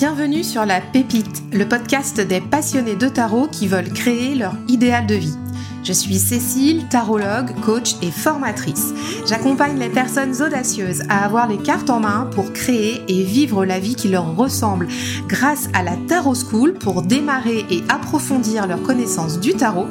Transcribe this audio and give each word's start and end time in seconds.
Bienvenue 0.00 0.44
sur 0.44 0.64
La 0.64 0.80
Pépite, 0.80 1.42
le 1.52 1.68
podcast 1.68 2.22
des 2.22 2.40
passionnés 2.40 2.96
de 2.96 3.06
tarot 3.06 3.48
qui 3.48 3.68
veulent 3.68 3.92
créer 3.92 4.34
leur 4.34 4.54
idéal 4.66 5.06
de 5.06 5.14
vie. 5.14 5.36
Je 5.82 5.92
suis 5.92 6.18
Cécile, 6.18 6.86
tarologue, 6.88 7.54
coach 7.64 7.96
et 8.02 8.10
formatrice. 8.10 8.92
J'accompagne 9.26 9.78
les 9.78 9.88
personnes 9.88 10.34
audacieuses 10.42 11.02
à 11.08 11.24
avoir 11.24 11.48
les 11.48 11.56
cartes 11.56 11.88
en 11.88 12.00
main 12.00 12.28
pour 12.34 12.52
créer 12.52 13.02
et 13.08 13.22
vivre 13.22 13.64
la 13.64 13.78
vie 13.78 13.94
qui 13.94 14.08
leur 14.08 14.36
ressemble 14.36 14.88
grâce 15.26 15.68
à 15.72 15.82
la 15.82 15.96
Tarot 15.96 16.34
School 16.34 16.74
pour 16.74 17.02
démarrer 17.02 17.64
et 17.70 17.82
approfondir 17.88 18.66
leurs 18.66 18.82
connaissances 18.82 19.40
du 19.40 19.54
tarot 19.54 19.86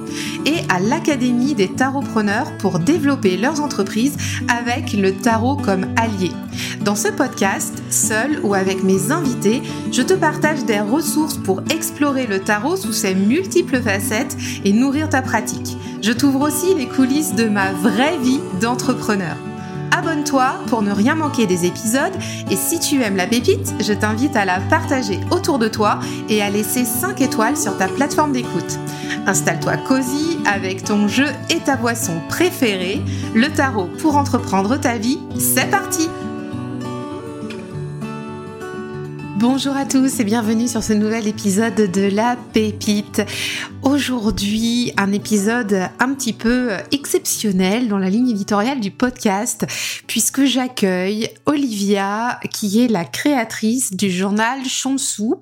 et 0.46 0.60
à 0.70 0.80
l'Académie 0.80 1.56
des 1.56 1.70
tarotpreneurs 1.70 2.56
pour 2.58 2.80
développer 2.80 3.36
leurs 3.38 3.62
entreprises 3.62 4.18
avec 4.48 4.94
le 4.94 5.14
tarot 5.14 5.58
comme 5.58 5.88
allié. 5.96 6.32
Dans 6.82 6.96
ce 6.96 7.10
podcast, 7.10 7.82
seul 7.90 8.40
ou 8.44 8.54
avec 8.54 8.84
mes 8.84 9.12
invités, 9.12 9.62
je 9.92 10.02
te 10.02 10.14
partage 10.14 10.66
des 10.66 10.80
ressources 10.80 11.38
pour 11.38 11.62
explorer 11.72 12.26
le 12.28 12.40
tarot 12.40 12.78
sous 12.78 12.94
ses 12.94 13.16
multiples 13.16 13.82
facettes 13.82 14.38
et 14.64 14.72
nourrir 14.72 15.10
ta 15.10 15.22
pratique. 15.22 15.78
Je 16.02 16.14
t'ouvre 16.14 16.48
aussi 16.48 16.74
les 16.76 16.88
coulisses 16.88 17.36
de 17.36 17.46
ma 17.46 17.74
vraie 17.74 18.18
vie 18.18 18.40
d'entrepreneur. 18.62 19.36
Abonne-toi 19.92 20.54
pour 20.68 20.82
ne 20.82 20.92
rien 20.92 21.16
manquer 21.16 21.46
des 21.46 21.66
épisodes 21.66 22.14
et 22.50 22.56
si 22.56 22.80
tu 22.80 23.02
aimes 23.02 23.18
la 23.18 23.28
pépite, 23.28 23.74
je 23.82 23.92
t'invite 23.92 24.36
à 24.36 24.46
la 24.46 24.62
partager 24.62 25.20
autour 25.30 25.60
de 25.60 25.68
toi 25.68 26.00
et 26.30 26.42
à 26.42 26.50
laisser 26.50 26.86
5 26.86 27.20
étoiles 27.20 27.58
sur 27.58 27.78
ta 27.78 27.88
plateforme 27.88 28.32
d'écoute. 28.32 28.80
Installe-toi 29.28 29.78
cosy 29.78 30.40
avec 30.46 30.86
ton 30.86 31.10
jeu 31.10 31.28
et 31.50 31.60
ta 31.60 31.76
boisson 31.76 32.22
préférée, 32.30 33.02
le 33.36 33.52
tarot 33.52 33.90
pour 34.00 34.16
entreprendre 34.16 34.78
ta 34.78 34.98
vie. 34.98 35.20
C'est 35.38 35.70
parti! 35.70 36.08
Bonjour 39.40 39.78
à 39.78 39.86
tous 39.86 40.20
et 40.20 40.26
bienvenue 40.26 40.68
sur 40.68 40.84
ce 40.84 40.92
nouvel 40.92 41.26
épisode 41.26 41.74
de 41.76 42.14
La 42.14 42.36
Pépite. 42.52 43.22
Aujourd'hui, 43.84 44.92
un 44.98 45.14
épisode 45.14 45.88
un 45.98 46.14
petit 46.14 46.34
peu 46.34 46.72
exceptionnel 46.92 47.88
dans 47.88 48.00
la 48.00 48.10
ligne 48.10 48.32
éditoriale 48.32 48.82
du 48.82 48.92
podcast 48.92 49.66
puisque 50.08 50.44
j'accueille 50.44 51.30
Olivia 51.46 52.38
qui 52.52 52.82
est 52.82 52.90
la 52.90 53.06
créatrice 53.06 53.94
du 53.94 54.12
journal 54.12 54.60
Chonsou 54.66 55.42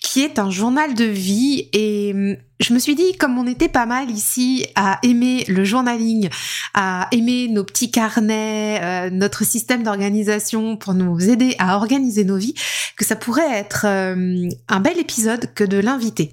qui 0.00 0.22
est 0.22 0.38
un 0.38 0.48
journal 0.48 0.94
de 0.94 1.04
vie 1.04 1.68
et 1.74 2.38
je 2.58 2.72
me 2.72 2.78
suis 2.78 2.94
dit, 2.94 3.16
comme 3.18 3.38
on 3.38 3.46
était 3.46 3.68
pas 3.68 3.84
mal 3.84 4.10
ici 4.10 4.66
à 4.76 4.98
aimer 5.02 5.44
le 5.48 5.64
journaling, 5.64 6.30
à 6.72 7.06
aimer 7.12 7.48
nos 7.48 7.64
petits 7.64 7.90
carnets, 7.90 8.80
euh, 8.82 9.10
notre 9.10 9.44
système 9.44 9.82
d'organisation 9.82 10.76
pour 10.76 10.94
nous 10.94 11.28
aider 11.28 11.54
à 11.58 11.76
organiser 11.76 12.24
nos 12.24 12.36
vies, 12.36 12.54
que 12.96 13.04
ça 13.04 13.14
pourrait 13.14 13.50
être 13.52 13.84
euh, 13.86 14.48
un 14.68 14.80
bel 14.80 14.98
épisode 14.98 15.52
que 15.54 15.64
de 15.64 15.76
l'inviter. 15.78 16.32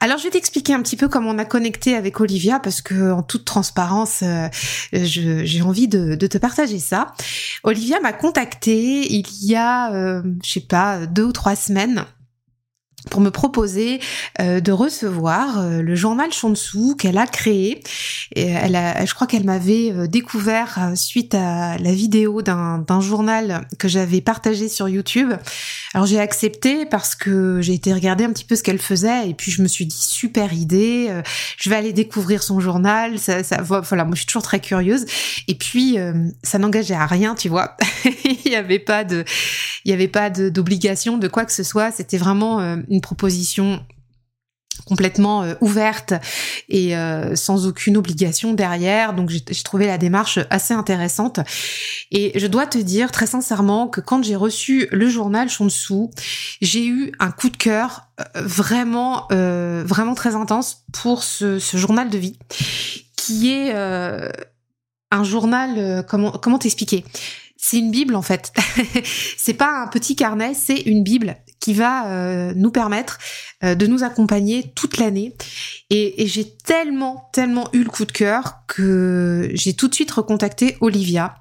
Alors 0.00 0.18
je 0.18 0.24
vais 0.24 0.30
t'expliquer 0.30 0.74
un 0.74 0.82
petit 0.82 0.96
peu 0.96 1.08
comment 1.08 1.30
on 1.30 1.38
a 1.38 1.46
connecté 1.46 1.96
avec 1.96 2.20
Olivia 2.20 2.60
parce 2.60 2.82
que 2.82 3.12
en 3.12 3.22
toute 3.22 3.46
transparence, 3.46 4.20
euh, 4.22 4.48
j'ai 4.92 5.62
envie 5.62 5.88
de, 5.88 6.14
de, 6.14 6.26
te 6.26 6.36
partager 6.36 6.78
ça. 6.78 7.14
Olivia 7.62 8.00
m'a 8.00 8.12
contacté 8.12 9.10
il 9.10 9.26
y 9.40 9.56
a, 9.56 10.22
je 10.42 10.50
sais 10.50 10.60
pas, 10.60 11.06
deux 11.06 11.24
ou 11.24 11.32
trois 11.32 11.56
semaines 11.56 12.04
pour 13.10 13.20
me 13.20 13.30
proposer 13.30 14.00
euh, 14.40 14.60
de 14.60 14.72
recevoir 14.72 15.58
euh, 15.58 15.82
le 15.82 15.94
journal 15.94 16.32
Shansu 16.32 16.96
qu'elle 16.98 17.18
a 17.18 17.26
créé. 17.26 17.82
Et 18.34 18.46
elle 18.46 18.76
a, 18.76 19.04
je 19.04 19.14
crois 19.14 19.26
qu'elle 19.26 19.44
m'avait 19.44 19.92
euh, 19.92 20.06
découvert 20.06 20.92
suite 20.94 21.34
à 21.34 21.76
la 21.78 21.92
vidéo 21.92 22.42
d'un 22.42 23.00
journal 23.00 23.66
que 23.78 23.88
j'avais 23.88 24.20
partagé 24.20 24.68
sur 24.68 24.88
YouTube. 24.88 25.32
Alors 25.92 26.06
j'ai 26.06 26.18
accepté 26.18 26.86
parce 26.86 27.14
que 27.14 27.60
j'ai 27.60 27.74
été 27.74 27.92
regarder 27.92 28.24
un 28.24 28.32
petit 28.32 28.44
peu 28.44 28.56
ce 28.56 28.62
qu'elle 28.62 28.78
faisait 28.78 29.28
et 29.28 29.34
puis 29.34 29.50
je 29.50 29.62
me 29.62 29.68
suis 29.68 29.86
dit 29.86 30.02
super 30.02 30.52
idée, 30.52 31.10
je 31.56 31.70
vais 31.70 31.76
aller 31.76 31.92
découvrir 31.92 32.42
son 32.42 32.60
journal. 32.60 33.18
Ça, 33.18 33.42
voilà, 33.62 34.04
moi 34.04 34.14
je 34.14 34.20
suis 34.20 34.26
toujours 34.26 34.42
très 34.42 34.60
curieuse. 34.60 35.06
Et 35.46 35.54
puis 35.54 35.96
ça 36.42 36.58
n'engageait 36.58 36.94
à 36.94 37.06
rien, 37.06 37.34
tu 37.34 37.48
vois. 37.48 37.76
il 38.24 38.50
n'y 38.50 38.56
avait 38.56 38.78
pas 38.78 39.04
de, 39.04 39.24
il 39.84 39.90
y 39.90 39.94
avait 39.94 40.08
pas 40.08 40.30
d'obligation 40.30 41.16
de, 41.16 41.22
de 41.24 41.28
quoi 41.28 41.44
que 41.44 41.52
ce 41.52 41.62
soit. 41.62 41.90
C'était 41.92 42.18
vraiment 42.18 42.76
une 42.94 43.00
proposition 43.00 43.84
complètement 44.86 45.42
euh, 45.42 45.54
ouverte 45.60 46.14
et 46.68 46.96
euh, 46.96 47.36
sans 47.36 47.66
aucune 47.66 47.96
obligation 47.96 48.52
derrière. 48.54 49.14
Donc 49.14 49.30
j'ai 49.30 49.62
trouvé 49.62 49.86
la 49.86 49.98
démarche 49.98 50.38
assez 50.50 50.74
intéressante. 50.74 51.40
Et 52.10 52.38
je 52.38 52.46
dois 52.46 52.66
te 52.66 52.78
dire 52.78 53.10
très 53.10 53.26
sincèrement 53.26 53.88
que 53.88 54.00
quand 54.00 54.22
j'ai 54.22 54.36
reçu 54.36 54.88
le 54.90 55.08
journal 55.08 55.48
Chonsou, 55.48 56.10
j'ai 56.60 56.86
eu 56.86 57.12
un 57.18 57.30
coup 57.30 57.48
de 57.48 57.56
cœur 57.56 58.02
euh, 58.20 58.42
vraiment, 58.42 59.26
vraiment 59.30 60.14
très 60.14 60.34
intense 60.34 60.84
pour 60.92 61.22
ce, 61.22 61.58
ce, 61.58 61.76
journal 61.76 62.10
de 62.10 62.18
vie, 62.18 62.38
qui 63.16 63.50
est 63.50 63.72
un 63.72 65.24
journal, 65.24 66.04
comment, 66.08 66.32
comment 66.32 66.58
t'expliquer? 66.58 67.04
C'est 67.56 67.78
une 67.78 67.90
Bible 67.90 68.14
en 68.14 68.22
fait. 68.22 68.52
c'est 69.38 69.54
pas 69.54 69.82
un 69.82 69.86
petit 69.86 70.16
carnet, 70.16 70.52
c'est 70.54 70.80
une 70.80 71.02
Bible 71.02 71.36
qui 71.64 71.72
va 71.72 72.08
euh, 72.08 72.52
nous 72.54 72.70
permettre 72.70 73.18
euh, 73.62 73.74
de 73.74 73.86
nous 73.86 74.04
accompagner 74.04 74.70
toute 74.74 74.98
l'année. 74.98 75.34
Et, 75.88 76.22
et 76.22 76.26
j'ai 76.26 76.44
tellement, 76.56 77.30
tellement 77.32 77.70
eu 77.72 77.84
le 77.84 77.88
coup 77.88 78.04
de 78.04 78.12
cœur 78.12 78.66
que 78.66 79.48
j'ai 79.54 79.72
tout 79.72 79.88
de 79.88 79.94
suite 79.94 80.10
recontacté 80.10 80.76
Olivia 80.82 81.36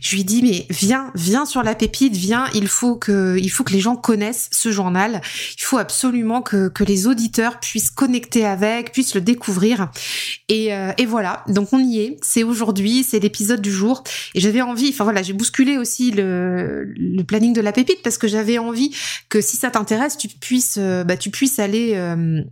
je 0.00 0.16
lui 0.16 0.24
dis 0.24 0.42
mais 0.42 0.66
viens, 0.70 1.10
viens 1.14 1.46
sur 1.46 1.62
la 1.62 1.74
pépite, 1.74 2.16
viens, 2.16 2.46
il 2.54 2.68
faut 2.68 2.96
que, 2.96 3.36
il 3.38 3.48
faut 3.48 3.64
que 3.64 3.72
les 3.72 3.80
gens 3.80 3.96
connaissent 3.96 4.48
ce 4.52 4.70
journal. 4.70 5.20
Il 5.58 5.62
faut 5.62 5.78
absolument 5.78 6.42
que, 6.42 6.68
que 6.68 6.84
les 6.84 7.06
auditeurs 7.06 7.60
puissent 7.60 7.90
connecter 7.90 8.44
avec, 8.44 8.92
puissent 8.92 9.14
le 9.14 9.20
découvrir. 9.20 9.90
Et, 10.48 10.74
euh, 10.74 10.92
et 10.98 11.06
voilà, 11.06 11.44
donc 11.48 11.72
on 11.72 11.78
y 11.78 12.00
est. 12.00 12.16
C'est 12.22 12.42
aujourd'hui, 12.42 13.04
c'est 13.04 13.18
l'épisode 13.18 13.60
du 13.60 13.72
jour. 13.72 14.04
Et 14.34 14.40
j'avais 14.40 14.62
envie, 14.62 14.88
enfin 14.90 15.04
voilà, 15.04 15.22
j'ai 15.22 15.32
bousculé 15.32 15.78
aussi 15.78 16.10
le, 16.10 16.84
le 16.96 17.22
planning 17.22 17.52
de 17.52 17.60
la 17.60 17.72
pépite 17.72 18.02
parce 18.02 18.18
que 18.18 18.28
j'avais 18.28 18.58
envie 18.58 18.94
que 19.28 19.40
si 19.40 19.56
ça 19.56 19.70
t'intéresse, 19.70 20.16
tu 20.16 20.28
puisses, 20.28 20.76
euh, 20.78 21.04
bah, 21.04 21.16
tu 21.16 21.30
puisses 21.30 21.58
aller 21.58 21.92
euh, 21.94 22.42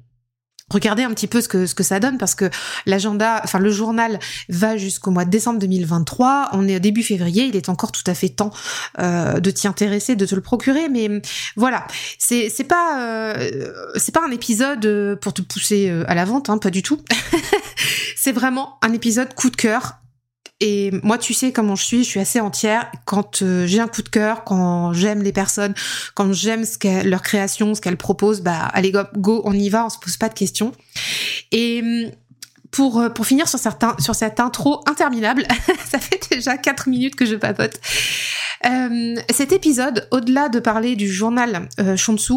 Regardez 0.73 1.03
un 1.03 1.11
petit 1.11 1.27
peu 1.27 1.41
ce 1.41 1.49
que 1.49 1.67
ce 1.67 1.75
que 1.75 1.83
ça 1.83 2.01
donne 2.01 2.19
parce 2.19 2.35
que 2.35 2.49
l'agenda, 2.87 3.41
enfin 3.45 3.59
le 3.59 3.71
journal 3.71 4.19
va 4.49 4.77
jusqu'au 4.77 5.11
mois 5.11 5.25
de 5.25 5.31
décembre 5.31 5.59
2023. 5.59 6.51
On 6.53 6.67
est 6.67 6.77
au 6.77 6.79
début 6.79 7.03
février, 7.03 7.45
il 7.45 7.57
est 7.57 7.69
encore 7.69 7.93
tout 7.93 8.03
à 8.07 8.15
fait 8.15 8.31
temps 8.31 8.51
euh, 8.99 9.41
de 9.41 9.51
t'y 9.51 9.69
intéresser, 9.69 10.17
de 10.17 10.25
te 10.25 10.35
le 10.35 10.41
procurer. 10.41 10.89
Mais 10.89 11.09
voilà, 11.57 11.87
c'est 12.19 12.67
pas 12.67 13.03
euh, 13.03 13.71
c'est 13.97 14.13
pas 14.13 14.23
un 14.27 14.31
épisode 14.31 15.19
pour 15.21 15.35
te 15.35 15.43
pousser 15.43 15.91
euh, 15.91 16.05
à 16.09 16.15
la 16.15 16.25
vente, 16.25 16.49
hein, 16.49 16.59
pas 16.59 16.71
du 16.71 16.83
tout. 16.83 17.01
c'est 18.17 18.33
vraiment 18.33 18.79
un 18.83 18.93
épisode 18.93 19.35
coup 19.35 19.51
de 19.51 19.57
cœur 19.57 20.02
et 20.65 20.93
moi, 21.03 21.19
tu 21.19 21.35
sais 21.35 21.51
comment 21.51 21.75
je 21.75 21.83
suis, 21.83 22.05
je 22.05 22.09
suis 22.09 22.21
assez 22.21 22.39
entière. 22.39 22.89
Quand 23.05 23.43
euh, 23.43 23.67
j'ai 23.67 23.81
un 23.81 23.89
coup 23.89 24.03
de 24.03 24.09
cœur, 24.09 24.45
quand 24.45 24.93
j'aime 24.93 25.21
les 25.21 25.33
personnes, 25.33 25.75
quand 26.15 26.33
j'aime 26.33 26.65
leur 27.05 27.21
création, 27.21 27.75
ce 27.75 27.81
qu'elles 27.81 27.97
proposent, 27.97 28.43
bah 28.43 28.71
allez 28.73 28.93
go, 28.93 29.01
go, 29.17 29.43
on 29.45 29.55
y 29.55 29.69
va, 29.71 29.87
on 29.87 29.89
se 29.89 29.99
pose 29.99 30.17
pas 30.17 30.29
de 30.29 30.35
questions. 30.35 30.71
Et 31.51 31.81
hum, 31.83 32.13
pour, 32.71 33.01
euh, 33.01 33.09
pour 33.09 33.27
finir 33.27 33.49
sur, 33.49 33.59
certains, 33.59 33.97
sur 33.99 34.15
cette 34.15 34.39
intro 34.39 34.85
interminable, 34.87 35.49
ça 35.85 35.99
fait 35.99 36.21
déjà 36.31 36.57
4 36.57 36.89
minutes 36.89 37.17
que 37.17 37.27
je 37.27 37.35
papote. 37.35 37.81
Euh, 38.65 39.17
cet 39.31 39.51
épisode, 39.51 40.07
au-delà 40.13 40.49
de 40.49 40.61
parler 40.61 40.95
du 40.95 41.13
journal 41.13 41.69
euh, 41.81 41.97
Shansu, 41.97 42.35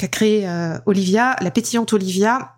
qu'a 0.00 0.08
créé 0.08 0.48
Olivia, 0.86 1.36
la 1.40 1.50
pétillante 1.50 1.92
Olivia, 1.92 2.57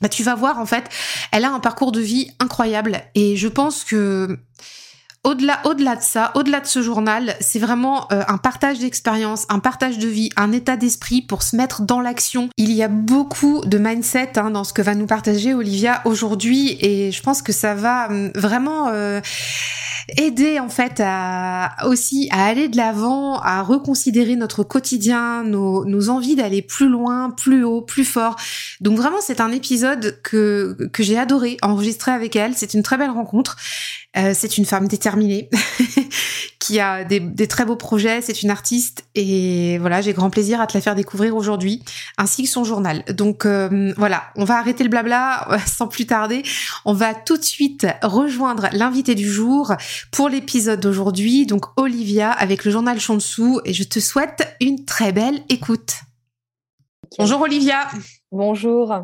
bah 0.00 0.08
tu 0.08 0.22
vas 0.22 0.34
voir 0.34 0.58
en 0.58 0.66
fait, 0.66 0.84
elle 1.32 1.44
a 1.44 1.50
un 1.50 1.60
parcours 1.60 1.92
de 1.92 2.00
vie 2.00 2.30
incroyable 2.38 3.02
et 3.14 3.36
je 3.36 3.48
pense 3.48 3.84
que 3.84 4.38
au-delà, 5.22 5.60
au-delà 5.64 5.96
de 5.96 6.02
ça, 6.02 6.32
au-delà 6.34 6.60
de 6.60 6.66
ce 6.66 6.80
journal, 6.80 7.34
c'est 7.40 7.58
vraiment 7.58 8.10
euh, 8.10 8.22
un 8.26 8.38
partage 8.38 8.78
d'expérience, 8.78 9.44
un 9.50 9.58
partage 9.58 9.98
de 9.98 10.08
vie, 10.08 10.30
un 10.36 10.50
état 10.50 10.78
d'esprit 10.78 11.20
pour 11.20 11.42
se 11.42 11.56
mettre 11.56 11.82
dans 11.82 12.00
l'action. 12.00 12.48
Il 12.56 12.72
y 12.72 12.82
a 12.82 12.88
beaucoup 12.88 13.62
de 13.66 13.76
mindset 13.76 14.38
hein, 14.38 14.50
dans 14.50 14.64
ce 14.64 14.72
que 14.72 14.80
va 14.80 14.94
nous 14.94 15.06
partager 15.06 15.52
Olivia 15.52 16.00
aujourd'hui, 16.06 16.78
et 16.80 17.12
je 17.12 17.22
pense 17.22 17.42
que 17.42 17.52
ça 17.52 17.74
va 17.74 18.08
hum, 18.08 18.32
vraiment 18.34 18.88
euh, 18.88 19.20
aider 20.16 20.58
en 20.58 20.68
fait 20.68 21.00
à 21.04 21.76
aussi 21.84 22.28
à 22.30 22.44
aller 22.46 22.68
de 22.68 22.76
l'avant, 22.76 23.38
à 23.40 23.62
reconsidérer 23.62 24.36
notre 24.36 24.62
quotidien, 24.62 25.42
nos, 25.44 25.84
nos 25.84 26.08
envies 26.08 26.36
d'aller 26.36 26.62
plus 26.62 26.88
loin, 26.88 27.30
plus 27.30 27.64
haut, 27.64 27.82
plus 27.82 28.04
fort. 28.04 28.36
Donc 28.80 28.96
vraiment, 28.96 29.20
c'est 29.20 29.40
un 29.40 29.52
épisode 29.52 30.20
que 30.22 30.76
que 30.92 31.02
j'ai 31.02 31.18
adoré 31.18 31.56
enregistrer 31.62 32.12
avec 32.12 32.36
elle. 32.36 32.54
C'est 32.54 32.74
une 32.74 32.82
très 32.82 32.96
belle 32.96 33.10
rencontre. 33.10 33.56
Euh, 34.16 34.32
c'est 34.34 34.58
une 34.58 34.64
femme 34.64 34.88
déterminée 34.88 35.48
qui 36.60 36.78
a 36.78 37.04
des, 37.04 37.18
des, 37.18 37.48
très 37.48 37.64
beaux 37.64 37.74
projets. 37.74 38.20
C'est 38.20 38.42
une 38.42 38.50
artiste 38.50 39.04
et 39.14 39.78
voilà, 39.78 40.02
j'ai 40.02 40.12
grand 40.12 40.30
plaisir 40.30 40.60
à 40.60 40.66
te 40.66 40.74
la 40.74 40.80
faire 40.80 40.94
découvrir 40.94 41.34
aujourd'hui, 41.34 41.82
ainsi 42.18 42.44
que 42.44 42.48
son 42.48 42.62
journal. 42.62 43.02
Donc 43.08 43.46
euh, 43.46 43.92
voilà, 43.96 44.30
on 44.36 44.44
va 44.44 44.58
arrêter 44.58 44.84
le 44.84 44.90
blabla 44.90 45.48
sans 45.66 45.88
plus 45.88 46.06
tarder. 46.06 46.44
On 46.84 46.92
va 46.92 47.14
tout 47.14 47.38
de 47.38 47.42
suite 47.42 47.86
rejoindre 48.02 48.68
l'invité 48.72 49.14
du 49.14 49.28
jour 49.28 49.74
pour 50.12 50.28
l'épisode 50.28 50.80
d'aujourd'hui, 50.80 51.46
donc 51.46 51.64
Olivia 51.76 52.30
avec 52.30 52.64
le 52.64 52.70
journal 52.70 53.00
Chansu, 53.00 53.58
et 53.64 53.72
je 53.72 53.82
te 53.82 53.98
souhaite 53.98 54.54
une 54.60 54.84
très 54.84 55.12
belle 55.12 55.42
écoute. 55.48 55.94
Bonjour 57.18 57.40
Olivia. 57.40 57.88
Bonjour. 58.30 58.94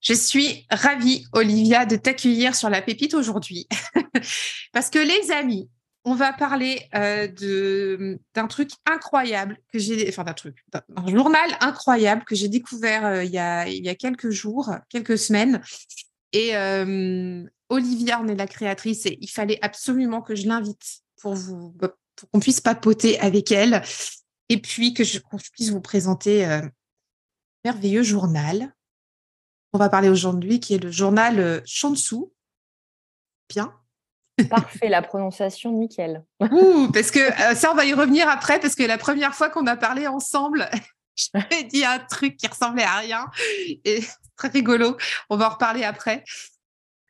Je 0.00 0.14
suis 0.14 0.66
ravie, 0.70 1.26
Olivia, 1.32 1.86
de 1.86 1.96
t'accueillir 1.96 2.56
sur 2.56 2.68
la 2.70 2.82
pépite 2.82 3.14
aujourd'hui. 3.14 3.68
Parce 4.72 4.90
que 4.90 4.98
les 4.98 5.30
amis, 5.30 5.68
on 6.04 6.14
va 6.14 6.32
parler 6.32 6.88
euh, 6.94 8.16
d'un 8.34 8.46
truc 8.48 8.70
incroyable 8.86 9.58
que 9.72 9.78
j'ai, 9.78 10.08
enfin 10.08 10.24
d'un 10.24 11.06
journal 11.06 11.56
incroyable 11.60 12.24
que 12.24 12.34
j'ai 12.34 12.48
découvert 12.48 13.06
euh, 13.06 13.24
il, 13.24 13.30
y 13.30 13.38
a, 13.38 13.94
quelques 13.94 14.30
jours, 14.30 14.70
quelques 14.88 15.18
semaines. 15.18 15.62
Et 16.32 16.56
euh, 16.56 17.44
Olivia 17.68 18.20
en 18.20 18.26
est 18.26 18.34
la 18.34 18.46
créatrice 18.46 19.06
et 19.06 19.18
il 19.20 19.28
fallait 19.28 19.58
absolument 19.62 20.22
que 20.22 20.34
je 20.34 20.48
l'invite 20.48 21.02
pour 21.20 21.36
qu'on 22.32 22.40
puisse 22.40 22.60
papoter 22.60 23.20
avec 23.20 23.52
elle 23.52 23.82
et 24.48 24.60
puis 24.60 24.94
que 24.94 25.04
je, 25.04 25.20
puisse 25.52 25.70
vous 25.70 25.80
présenter 25.80 26.44
un 26.44 26.68
merveilleux 27.64 28.02
journal. 28.02 28.74
On 29.72 29.78
va 29.78 29.88
parler 29.88 30.08
aujourd'hui 30.08 30.58
qui 30.58 30.74
est 30.74 30.82
le 30.82 30.90
journal 30.90 31.62
Shansu. 31.64 32.24
Bien. 33.48 33.72
Parfait, 34.48 34.88
la 34.88 35.02
prononciation 35.02 35.72
nickel. 35.72 36.24
Ouh, 36.40 36.90
parce 36.92 37.10
que 37.10 37.20
euh, 37.20 37.54
ça, 37.54 37.70
on 37.72 37.74
va 37.74 37.84
y 37.84 37.94
revenir 37.94 38.28
après, 38.28 38.60
parce 38.60 38.74
que 38.74 38.82
la 38.82 38.98
première 38.98 39.34
fois 39.34 39.48
qu'on 39.48 39.66
a 39.66 39.76
parlé 39.76 40.06
ensemble, 40.06 40.68
je 41.16 41.26
t'ai 41.48 41.64
dit 41.64 41.84
un 41.84 41.98
truc 41.98 42.36
qui 42.36 42.46
ressemblait 42.46 42.84
à 42.84 42.98
rien. 42.98 43.26
Et 43.84 44.02
très 44.36 44.48
rigolo. 44.48 44.96
On 45.30 45.36
va 45.36 45.48
en 45.48 45.50
reparler 45.50 45.84
après. 45.84 46.24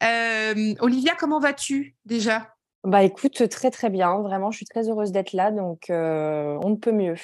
Euh, 0.02 0.74
Olivia, 0.80 1.14
comment 1.18 1.40
vas-tu 1.40 1.96
déjà? 2.04 2.54
Bah 2.84 3.04
écoute, 3.04 3.48
très 3.48 3.70
très 3.70 3.90
bien. 3.90 4.18
Vraiment, 4.20 4.50
je 4.50 4.56
suis 4.56 4.66
très 4.66 4.88
heureuse 4.88 5.12
d'être 5.12 5.32
là, 5.32 5.52
donc 5.52 5.88
euh, 5.90 6.58
on 6.62 6.70
ne 6.70 6.76
peut 6.76 6.90
mieux, 6.90 7.14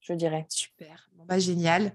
je 0.00 0.14
dirais. 0.14 0.46
Super. 0.48 1.10
Bon, 1.12 1.24
bah, 1.26 1.38
génial. 1.38 1.92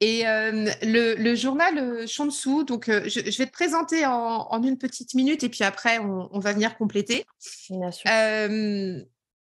Et 0.00 0.22
le, 0.24 1.34
journal 1.34 2.06
Shansu, 2.06 2.64
donc 2.64 2.86
je, 2.86 3.38
vais 3.38 3.46
te 3.46 3.52
présenter 3.52 4.06
en, 4.06 4.62
une 4.62 4.78
petite 4.78 5.14
minute 5.14 5.42
et 5.42 5.48
puis 5.48 5.64
après 5.64 5.98
on, 5.98 6.38
va 6.38 6.52
venir 6.52 6.76
compléter. 6.76 7.26
Bien 7.68 7.90
sûr. 7.90 8.08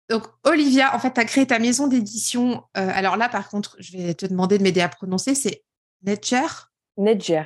donc 0.09 0.23
Olivia, 0.43 0.95
en 0.95 0.99
fait, 0.99 1.13
tu 1.13 1.19
as 1.19 1.25
créé 1.25 1.45
ta 1.45 1.59
maison 1.59 1.87
d'édition. 1.87 2.63
alors 2.73 3.17
là, 3.17 3.29
par 3.29 3.49
contre, 3.49 3.75
je 3.79 3.97
vais 3.97 4.13
te 4.15 4.25
demander 4.25 4.57
de 4.57 4.63
m'aider 4.63 4.81
à 4.81 4.89
prononcer. 4.89 5.35
C'est 5.35 5.63
Nedger 6.03 6.47
Nedger. 6.97 7.43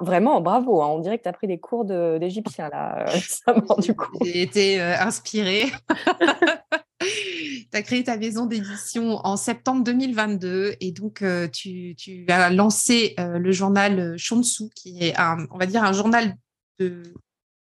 Vraiment, 0.00 0.40
bravo. 0.40 0.82
Hein. 0.82 0.88
On 0.88 0.98
dirait 1.00 1.18
que 1.18 1.24
tu 1.24 1.28
as 1.28 1.32
pris 1.32 1.46
des 1.46 1.60
cours 1.60 1.84
d'égyptien 1.84 2.68
là 2.70 3.04
du 3.78 3.94
coup. 3.94 4.18
J'ai 4.24 4.42
été 4.42 4.80
inspirée. 4.80 5.66
tu 7.70 7.76
as 7.76 7.82
créé 7.82 8.04
ta 8.04 8.16
maison 8.16 8.46
d'édition 8.46 9.18
en 9.24 9.36
septembre 9.36 9.84
2022 9.84 10.76
et 10.80 10.92
donc 10.92 11.22
euh, 11.22 11.48
tu, 11.48 11.96
as 12.28 12.50
lancé 12.50 13.14
euh, 13.18 13.38
le 13.38 13.52
journal 13.52 14.16
Shansu, 14.18 14.68
qui 14.74 15.02
est 15.02 15.16
un, 15.16 15.46
on 15.50 15.58
va 15.58 15.66
dire 15.66 15.84
un 15.84 15.92
journal 15.92 16.36
de, 16.78 17.02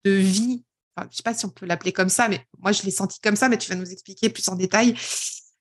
vie. 0.04 0.64
je 0.98 1.04
ne 1.04 1.10
sais 1.10 1.22
pas 1.22 1.34
si 1.34 1.46
on 1.46 1.50
peut 1.50 1.66
l'appeler 1.66 1.92
comme 1.92 2.08
ça, 2.08 2.28
mais 2.28 2.44
moi 2.58 2.72
je 2.72 2.82
l'ai 2.82 2.90
senti 2.90 3.20
comme 3.20 3.36
ça, 3.36 3.48
mais 3.48 3.58
tu 3.58 3.70
vas 3.70 3.76
nous 3.76 3.90
expliquer 3.90 4.30
plus 4.30 4.48
en 4.48 4.56
détail. 4.56 4.94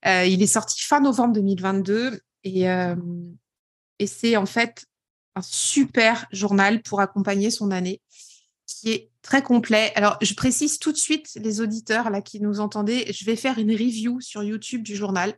Euh, 0.05 0.25
il 0.25 0.41
est 0.41 0.47
sorti 0.47 0.81
fin 0.81 0.99
novembre 0.99 1.33
2022 1.33 2.19
et, 2.43 2.63
et 3.99 4.07
c'est 4.07 4.35
en 4.35 4.47
fait 4.47 4.85
un 5.35 5.41
super 5.41 6.25
journal 6.31 6.81
pour 6.81 6.99
accompagner 7.01 7.51
son 7.51 7.71
année 7.71 8.01
qui 8.65 8.91
est 8.91 9.10
très 9.21 9.41
complet. 9.41 9.91
Alors, 9.95 10.17
je 10.21 10.33
précise 10.33 10.79
tout 10.79 10.91
de 10.91 10.97
suite, 10.97 11.29
les 11.35 11.61
auditeurs 11.61 12.09
là 12.09 12.21
qui 12.21 12.39
nous 12.39 12.59
entendaient, 12.59 13.11
je 13.11 13.25
vais 13.25 13.35
faire 13.35 13.57
une 13.59 13.71
review 13.71 14.19
sur 14.21 14.43
YouTube 14.43 14.83
du 14.83 14.95
journal. 14.95 15.33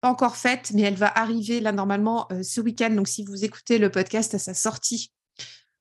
Pas 0.00 0.10
encore 0.10 0.36
faite, 0.36 0.72
mais 0.74 0.82
elle 0.82 0.94
va 0.94 1.10
arriver 1.18 1.60
là 1.60 1.72
normalement 1.72 2.26
euh, 2.32 2.42
ce 2.42 2.60
week-end. 2.60 2.90
Donc, 2.90 3.08
si 3.08 3.24
vous 3.24 3.44
écoutez 3.44 3.78
le 3.78 3.90
podcast 3.90 4.34
à 4.34 4.38
sa 4.38 4.54
sortie, 4.54 5.12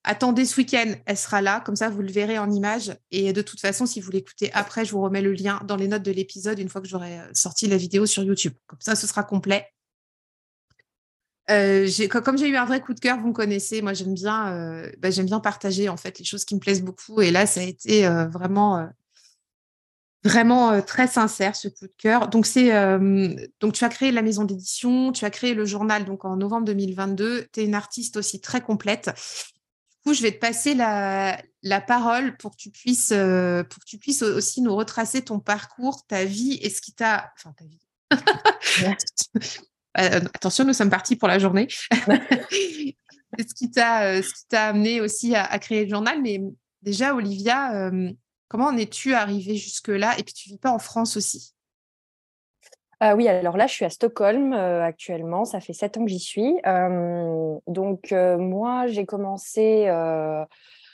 attendez 0.03 0.45
ce 0.45 0.57
week-end, 0.57 0.93
elle 1.05 1.17
sera 1.17 1.41
là. 1.41 1.61
Comme 1.61 1.75
ça, 1.75 1.89
vous 1.89 2.01
le 2.01 2.11
verrez 2.11 2.37
en 2.37 2.49
image. 2.51 2.95
Et 3.11 3.33
de 3.33 3.41
toute 3.41 3.59
façon, 3.59 3.85
si 3.85 3.99
vous 3.99 4.11
l'écoutez 4.11 4.51
après, 4.53 4.85
je 4.85 4.91
vous 4.91 5.01
remets 5.01 5.21
le 5.21 5.33
lien 5.33 5.59
dans 5.65 5.75
les 5.75 5.87
notes 5.87 6.03
de 6.03 6.11
l'épisode 6.11 6.59
une 6.59 6.69
fois 6.69 6.81
que 6.81 6.87
j'aurai 6.87 7.19
euh, 7.19 7.29
sorti 7.33 7.67
la 7.67 7.77
vidéo 7.77 8.05
sur 8.05 8.23
YouTube. 8.23 8.53
Comme 8.67 8.81
ça, 8.81 8.95
ce 8.95 9.07
sera 9.07 9.23
complet. 9.23 9.67
Euh, 11.51 11.87
comme 12.09 12.37
j'ai 12.37 12.47
eu 12.47 12.55
un 12.55 12.65
vrai 12.65 12.81
coup 12.81 12.93
de 12.93 12.99
cœur, 12.99 13.19
vous 13.19 13.27
me 13.27 13.33
connaissez, 13.33 13.81
moi 13.81 13.93
j'aime 13.93 14.13
bien, 14.13 14.53
euh, 14.53 14.91
bah, 14.97 15.11
j'aime 15.11 15.27
bien 15.27 15.39
partager 15.39 15.89
en 15.89 15.97
fait 15.97 16.17
les 16.17 16.25
choses 16.25 16.43
qui 16.45 16.55
me 16.55 16.59
plaisent 16.59 16.81
beaucoup. 16.81 17.21
Et 17.21 17.31
là, 17.31 17.45
ça 17.45 17.59
a 17.59 17.63
été 17.63 18.07
euh, 18.07 18.25
vraiment, 18.25 18.89
vraiment 20.23 20.81
très 20.81 21.07
sincère 21.07 21.55
ce 21.55 21.67
coup 21.67 21.85
de 21.85 21.93
cœur. 21.97 22.29
Donc 22.29 22.45
c'est, 22.47 22.71
donc 23.59 23.73
tu 23.73 23.83
as 23.83 23.89
créé 23.89 24.11
la 24.11 24.23
maison 24.23 24.43
d'édition, 24.43 25.11
tu 25.11 25.25
as 25.25 25.29
créé 25.29 25.53
le 25.53 25.65
journal 25.65 26.05
donc 26.05 26.25
en 26.25 26.35
novembre 26.35 26.65
2022. 26.65 27.47
Tu 27.53 27.59
es 27.59 27.65
une 27.65 27.75
artiste 27.75 28.17
aussi 28.17 28.41
très 28.41 28.61
complète. 28.61 29.05
Du 29.07 30.11
coup, 30.11 30.13
je 30.15 30.23
vais 30.23 30.31
te 30.31 30.39
passer 30.39 30.73
la, 30.73 31.39
la 31.61 31.81
parole 31.81 32.37
pour 32.37 32.51
que 32.51 32.57
tu 32.57 32.71
puisses, 32.71 33.09
pour 33.09 33.79
que 33.79 33.85
tu 33.85 33.99
puisses 33.99 34.23
aussi 34.23 34.61
nous 34.61 34.75
retracer 34.75 35.23
ton 35.23 35.39
parcours, 35.39 36.07
ta 36.07 36.25
vie 36.25 36.57
et 36.61 36.71
ce 36.71 36.81
qui 36.81 36.93
t'a, 36.93 37.31
enfin 37.37 37.53
ta 37.53 37.65
vie. 37.65 37.79
Euh, 39.97 40.19
attention, 40.33 40.65
nous 40.65 40.73
sommes 40.73 40.89
partis 40.89 41.15
pour 41.15 41.27
la 41.27 41.39
journée. 41.39 41.67
ce 41.91 43.53
qui 43.55 43.71
t'a 43.71 44.17
euh, 44.17 44.21
amené 44.51 45.01
aussi 45.01 45.35
à, 45.35 45.57
créer 45.59 45.85
le 45.85 45.89
journal. 45.89 46.21
Mais 46.21 46.41
déjà, 46.81 47.15
Olivia, 47.15 47.87
euh, 47.87 48.11
comment 48.47 48.67
en 48.67 48.77
es-tu 48.77 49.13
arrivée 49.13 49.55
jusque-là? 49.55 50.13
Et 50.17 50.23
puis, 50.23 50.33
tu 50.33 50.49
vis 50.49 50.57
pas 50.57 50.71
en 50.71 50.79
France 50.79 51.17
aussi? 51.17 51.53
Oui, 53.15 53.27
alors 53.27 53.55
là, 53.55 53.67
je 53.67 53.73
suis 53.73 53.85
à 53.85 53.91
Stockholm 53.91 54.53
actuellement. 54.53 55.45
Ça 55.45 55.59
fait 55.59 55.73
sept 55.73 55.95
ans 55.95 56.05
que 56.05 56.09
j'y 56.09 56.17
suis. 56.17 56.55
donc, 57.67 58.11
moi, 58.11 58.87
j'ai 58.87 59.05
commencé, 59.05 59.91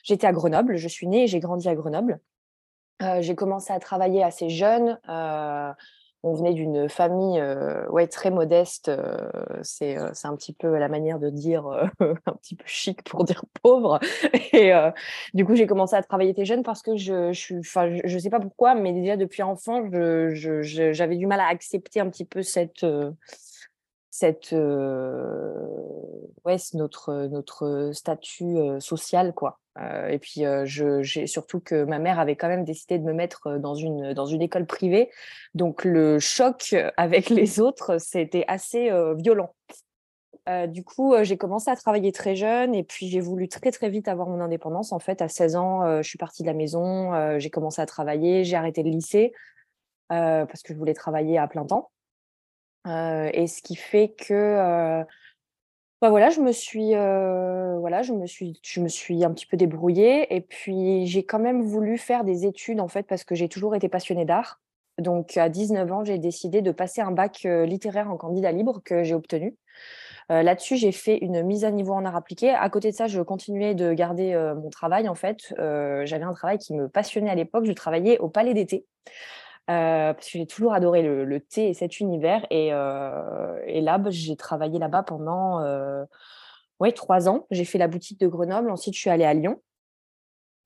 j'étais 0.03 0.27
à 0.27 0.33
Grenoble. 0.33 0.75
Je 0.75 0.89
suis 0.89 1.07
née 1.07 1.23
et 1.23 1.27
j'ai 1.27 1.39
grandi 1.39 1.69
à 1.69 1.75
Grenoble. 1.75 2.19
j'ai 3.21 3.35
commencé 3.35 3.71
à 3.71 3.79
travailler 3.79 4.23
assez 4.23 4.49
jeune 4.49 4.99
on 6.23 6.33
venait 6.33 6.53
d'une 6.53 6.87
famille 6.87 7.39
euh, 7.39 7.87
ouais, 7.89 8.07
très 8.07 8.29
modeste. 8.29 8.89
Euh, 8.89 9.29
c'est, 9.63 9.97
euh, 9.97 10.11
un 10.23 10.35
petit 10.35 10.53
peu 10.53 10.77
la 10.77 10.87
manière 10.87 11.19
de 11.19 11.29
dire 11.29 11.67
un 11.99 12.33
petit 12.33 12.55
peu 12.55 12.63
chic 12.67 13.03
pour 13.03 13.23
dire 13.23 13.43
pauvre. 13.61 13.99
Et 14.53 14.71
du 15.33 15.45
coup, 15.45 15.55
j'ai 15.55 15.67
commencé 15.67 15.95
à 15.95 16.03
travailler 16.03 16.33
très 16.33 16.45
jeune 16.45 16.63
parce 16.63 16.81
que 16.81 16.95
je, 16.95 17.31
je 17.33 17.55
enfin, 17.55 17.89
je, 18.03 18.17
sais 18.17 18.29
pas 18.29 18.39
pourquoi, 18.39 18.75
mais 18.75 18.93
déjà 18.93 19.17
depuis 19.17 19.43
enfant, 19.43 19.83
je, 19.91 20.61
j'avais 20.91 21.15
du 21.15 21.25
mal 21.25 21.39
à 21.39 21.47
accepter 21.47 21.99
un 21.99 22.09
petit 22.09 22.25
peu 22.25 22.43
cette 22.43 22.85
cette 24.11 24.51
ouais 26.45 26.57
notre 26.73 27.27
notre 27.27 27.91
statut 27.93 28.57
social 28.79 29.33
quoi. 29.33 29.59
Et 30.09 30.19
puis 30.19 30.43
je 30.65 31.01
j'ai 31.01 31.27
surtout 31.27 31.61
que 31.61 31.85
ma 31.85 31.97
mère 31.97 32.19
avait 32.19 32.35
quand 32.35 32.49
même 32.49 32.65
décidé 32.65 32.99
de 32.99 33.05
me 33.05 33.13
mettre 33.13 33.57
dans 33.57 33.73
une 33.73 34.13
dans 34.13 34.25
une 34.25 34.41
école 34.41 34.65
privée. 34.65 35.09
Donc 35.55 35.85
le 35.85 36.19
choc 36.19 36.75
avec 36.97 37.29
les 37.29 37.61
autres 37.61 37.97
c'était 37.99 38.43
assez 38.47 38.91
violent. 39.15 39.55
Du 40.67 40.83
coup, 40.83 41.13
j'ai 41.21 41.37
commencé 41.37 41.71
à 41.71 41.75
travailler 41.77 42.11
très 42.11 42.35
jeune 42.35 42.75
et 42.75 42.83
puis 42.83 43.07
j'ai 43.07 43.21
voulu 43.21 43.47
très 43.47 43.71
très 43.71 43.89
vite 43.89 44.09
avoir 44.09 44.27
mon 44.27 44.41
indépendance. 44.41 44.91
En 44.91 44.99
fait, 44.99 45.21
à 45.21 45.29
16 45.29 45.55
ans, 45.55 46.01
je 46.01 46.07
suis 46.07 46.17
partie 46.17 46.41
de 46.41 46.47
la 46.47 46.53
maison, 46.53 47.39
j'ai 47.39 47.49
commencé 47.49 47.81
à 47.81 47.85
travailler, 47.85 48.43
j'ai 48.43 48.57
arrêté 48.57 48.83
le 48.83 48.89
lycée 48.89 49.31
parce 50.09 50.63
que 50.63 50.73
je 50.73 50.77
voulais 50.77 50.95
travailler 50.95 51.37
à 51.37 51.47
plein 51.47 51.65
temps 51.65 51.91
et 52.85 53.47
ce 53.47 53.61
qui 53.61 53.75
fait 53.75 54.09
que 54.09 55.03
bah 56.01 56.09
voilà, 56.09 56.29
je 56.31 56.41
me 56.41 56.51
suis 56.51 56.91
voilà, 56.91 58.01
je 58.01 58.13
me 58.13 58.25
suis 58.25 58.59
je 58.63 58.79
me 58.79 58.87
suis 58.87 59.23
un 59.23 59.31
petit 59.31 59.45
peu 59.45 59.57
débrouillée 59.57 60.33
et 60.35 60.41
puis 60.41 61.05
j'ai 61.05 61.23
quand 61.23 61.39
même 61.39 61.61
voulu 61.61 61.97
faire 61.97 62.23
des 62.23 62.45
études 62.45 62.79
en 62.79 62.87
fait 62.87 63.03
parce 63.03 63.23
que 63.23 63.35
j'ai 63.35 63.49
toujours 63.49 63.75
été 63.75 63.87
passionnée 63.89 64.25
d'art. 64.25 64.59
Donc 64.97 65.37
à 65.37 65.49
19 65.49 65.91
ans, 65.91 66.03
j'ai 66.03 66.17
décidé 66.17 66.61
de 66.61 66.71
passer 66.71 67.01
un 67.01 67.11
bac 67.11 67.43
littéraire 67.43 68.09
en 68.09 68.17
candidat 68.17 68.51
libre 68.51 68.81
que 68.83 69.03
j'ai 69.03 69.13
obtenu. 69.13 69.55
Là-dessus, 70.29 70.77
j'ai 70.77 70.91
fait 70.91 71.17
une 71.17 71.43
mise 71.43 71.65
à 71.65 71.71
niveau 71.71 71.93
en 71.93 72.05
art 72.05 72.15
appliqué. 72.15 72.51
À 72.51 72.69
côté 72.69 72.91
de 72.91 72.95
ça, 72.95 73.07
je 73.07 73.21
continuais 73.21 73.75
de 73.75 73.93
garder 73.93 74.33
mon 74.55 74.69
travail 74.69 75.09
en 75.09 75.15
fait. 75.15 75.53
J'avais 75.57 76.23
un 76.23 76.33
travail 76.33 76.57
qui 76.57 76.73
me 76.73 76.87
passionnait 76.87 77.29
à 77.29 77.35
l'époque. 77.35 77.65
Je 77.65 77.73
travaillais 77.73 78.17
au 78.19 78.29
Palais 78.29 78.53
d'été. 78.53 78.85
Euh, 79.69 80.13
parce 80.13 80.25
que 80.29 80.37
j'ai 80.37 80.47
toujours 80.47 80.73
adoré 80.73 81.01
le, 81.03 81.39
thé 81.39 81.69
et 81.69 81.73
cet 81.73 81.99
univers. 81.99 82.45
Et, 82.49 82.73
euh, 82.73 83.81
là, 83.81 83.97
bah, 83.97 84.09
j'ai 84.09 84.35
travaillé 84.35 84.79
là-bas 84.79 85.03
pendant 85.03 85.61
euh, 85.61 86.03
ouais, 86.79 86.91
trois 86.91 87.29
ans. 87.29 87.45
J'ai 87.51 87.65
fait 87.65 87.77
la 87.77 87.87
boutique 87.87 88.19
de 88.19 88.27
Grenoble. 88.27 88.71
Ensuite, 88.71 88.95
je 88.95 88.99
suis 88.99 89.09
allée 89.09 89.25
à 89.25 89.33
Lyon. 89.33 89.61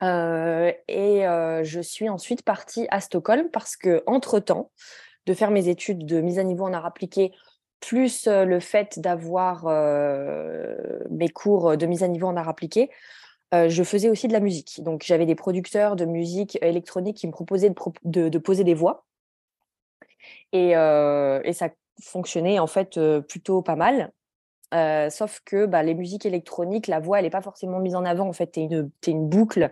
et 0.02 1.22
je 1.64 1.80
suis 1.82 2.10
ensuite 2.10 2.44
partie 2.44 2.88
à 2.90 3.02
Stockholm 3.02 3.50
parce 3.52 3.76
que, 3.76 4.04
entre-temps, 4.08 4.72
de 5.26 5.34
faire 5.34 5.52
mes 5.52 5.68
études 5.68 6.06
de 6.06 6.22
mise 6.22 6.40
à 6.40 6.44
niveau 6.44 6.66
en 6.66 6.74
art 6.74 6.86
appliqué, 6.86 7.34
plus 7.80 8.28
le 8.28 8.60
fait 8.60 9.00
d'avoir 9.00 9.66
mes 11.10 11.30
cours 11.30 11.78
de 11.78 11.86
mise 11.86 12.04
à 12.04 12.08
niveau 12.08 12.28
en 12.28 12.38
art 12.38 12.50
appliqué, 12.50 12.90
euh, 13.54 13.70
je 13.70 13.84
faisais 13.84 14.10
aussi 14.10 14.28
de 14.28 14.34
la 14.34 14.40
musique. 14.40 14.82
Donc, 14.84 15.04
j'avais 15.06 15.26
des 15.26 15.36
producteurs 15.36 15.96
de 15.96 16.06
musique 16.06 16.58
électronique 16.62 17.18
qui 17.18 17.28
me 17.28 17.32
proposaient 17.32 17.74
de, 18.04 18.38
poser 18.40 18.64
des 18.64 18.74
voix. 18.74 19.06
Euh, 20.54 21.42
et, 21.44 21.54
ça 21.54 21.70
fonctionnait 22.02 22.60
en 22.60 22.68
fait 22.68 22.98
euh, 22.98 23.22
plutôt 23.22 23.62
pas 23.62 23.76
mal. 23.76 24.12
sauf 25.12 25.42
que 25.46 25.66
bah, 25.66 25.84
les 25.84 25.94
musiques 25.94 26.26
électroniques, 26.26 26.88
la 26.88 27.00
voix, 27.00 27.20
elle 27.20 27.26
n'est 27.26 27.30
pas 27.30 27.42
forcément 27.42 27.80
mise 27.80 27.96
en 27.96 28.06
avant. 28.06 28.28
En 28.28 28.34
fait, 28.34 28.52
tu 28.52 28.62
es 28.62 29.12
une, 29.12 29.30
boucle. 29.30 29.72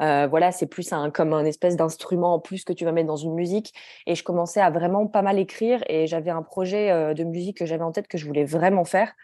voilà, 0.00 0.52
c'est 0.52 0.66
plus 0.66 0.92
un, 0.92 1.10
comme 1.10 1.32
un 1.32 1.44
espèce 1.44 1.76
d'instrument 1.76 2.34
en 2.34 2.40
plus 2.40 2.64
que 2.64 2.72
tu 2.72 2.84
vas 2.84 2.92
mettre 2.92 3.08
dans 3.08 3.16
une 3.16 3.34
musique. 3.34 3.72
Et 4.06 4.14
je 4.14 4.22
commençais 4.22 4.60
à 4.60 4.70
vraiment 4.70 5.06
pas 5.06 5.22
mal 5.22 5.38
écrire. 5.38 5.82
Et 5.88 6.06
j'avais 6.06 6.30
un 6.30 6.42
projet 6.42 7.14
de 7.14 7.24
musique 7.24 7.56
que 7.58 7.66
j'avais 7.66 7.84
en 7.84 7.92
tête 7.92 8.06
que 8.06 8.18
je 8.18 8.26
voulais 8.26 8.44
vraiment 8.44 8.84
faire. 8.84 9.14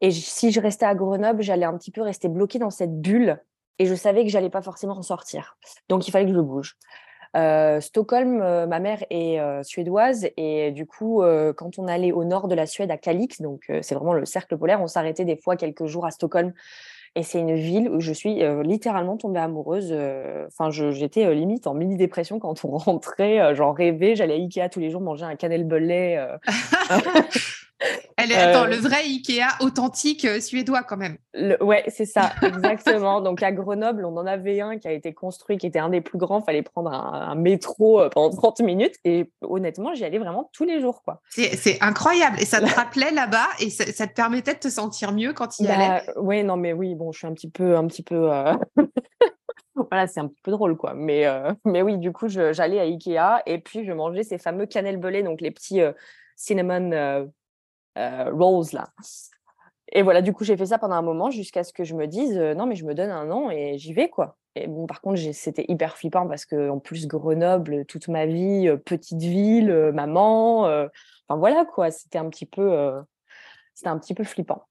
Et 0.00 0.10
si 0.10 0.52
je 0.52 0.60
restais 0.60 0.86
à 0.86 0.94
Grenoble, 0.94 1.42
j'allais 1.42 1.66
un 1.66 1.76
petit 1.76 1.90
peu 1.90 2.02
rester 2.02 2.28
bloquée 2.28 2.58
dans 2.58 2.70
cette 2.70 3.00
bulle. 3.00 3.42
Et 3.78 3.86
je 3.86 3.94
savais 3.94 4.24
que 4.24 4.30
j'allais 4.30 4.50
pas 4.50 4.62
forcément 4.62 4.96
en 4.96 5.02
sortir. 5.02 5.56
Donc, 5.88 6.08
il 6.08 6.10
fallait 6.10 6.26
que 6.26 6.34
je 6.34 6.40
bouge. 6.40 6.76
Euh, 7.36 7.80
Stockholm, 7.80 8.40
euh, 8.40 8.66
ma 8.66 8.80
mère 8.80 9.04
est 9.10 9.38
euh, 9.38 9.62
suédoise 9.62 10.28
et 10.36 10.70
du 10.70 10.86
coup, 10.86 11.22
quand 11.56 11.78
on 11.78 11.86
allait 11.86 12.12
au 12.12 12.24
nord 12.24 12.48
de 12.48 12.54
la 12.54 12.66
Suède, 12.66 12.90
à 12.90 12.96
Kalix, 12.96 13.40
donc 13.40 13.70
c'est 13.82 13.94
vraiment 13.94 14.14
le 14.14 14.24
cercle 14.24 14.56
polaire, 14.56 14.80
on 14.80 14.86
s'arrêtait 14.86 15.24
des 15.24 15.36
fois 15.36 15.56
quelques 15.56 15.86
jours 15.86 16.06
à 16.06 16.10
Stockholm. 16.10 16.52
Et 17.14 17.22
c'est 17.22 17.40
une 17.40 17.54
ville 17.54 17.88
où 17.88 18.00
je 18.00 18.12
suis 18.12 18.42
littéralement 18.62 19.16
tombée 19.16 19.40
amoureuse. 19.40 19.92
Enfin, 20.46 20.70
j'étais 20.70 21.34
limite 21.34 21.66
en 21.66 21.74
mini 21.74 21.96
dépression 21.96 22.38
quand 22.38 22.64
on 22.64 22.70
rentrait. 22.76 23.54
J'en 23.54 23.72
rêvais. 23.72 24.14
J'allais 24.14 24.34
à 24.34 24.36
Ikea 24.36 24.68
tous 24.70 24.78
les 24.78 24.90
jours 24.90 25.00
manger 25.00 25.24
un 25.24 25.34
cannelbellet. 25.34 26.24
Elle 28.30 28.40
est, 28.40 28.42
attends, 28.42 28.66
le 28.66 28.76
vrai 28.76 29.02
Ikea 29.04 29.56
authentique 29.60 30.24
euh, 30.24 30.40
suédois 30.40 30.82
quand 30.82 30.96
même. 30.96 31.16
Le, 31.34 31.62
ouais, 31.62 31.84
c'est 31.88 32.04
ça, 32.04 32.32
exactement. 32.42 33.20
Donc 33.20 33.42
à 33.42 33.52
Grenoble, 33.52 34.04
on 34.04 34.16
en 34.16 34.26
avait 34.26 34.60
un 34.60 34.78
qui 34.78 34.88
a 34.88 34.92
été 34.92 35.12
construit, 35.12 35.58
qui 35.58 35.66
était 35.66 35.78
un 35.78 35.88
des 35.88 36.00
plus 36.00 36.18
grands. 36.18 36.40
Fallait 36.40 36.62
prendre 36.62 36.92
un, 36.92 37.34
métro 37.34 38.00
euh, 38.00 38.08
pendant 38.08 38.34
30 38.34 38.60
minutes. 38.60 38.94
Et 39.04 39.30
honnêtement, 39.42 39.94
j'y 39.94 40.04
allais 40.04 40.18
vraiment 40.18 40.50
tous 40.52 40.64
les 40.64 40.80
jours. 40.80 41.02
quoi. 41.02 41.20
C'est 41.30 41.78
incroyable. 41.80 42.36
Et 42.40 42.44
ça 42.44 42.60
te 42.60 42.74
rappelait 42.74 43.10
là-bas 43.10 43.48
et 43.60 43.70
ça, 43.70 44.06
te 44.06 44.14
permettait 44.14 44.54
de 44.54 44.60
te 44.60 44.68
sentir 44.68 45.12
mieux 45.12 45.32
quand 45.32 45.58
il 45.58 45.64
y 45.64 45.68
bah, 45.68 45.74
allait 45.74 46.02
Oui, 46.16 46.44
non, 46.44 46.56
mais 46.56 46.72
oui, 46.72 46.94
bon, 46.94 47.12
je 47.12 47.18
suis 47.18 47.26
un 47.26 47.34
petit 47.34 47.50
peu... 47.50 47.76
Un 47.76 47.86
petit 47.86 48.02
peu 48.02 48.32
euh, 48.32 48.54
voilà, 49.74 50.06
c'est 50.06 50.20
un 50.20 50.26
petit 50.26 50.42
peu 50.42 50.50
drôle, 50.50 50.76
quoi. 50.76 50.94
Mais, 50.94 51.26
mais 51.64 51.82
oui, 51.82 51.98
du 51.98 52.12
coup, 52.12 52.28
j'allais 52.28 52.80
à 52.80 52.82
Ikea 52.82 53.42
et 53.46 53.58
puis 53.58 53.84
je 53.84 53.92
mangeais 53.92 54.22
ces 54.22 54.38
fameux 54.38 54.66
cannelle 54.66 54.98
donc 54.98 55.40
les 55.40 55.50
petits 55.50 55.80
cinnamon 56.38 56.92
euh, 56.92 57.26
Rose 57.26 57.32
là. 58.72 58.88
Et 59.92 60.02
voilà, 60.02 60.20
du 60.20 60.32
coup, 60.32 60.44
j'ai 60.44 60.56
fait 60.56 60.66
ça 60.66 60.78
pendant 60.78 60.96
un 60.96 61.02
moment 61.02 61.30
jusqu'à 61.30 61.64
ce 61.64 61.72
que 61.72 61.84
je 61.84 61.94
me 61.94 62.06
dise 62.06 62.36
euh, 62.36 62.54
non, 62.54 62.66
mais 62.66 62.76
je 62.76 62.84
me 62.84 62.94
donne 62.94 63.10
un 63.10 63.30
an 63.30 63.50
et 63.50 63.78
j'y 63.78 63.92
vais 63.92 64.08
quoi. 64.08 64.36
Et 64.54 64.66
bon, 64.66 64.86
par 64.86 65.00
contre, 65.00 65.20
c'était 65.32 65.64
hyper 65.68 65.96
flippant 65.96 66.26
parce 66.28 66.44
que 66.44 66.68
en 66.68 66.78
plus 66.78 67.06
Grenoble, 67.06 67.86
toute 67.86 68.08
ma 68.08 68.26
vie, 68.26 68.68
euh, 68.68 68.76
petite 68.76 69.20
ville, 69.20 69.72
maman, 69.94 70.64
enfin 70.64 71.38
voilà 71.38 71.64
quoi. 71.64 71.90
C'était 71.90 72.18
un 72.18 72.28
petit 72.28 72.46
peu, 72.46 72.92
c'était 73.74 73.88
un 73.88 73.98
petit 73.98 74.14
peu 74.14 74.24
flippant. 74.24 74.66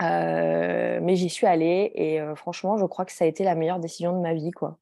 mais 0.00 1.14
j'y 1.16 1.28
suis 1.28 1.46
allée 1.46 1.92
et 1.94 2.20
franchement, 2.36 2.76
je 2.78 2.86
crois 2.86 3.04
que 3.04 3.12
ça 3.12 3.24
a 3.24 3.28
été 3.28 3.44
la 3.44 3.54
meilleure 3.54 3.80
décision 3.80 4.16
de 4.16 4.22
ma 4.22 4.34
vie 4.34 4.52
quoi. 4.52 4.78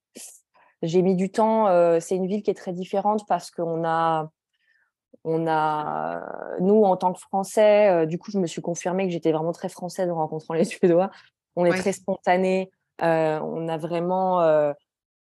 J'ai 0.83 1.03
mis 1.03 1.17
du 1.17 1.31
temps. 1.31 1.67
c'est 2.01 2.17
une 2.17 2.27
ville 2.27 2.43
qui 2.43 2.51
est 2.51 2.55
très 2.55 2.73
différente 2.73 3.27
parce 3.27 3.51
qu'on 3.51 3.85
a 3.85 4.31
on 5.25 5.47
a, 5.47 6.57
nous, 6.61 6.83
en 6.83 6.97
tant 6.97 7.13
que 7.13 7.21
Français, 7.21 7.91
euh, 7.91 8.07
du 8.07 8.19
coup, 8.19 8.31
je 8.31 8.39
me 8.39 8.47
suis 8.47 8.63
confirmée 8.63 9.07
que 9.07 9.13
j'étais 9.13 9.33
vraiment 9.33 9.53
très 9.53 9.69
française 9.69 10.11
en 10.11 10.17
rencontrant 10.17 10.55
les 10.55 10.65
Suédois. 10.65 11.11
On 11.57 11.65
est 11.65 11.77
très 11.77 11.93
spontané. 11.93 12.71
Euh, 13.03 13.41
on 13.41 13.69
a 13.69 13.77
vraiment, 13.77 14.41
euh, 14.43 14.73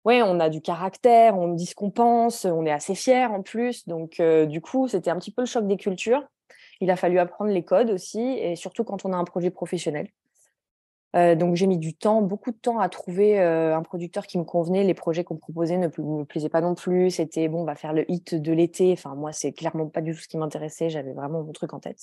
ouais, 0.04 0.22
on 0.22 0.40
a 0.40 0.48
du 0.48 0.60
caractère. 0.60 1.38
On 1.38 1.48
dit 1.48 1.66
ce 1.66 1.74
qu'on 1.74 1.90
pense. 1.90 2.44
On 2.44 2.66
est 2.66 2.72
assez 2.72 2.94
fiers 2.94 3.26
en 3.26 3.42
plus. 3.42 3.86
Donc, 3.86 4.20
du 4.20 4.60
coup, 4.60 4.88
c'était 4.88 5.10
un 5.10 5.16
petit 5.16 5.30
peu 5.30 5.42
le 5.42 5.46
choc 5.46 5.66
des 5.66 5.76
cultures. 5.76 6.24
Il 6.80 6.90
a 6.90 6.96
fallu 6.96 7.18
apprendre 7.18 7.50
les 7.50 7.64
codes 7.64 7.90
aussi, 7.90 8.20
et 8.20 8.54
surtout 8.54 8.84
quand 8.84 9.06
on 9.06 9.12
a 9.14 9.16
un 9.16 9.24
projet 9.24 9.50
professionnel. 9.50 10.08
Euh, 11.16 11.34
donc 11.34 11.56
j'ai 11.56 11.66
mis 11.66 11.78
du 11.78 11.94
temps, 11.94 12.20
beaucoup 12.20 12.50
de 12.50 12.56
temps 12.56 12.78
à 12.78 12.88
trouver 12.88 13.40
euh, 13.40 13.76
un 13.76 13.82
producteur 13.82 14.26
qui 14.26 14.38
me 14.38 14.44
convenait. 14.44 14.84
Les 14.84 14.94
projets 14.94 15.24
qu'on 15.24 15.36
proposait 15.36 15.78
ne 15.78 15.86
me 15.86 16.24
plaisaient 16.24 16.48
pas 16.48 16.60
non 16.60 16.74
plus. 16.74 17.10
C'était 17.10 17.48
bon, 17.48 17.62
on 17.62 17.64
va 17.64 17.74
faire 17.74 17.92
le 17.92 18.10
hit 18.10 18.34
de 18.34 18.52
l'été. 18.52 18.92
Enfin 18.92 19.14
moi, 19.14 19.32
c'est 19.32 19.52
clairement 19.52 19.86
pas 19.86 20.02
du 20.02 20.12
tout 20.12 20.20
ce 20.20 20.28
qui 20.28 20.36
m'intéressait. 20.36 20.90
J'avais 20.90 21.12
vraiment 21.12 21.42
mon 21.42 21.52
truc 21.52 21.72
en 21.72 21.80
tête. 21.80 22.00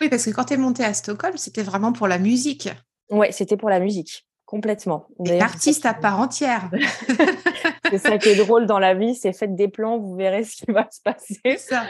Oui, 0.00 0.08
parce 0.08 0.24
que 0.24 0.30
quand 0.30 0.44
tu 0.44 0.54
es 0.54 0.56
monté 0.56 0.84
à 0.84 0.94
Stockholm, 0.94 1.36
c'était 1.36 1.62
vraiment 1.62 1.92
pour 1.92 2.08
la 2.08 2.18
musique. 2.18 2.70
Ouais, 3.10 3.32
c'était 3.32 3.56
pour 3.56 3.68
la 3.68 3.80
musique. 3.80 4.26
Complètement. 4.46 5.08
Artiste 5.40 5.84
à 5.84 5.94
part 5.94 6.20
entière. 6.20 6.70
c'est 7.98 8.08
ça 8.08 8.18
qui 8.18 8.28
est 8.30 8.36
drôle 8.36 8.66
dans 8.66 8.78
la 8.78 8.94
vie, 8.94 9.14
c'est 9.14 9.32
faites 9.32 9.54
des 9.54 9.68
plans, 9.68 9.98
vous 9.98 10.14
verrez 10.14 10.44
ce 10.44 10.56
qui 10.56 10.72
va 10.72 10.88
se 10.90 11.00
passer. 11.00 11.58
Ça. 11.58 11.84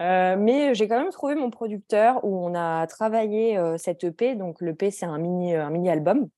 Euh, 0.00 0.36
mais 0.38 0.74
j'ai 0.74 0.88
quand 0.88 0.98
même 0.98 1.10
trouvé 1.10 1.34
mon 1.34 1.50
producteur 1.50 2.24
où 2.24 2.36
on 2.44 2.54
a 2.54 2.86
travaillé 2.86 3.58
euh, 3.58 3.76
cette 3.78 4.04
EP. 4.04 4.34
Donc 4.34 4.60
l'EP, 4.60 4.90
c'est 4.90 5.06
un 5.06 5.18
mini, 5.18 5.54
un 5.54 5.70
mini 5.70 5.90
album. 5.90 6.28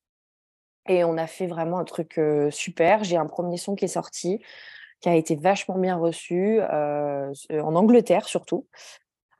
Et 0.88 1.04
on 1.04 1.16
a 1.18 1.26
fait 1.26 1.46
vraiment 1.46 1.78
un 1.78 1.84
truc 1.84 2.18
euh, 2.18 2.50
super. 2.50 3.04
J'ai 3.04 3.16
un 3.16 3.26
premier 3.26 3.56
son 3.56 3.74
qui 3.74 3.84
est 3.84 3.88
sorti, 3.88 4.40
qui 5.00 5.08
a 5.08 5.14
été 5.14 5.36
vachement 5.36 5.78
bien 5.78 5.96
reçu, 5.96 6.60
en 6.60 7.74
Angleterre 7.76 8.26
surtout. 8.26 8.66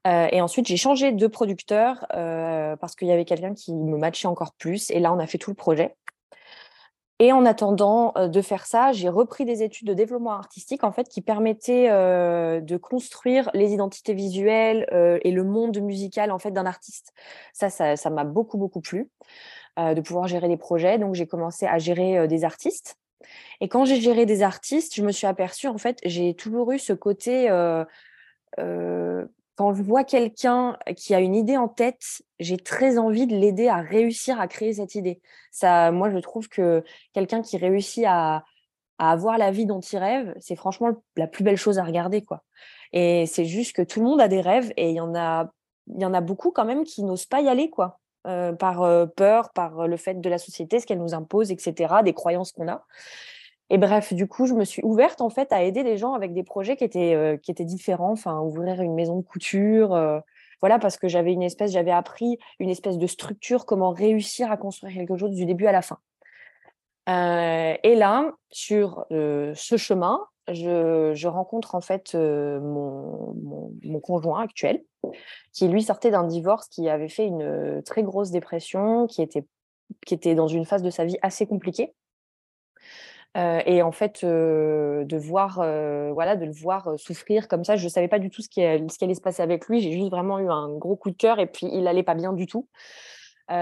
et 0.05 0.41
ensuite, 0.41 0.69
j'ai 0.69 0.77
changé 0.77 1.11
de 1.11 1.27
producteur 1.27 2.07
parce 2.11 2.95
qu'il 2.95 3.09
y 3.09 3.13
avait 3.13 3.25
quelqu'un 3.25 3.55
qui 3.55 3.75
me 3.75 3.97
matchait 3.99 4.29
encore 4.29 4.53
plus. 4.55 4.91
Et 4.91 5.01
là, 5.01 5.13
on 5.13 5.19
a 5.19 5.27
fait 5.27 5.39
tout 5.39 5.51
le 5.51 5.57
projet. 5.57 5.97
Et 7.21 7.33
en 7.33 7.45
attendant 7.45 8.13
euh, 8.17 8.29
de 8.29 8.41
faire 8.41 8.67
ça, 8.67 8.93
j'ai 8.93 9.09
repris 9.09 9.45
des 9.45 9.63
études 9.63 9.89
de 9.89 9.95
développement 9.95 10.33
artistique 10.33 10.85
en 10.85 10.93
fait 10.93 11.09
qui 11.09 11.21
permettaient 11.21 11.91
euh, 11.91 12.61
de 12.61 12.77
construire 12.77 13.51
les 13.55 13.73
identités 13.73 14.15
visuelles 14.15 14.87
euh, 14.93 15.19
et 15.23 15.33
le 15.33 15.43
monde 15.43 15.81
musical 15.81 16.31
en 16.31 16.39
fait 16.39 16.53
d'un 16.53 16.67
artiste. 16.67 17.13
Ça, 17.53 17.71
ça, 17.71 18.11
m'a 18.11 18.25
beaucoup 18.25 18.59
beaucoup 18.59 18.81
plu 18.81 19.11
de 19.77 20.01
pouvoir 20.01 20.27
gérer 20.27 20.49
des 20.49 20.57
projets. 20.57 20.99
Donc 20.99 21.15
j'ai 21.15 21.29
commencé 21.29 21.65
à 21.65 21.79
gérer 21.79 22.27
des 22.27 22.45
artistes. 22.45 22.97
Et 23.61 23.69
quand 23.69 23.85
j'ai 23.85 24.01
géré 24.01 24.27
des 24.27 24.43
artistes, 24.43 24.97
je 24.97 25.05
me 25.05 25.13
suis 25.13 25.29
aperçue 25.29 25.69
en 25.69 25.79
fait, 25.79 26.01
j'ai 26.05 26.35
toujours 26.35 26.73
eu 26.73 26.81
ce 26.81 26.93
côté 26.93 27.49
quand 29.59 29.75
je 29.75 29.83
vois 29.83 30.05
quelqu'un 30.05 30.79
qui 30.97 31.17
a 31.17 31.21
une 31.21 31.35
idée 31.35 31.57
en 31.57 31.67
tête, 31.67 32.23
j'ai 32.39 32.59
très 32.59 32.97
envie 32.97 33.27
de 33.27 33.35
l'aider 33.35 33.67
à 33.67 33.79
réussir 33.79 34.41
à 34.41 34.47
créer 34.47 34.75
cette 34.75 34.95
idée. 34.95 35.21
Ça, 35.51 35.91
moi, 35.91 36.11
je 36.11 36.19
trouve 36.19 36.49
que 36.49 36.85
quelqu'un 37.13 37.43
qui 37.43 37.57
réussit 37.57 38.05
à, 38.07 38.45
avoir 39.01 39.37
la 39.37 39.51
vie 39.51 39.67
dont 39.67 39.81
il 39.81 39.99
rêve, 39.99 40.33
c'est 40.39 40.55
franchement 40.55 41.03
la 41.17 41.27
plus 41.27 41.43
belle 41.43 41.57
chose 41.57 41.81
à 41.81 41.85
regarder, 41.85 42.23
quoi. 42.23 42.45
Et 42.93 43.27
c'est 43.27 43.47
juste 43.47 43.75
que 43.75 43.83
tout 43.83 43.99
le 43.99 44.07
monde 44.07 44.21
a 44.21 44.29
des 44.29 44.41
rêves 44.41 44.73
et 44.77 44.91
il 44.91 44.95
y 44.95 45.01
en 45.01 45.15
a, 45.17 45.51
il 45.89 46.01
y 46.01 46.05
en 46.05 46.15
a 46.15 46.21
beaucoup 46.21 46.53
quand 46.53 46.65
même 46.65 46.85
qui 46.85 47.03
n'osent 47.03 47.27
pas 47.27 47.41
y 47.41 47.49
aller, 47.49 47.69
quoi. 47.69 47.99
Euh, 48.29 48.53
par 48.53 48.83
euh, 48.83 49.07
peur, 49.07 49.51
par 49.53 49.89
le 49.89 49.97
fait 49.97 50.21
de 50.21 50.29
la 50.29 50.39
société, 50.39 50.79
ce 50.79 50.87
qu'elle 50.87 50.99
nous 50.99 51.15
impose, 51.15 51.51
etc., 51.51 51.95
des 52.05 52.13
croyances 52.13 52.53
qu'on 52.53 52.69
a. 52.69 52.85
Et 53.71 53.79
bref, 53.79 54.15
du 54.15 54.27
coup, 54.27 54.47
je 54.47 54.55
me 54.55 54.65
suis 54.65 54.83
ouverte 54.83 55.21
en 55.21 55.29
fait 55.29 55.53
à 55.53 55.63
aider 55.63 55.83
les 55.83 55.99
gens 55.99 56.15
avec 56.15 56.33
des 56.33 56.43
projets 56.43 56.77
qui 56.77 56.85
étaient, 56.85 57.15
euh, 57.15 57.37
qui 57.37 57.51
étaient 57.51 57.67
différents, 57.67 58.13
enfin 58.13 58.41
ouvrir 58.41 58.81
une 58.81 58.95
maison 58.95 59.17
de 59.17 59.23
couture, 59.23 59.95
euh, 59.95 60.21
voilà, 60.61 60.79
parce 60.79 60.97
que 60.97 61.07
j'avais 61.07 61.33
une 61.33 61.43
espèce, 61.43 61.73
j'avais 61.73 61.91
appris 61.91 62.39
une 62.59 62.71
espèce 62.71 62.99
de 62.99 63.07
structure, 63.07 63.67
comment 63.67 63.91
réussir 63.91 64.51
à 64.51 64.57
construire 64.57 64.95
quelque 64.95 65.17
chose 65.17 65.33
du 65.33 65.45
début 65.45 65.67
à 65.67 65.73
la 65.73 65.83
fin. 65.83 65.99
Euh, 67.09 67.77
et 67.83 67.95
là, 67.95 68.33
sur 68.51 69.07
ce 69.11 69.77
chemin, 69.77 70.21
je, 70.49 71.27
rencontre 71.27 71.75
en 71.75 71.81
fait 71.81 72.15
mon, 72.15 73.35
mon, 73.35 73.73
mon, 73.85 74.01
conjoint 74.01 74.43
actuel, 74.43 74.83
qui 75.53 75.69
lui 75.69 75.83
sortait 75.83 76.11
d'un 76.11 76.25
divorce, 76.25 76.69
qui 76.69 76.89
avait 76.89 77.09
fait 77.09 77.27
une 77.27 77.83
très 77.85 78.03
grosse 78.03 78.31
dépression, 78.31 79.07
qui 79.07 79.23
était, 79.23 79.47
qui 80.07 80.15
était 80.15 80.35
dans 80.35 80.49
une 80.49 80.65
phase 80.65 80.83
de 80.83 80.91
sa 80.91 81.05
vie 81.05 81.19
assez 81.23 81.47
compliquée. 81.47 81.95
Euh, 83.37 83.61
et 83.67 83.83
en 83.83 83.93
fait, 83.93 84.21
euh, 84.25 85.05
de 85.05 85.17
voir, 85.17 85.61
euh, 85.61 86.11
voilà, 86.13 86.37
de 86.37 86.45
le 86.45 86.53
voir 86.53 86.99
souffrir 86.99 87.47
comme 87.47 87.65
ça, 87.65 87.77
je 87.77 87.85
ne 87.85 87.89
savais 87.89 88.09
pas 88.09 88.19
du 88.19 88.31
tout 88.31 88.43
ce 88.43 88.49
qui, 88.49 88.63
ce 88.63 88.99
qui, 88.99 89.05
allait 89.05 89.15
se 89.15 89.21
passer 89.21 89.43
avec 89.43 89.69
lui. 89.69 89.81
J'ai 89.81 89.93
juste 89.93 90.11
vraiment 90.11 90.39
eu 90.39 90.51
un 90.51 90.71
gros 90.77 90.97
coup 90.97 91.11
de 91.11 91.17
cœur 91.17 91.39
et 91.39 91.47
puis 91.47 91.69
il 91.71 91.85
n'allait 91.85 92.03
pas 92.03 92.15
bien 92.15 92.33
du 92.33 92.47
tout. 92.47 92.67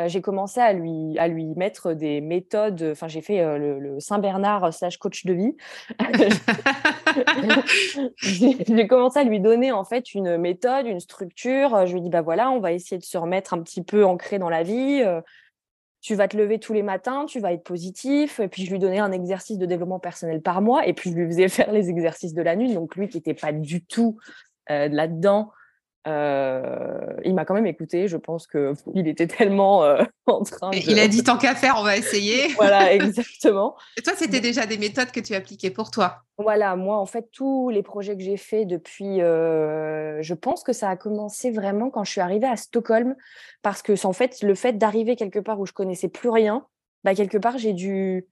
j'ai 0.07 0.21
commencé 0.21 0.61
à 0.61 0.73
lui, 0.73 1.19
à 1.19 1.29
lui 1.29 1.47
mettre 1.57 1.93
des 1.93 2.21
méthodes. 2.21 2.91
Enfin, 2.93 3.09
j'ai 3.09 3.21
fait 3.21 3.59
le, 3.59 3.99
Saint 3.99 4.19
Bernard 4.19 4.73
slash 4.73 4.99
coach 4.99 5.27
de 5.27 5.35
vie. 5.35 5.57
j'ai 8.19 8.87
commencé 8.87 9.19
à 9.19 9.25
lui 9.25 9.41
donner 9.41 9.73
en 9.73 9.85
fait 9.85 10.15
une 10.15 10.39
méthode, 10.39 10.87
une 10.87 11.01
structure. 11.01 11.87
Je 11.87 11.93
lui 11.93 11.99
ai 11.99 12.03
dit 12.03 12.11
bah 12.11 12.23
voilà, 12.23 12.51
on 12.51 12.61
va 12.61 12.73
essayer 12.73 12.99
de 12.99 13.05
se 13.05 13.19
remettre 13.19 13.53
un 13.53 13.63
petit 13.63 13.83
peu 13.83 14.05
ancré 14.05 14.39
dans 14.39 14.51
la 14.51 14.63
vie 14.63 15.03
tu 16.07 16.15
vas 16.15 16.29
te 16.29 16.37
lever 16.37 16.61
tous 16.61 16.73
les 16.73 16.85
matins, 16.85 17.27
tu 17.27 17.41
vas 17.41 17.53
être 17.53 17.65
positif. 17.65 18.39
Et 18.39 18.47
puis, 18.47 18.65
je 18.65 18.71
lui 18.71 18.79
donnais 18.79 19.01
un 19.01 19.11
exercice 19.11 19.59
de 19.59 19.67
développement 19.67 19.99
personnel 19.99 20.41
par 20.41 20.63
mois. 20.63 20.87
Et 20.87 20.93
puis, 20.93 21.11
je 21.11 21.17
lui 21.17 21.27
faisais 21.27 21.49
faire 21.49 21.73
les 21.73 21.91
exercices 21.91 22.33
de 22.33 22.43
la 22.43 22.55
nuit. 22.55 22.73
Donc, 22.73 22.95
lui 22.95 23.09
qui 23.09 23.17
n'était 23.17 23.35
pas 23.35 23.51
du 23.51 23.85
tout 23.85 24.17
euh, 24.71 24.87
là-dedans, 24.87 25.51
Euh, 26.07 27.17
il 27.25 27.35
m'a 27.35 27.45
quand 27.45 27.55
même 27.55 27.67
écouté. 27.67 28.09
Je 28.09 28.17
pense 28.17 28.47
qu'il 28.47 28.77
était 29.09 29.27
tellement 29.27 29.85
euh, 29.85 30.03
en 30.27 30.43
train 30.43 30.71
de... 30.71 30.77
Il 30.77 30.99
a 30.99 31.09
dit 31.09 31.23
tant 31.25 31.37
qu'à 31.37 31.55
faire, 31.55 31.77
on 31.79 31.83
va 31.83 31.97
essayer. 31.97 32.49
voilà, 32.55 32.93
exactement. 32.93 33.77
Et 33.97 34.03
toi, 34.03 34.13
c'était 34.17 34.41
déjà 34.41 34.67
des 34.67 34.79
méthodes 34.79 35.11
que 35.11 35.21
tu 35.21 35.35
appliquais 35.35 35.71
pour 35.71 35.91
toi? 35.91 36.23
Voilà, 36.39 36.77
moi, 36.77 36.99
en 36.99 37.07
fait, 37.07 37.29
tous 37.33 37.71
les 37.71 37.83
projets 37.83 38.17
que 38.17 38.23
j'ai 38.23 38.37
faits 38.37 38.69
depuis... 38.69 39.21
Euh, 39.21 40.23
je 40.23 40.35
pense 40.35 40.63
que 40.63 40.73
ça 40.73 40.89
a 40.91 40.97
commencé 40.97 41.51
vraiment 41.51 41.91
quand 41.91 42.05
je 42.05 42.11
suis 42.13 42.21
arrivée 42.21 42.47
à 42.47 42.57
Stockholm. 42.57 43.17
Parce 43.63 43.83
que, 43.83 44.07
en 44.07 44.13
fait, 44.13 44.43
le 44.43 44.55
fait 44.55 44.75
d'arriver 44.75 45.17
quelque 45.17 45.39
part 45.39 45.59
où 45.59 45.67
je 45.67 45.73
connaissais 45.73 46.09
plus 46.09 46.31
rien, 46.31 46.67
bah, 47.05 47.15
quelque 47.15 47.39
part, 47.39 47.59
j'ai 47.59 47.73
dû 47.73 48.27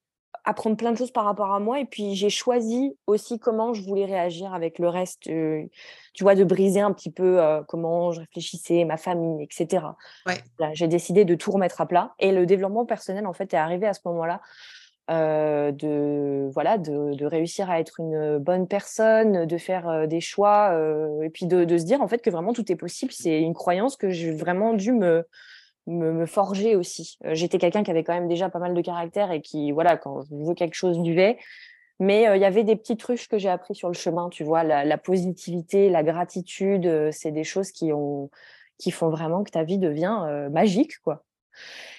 apprendre 0.44 0.76
plein 0.76 0.92
de 0.92 0.96
choses 0.96 1.10
par 1.10 1.24
rapport 1.24 1.52
à 1.52 1.60
moi. 1.60 1.80
Et 1.80 1.84
puis, 1.84 2.14
j'ai 2.14 2.30
choisi 2.30 2.96
aussi 3.06 3.38
comment 3.38 3.74
je 3.74 3.82
voulais 3.82 4.04
réagir 4.04 4.54
avec 4.54 4.78
le 4.78 4.88
reste, 4.88 5.22
tu 5.22 5.70
vois, 6.20 6.34
de 6.34 6.44
briser 6.44 6.80
un 6.80 6.92
petit 6.92 7.10
peu 7.10 7.40
comment 7.68 8.12
je 8.12 8.20
réfléchissais, 8.20 8.84
ma 8.84 8.96
famille, 8.96 9.42
etc. 9.42 9.86
Ouais. 10.26 10.42
j'ai 10.74 10.88
décidé 10.88 11.24
de 11.24 11.34
tout 11.34 11.50
remettre 11.50 11.80
à 11.80 11.86
plat. 11.86 12.14
Et 12.18 12.32
le 12.32 12.46
développement 12.46 12.84
personnel, 12.84 13.26
en 13.26 13.32
fait, 13.32 13.54
est 13.54 13.58
arrivé 13.58 13.86
à 13.86 13.94
ce 13.94 14.00
moment-là. 14.04 14.40
de 15.08 16.50
voilà 16.52 16.78
de, 16.78 17.24
réussir 17.24 17.70
à 17.70 17.80
être 17.80 18.00
une 18.00 18.38
bonne 18.38 18.68
personne 18.68 19.46
de 19.46 19.58
faire 19.58 20.06
des 20.06 20.20
choix 20.20 20.78
et 21.22 21.30
puis 21.30 21.46
de, 21.46 21.64
de, 21.64 21.78
se 21.78 21.84
dire 21.84 22.00
en 22.00 22.08
fait 22.08 22.22
que 22.22 22.30
vraiment 22.30 22.54
tout 22.54 22.70
est 22.72 22.76
possible 22.76 23.12
c'est 23.12 23.40
une 23.40 23.52
croyance 23.52 23.96
que 23.96 24.08
j'ai 24.08 24.30
vraiment 24.30 24.72
dû 24.72 24.92
me 24.92 25.26
me, 25.86 26.26
forger 26.26 26.76
aussi. 26.76 27.18
Euh, 27.24 27.34
j'étais 27.34 27.58
quelqu'un 27.58 27.82
qui 27.82 27.90
avait 27.90 28.04
quand 28.04 28.14
même 28.14 28.28
déjà 28.28 28.48
pas 28.48 28.58
mal 28.58 28.74
de 28.74 28.80
caractère 28.80 29.30
et 29.32 29.40
qui, 29.40 29.72
voilà, 29.72 29.96
quand 29.96 30.22
je 30.22 30.34
veux 30.34 30.54
quelque 30.54 30.74
chose, 30.74 30.98
du 30.98 31.14
vais. 31.14 31.38
Mais 32.00 32.28
euh, 32.28 32.36
il 32.36 32.42
y 32.42 32.44
avait 32.44 32.64
des 32.64 32.76
petites 32.76 33.00
trucs 33.00 33.28
que 33.28 33.38
j'ai 33.38 33.48
appris 33.48 33.74
sur 33.74 33.88
le 33.88 33.94
chemin, 33.94 34.28
tu 34.28 34.44
vois, 34.44 34.64
la, 34.64 34.98
positivité, 34.98 35.88
la 35.90 36.02
gratitude, 36.02 36.86
euh, 36.86 37.10
c'est 37.12 37.30
des 37.30 37.44
choses 37.44 37.70
qui, 37.70 37.92
ont, 37.92 38.30
qui 38.78 38.90
font 38.90 39.10
vraiment 39.10 39.44
que 39.44 39.50
ta 39.50 39.62
vie 39.62 39.78
devient 39.78 40.48
magique, 40.50 40.98
quoi. 41.00 41.24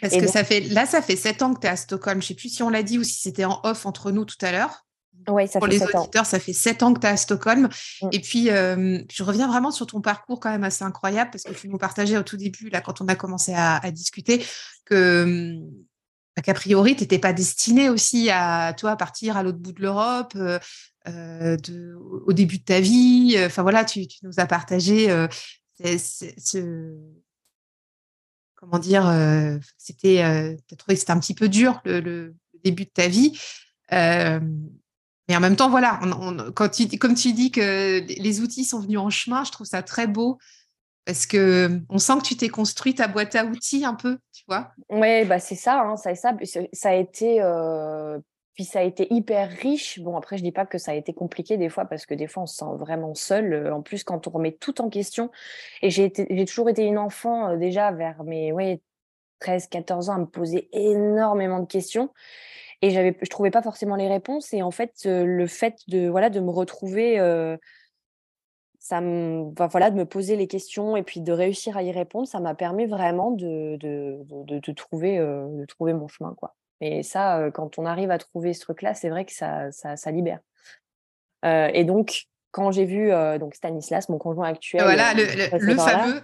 Parce 0.02 0.18
que 0.18 0.28
ça 0.28 0.44
fait, 0.44 0.60
là, 0.60 0.86
ça 0.86 1.02
fait 1.02 1.16
sept 1.16 1.42
ans 1.42 1.54
que 1.54 1.62
tu 1.62 1.68
es 1.68 1.70
à 1.70 1.78
Stockholm. 1.78 2.22
Je 2.22 2.26
ne 2.26 2.28
sais 2.28 2.34
plus 2.36 2.50
si 2.50 2.62
on 2.62 2.70
l'a 2.70 2.84
dit 2.84 3.00
ou 3.00 3.04
si 3.04 3.22
c'était 3.22 3.46
en 3.46 3.62
off 3.64 3.86
entre 3.86 4.12
nous 4.12 4.26
tout 4.26 4.36
à 4.42 4.52
l'heure. 4.52 4.85
Ouais, 5.28 5.48
ça 5.48 5.60
Pour 5.60 5.68
les 5.68 5.82
auditeurs, 5.82 6.26
ça 6.26 6.40
fait 6.40 6.54
sept 6.54 6.84
ans 6.84 6.94
que 6.94 7.00
tu 7.00 7.08
es 7.08 7.10
à 7.10 7.18
Stockholm. 7.18 7.70
Mm. 8.02 8.10
Et 8.12 8.20
puis, 8.20 8.50
euh, 8.50 9.00
je 9.12 9.24
reviens 9.24 9.48
vraiment 9.48 9.72
sur 9.72 9.88
ton 9.88 10.02
parcours 10.02 10.40
quand 10.40 10.52
même 10.52 10.64
assez 10.64 10.84
incroyable 10.84 11.32
parce 11.32 11.44
que 11.44 11.54
tu 11.54 11.68
nous 11.68 11.78
partageais 11.78 12.18
au 12.18 12.24
tout 12.24 12.38
début, 12.38 12.70
là, 12.70 12.82
quand 12.82 13.02
on 13.02 13.08
a 13.08 13.16
commencé 13.16 13.54
à, 13.56 13.80
discuter, 13.92 14.46
que 14.86 15.58
bah, 16.36 16.42
qu'a 16.42 16.54
priori, 16.54 16.96
tu 16.96 17.02
n'étais 17.02 17.20
pas 17.20 17.34
destiné 17.34 17.90
aussi 17.90 18.30
à 18.30 18.74
toi 18.78 18.96
partir 18.96 19.38
à 19.38 19.44
l'autre 19.44 19.58
bout 19.58 19.72
de 19.72 19.82
l'Europe 19.82 20.34
euh, 20.36 20.60
euh, 21.08 21.58
au 22.26 22.34
début 22.34 22.60
de 22.60 22.64
ta 22.64 22.80
vie. 22.80 23.36
Enfin 23.46 23.62
voilà, 23.62 23.86
tu, 23.86 24.06
nous 24.22 24.40
as 24.40 24.46
partagé 24.46 25.08
ce, 25.80 26.96
comment 28.56 28.80
dire, 28.80 29.12
c'était, 29.78 30.58
tu 30.68 30.74
as 30.74 30.78
trouvé 30.78 30.96
que 30.96 31.00
c'était 31.00 31.12
un 31.12 31.20
petit 31.20 31.36
peu 31.36 31.50
dur 31.50 31.82
le, 31.86 32.36
début 32.64 32.86
de 32.86 32.90
ta 32.90 33.08
vie. 33.08 33.40
Mais 35.28 35.36
en 35.36 35.40
même 35.40 35.56
temps, 35.56 35.70
voilà, 35.70 36.00
comme 36.54 36.70
tu 36.70 37.34
dis 37.34 37.52
que 37.52 38.22
les 38.22 38.42
outils 38.42 38.64
sont 38.64 38.80
venus 38.80 39.00
en 39.00 39.10
chemin, 39.10 39.44
je 39.44 39.52
trouve 39.52 39.66
ça 39.66 39.82
très 39.82 40.08
beau 40.08 40.38
parce 41.06 41.26
que 41.28 41.82
on 41.90 42.00
sent 42.00 42.18
que 42.18 42.24
tu 42.24 42.36
t'es 42.36 42.50
construit 42.50 42.96
ta 42.96 43.08
boîte 43.08 43.36
à 43.36 43.46
outils 43.46 43.86
un 43.86 43.94
peu, 43.94 44.18
tu 44.34 44.44
vois. 44.48 44.72
Oui, 44.90 45.24
bah 45.26 45.40
c'est 45.40 45.56
ça, 45.56 45.82
hein, 45.82 45.98
ça, 45.98 46.16
ça, 46.16 46.90
a 46.90 46.94
été, 46.96 47.42
euh, 47.42 48.20
puis 48.56 48.66
ça 48.66 48.80
a 48.80 48.82
été 48.82 49.14
hyper 49.14 49.50
riche. 49.50 50.00
Bon, 50.00 50.18
après, 50.18 50.38
je 50.38 50.44
dis 50.44 50.52
pas 50.52 50.66
que 50.66 50.80
ça 50.80 50.92
a 50.92 50.94
été 50.96 51.14
compliqué 51.14 51.58
des 51.58 51.70
fois 51.70 51.86
parce 51.86 52.08
que 52.08 52.16
des 52.16 52.28
fois 52.28 52.44
on 52.44 52.48
se 52.48 52.56
sent 52.56 52.66
vraiment 52.80 53.14
seul. 53.14 53.54
Euh, 53.54 53.76
en 53.76 53.82
plus, 53.84 54.04
quand 54.04 54.28
on 54.28 54.32
remet 54.32 54.54
tout 54.54 54.82
en 54.82 54.90
question, 54.90 55.30
et 55.84 55.92
j'ai 55.92 56.12
toujours 56.46 56.70
été 56.70 56.84
une 56.84 56.98
enfant 56.98 57.50
euh, 57.50 57.58
déjà 57.58 57.92
vers 57.92 58.24
mes 58.24 58.52
ouais, 58.52 58.82
13, 59.40 59.68
14 59.68 60.10
ans 60.10 60.16
à 60.16 60.20
me 60.20 60.26
poser 60.26 60.70
énormément 60.74 61.60
de 61.60 61.68
questions 61.68 62.10
et 62.86 62.92
j'avais 62.92 63.18
je 63.20 63.30
trouvais 63.30 63.50
pas 63.50 63.64
forcément 63.64 63.96
les 63.96 64.08
réponses 64.08 64.54
et 64.54 64.62
en 64.62 64.70
fait 64.70 65.06
le 65.06 65.48
fait 65.48 65.80
de 65.88 66.08
voilà 66.08 66.30
de 66.30 66.40
me 66.40 66.52
retrouver 66.52 67.18
ça 68.78 69.02
me 69.02 69.52
voilà 69.70 69.90
de 69.90 69.96
me 69.96 70.06
poser 70.06 70.36
les 70.36 70.48
questions 70.48 70.96
et 70.96 71.02
puis 71.02 71.20
de 71.20 71.32
réussir 71.32 71.78
à 71.78 71.84
y 71.84 71.92
répondre 71.92 72.28
ça 72.28 72.40
m'a 72.40 72.54
permis 72.54 72.86
vraiment 72.86 73.32
de 73.32 73.76
de, 73.78 74.20
de, 74.24 74.72
trouver 74.74 75.18
de 75.18 75.66
trouver 75.66 75.94
mon 75.94 76.08
chemin 76.08 76.36
quoi. 76.38 76.56
Et 76.80 77.02
ça 77.02 77.50
quand 77.56 77.80
on 77.80 77.86
arrive 77.86 78.12
à 78.12 78.20
trouver 78.20 78.54
ce 78.54 78.62
truc 78.62 78.84
là 78.84 78.94
c'est 78.94 79.10
vrai 79.10 79.26
que 79.26 79.34
ça 79.34 79.72
ça, 79.72 79.98
ça 79.98 80.12
libère. 80.12 80.42
Et 81.44 81.86
donc 81.86 82.28
quand 82.56 82.72
j'ai 82.72 82.86
vu 82.86 83.12
euh, 83.12 83.38
donc 83.38 83.54
Stanislas, 83.54 84.08
mon 84.08 84.18
conjoint 84.18 84.48
actuel. 84.48 84.82
Voilà, 84.82 85.14
le, 85.14 85.24
le, 85.60 85.76
fameux. 85.76 86.22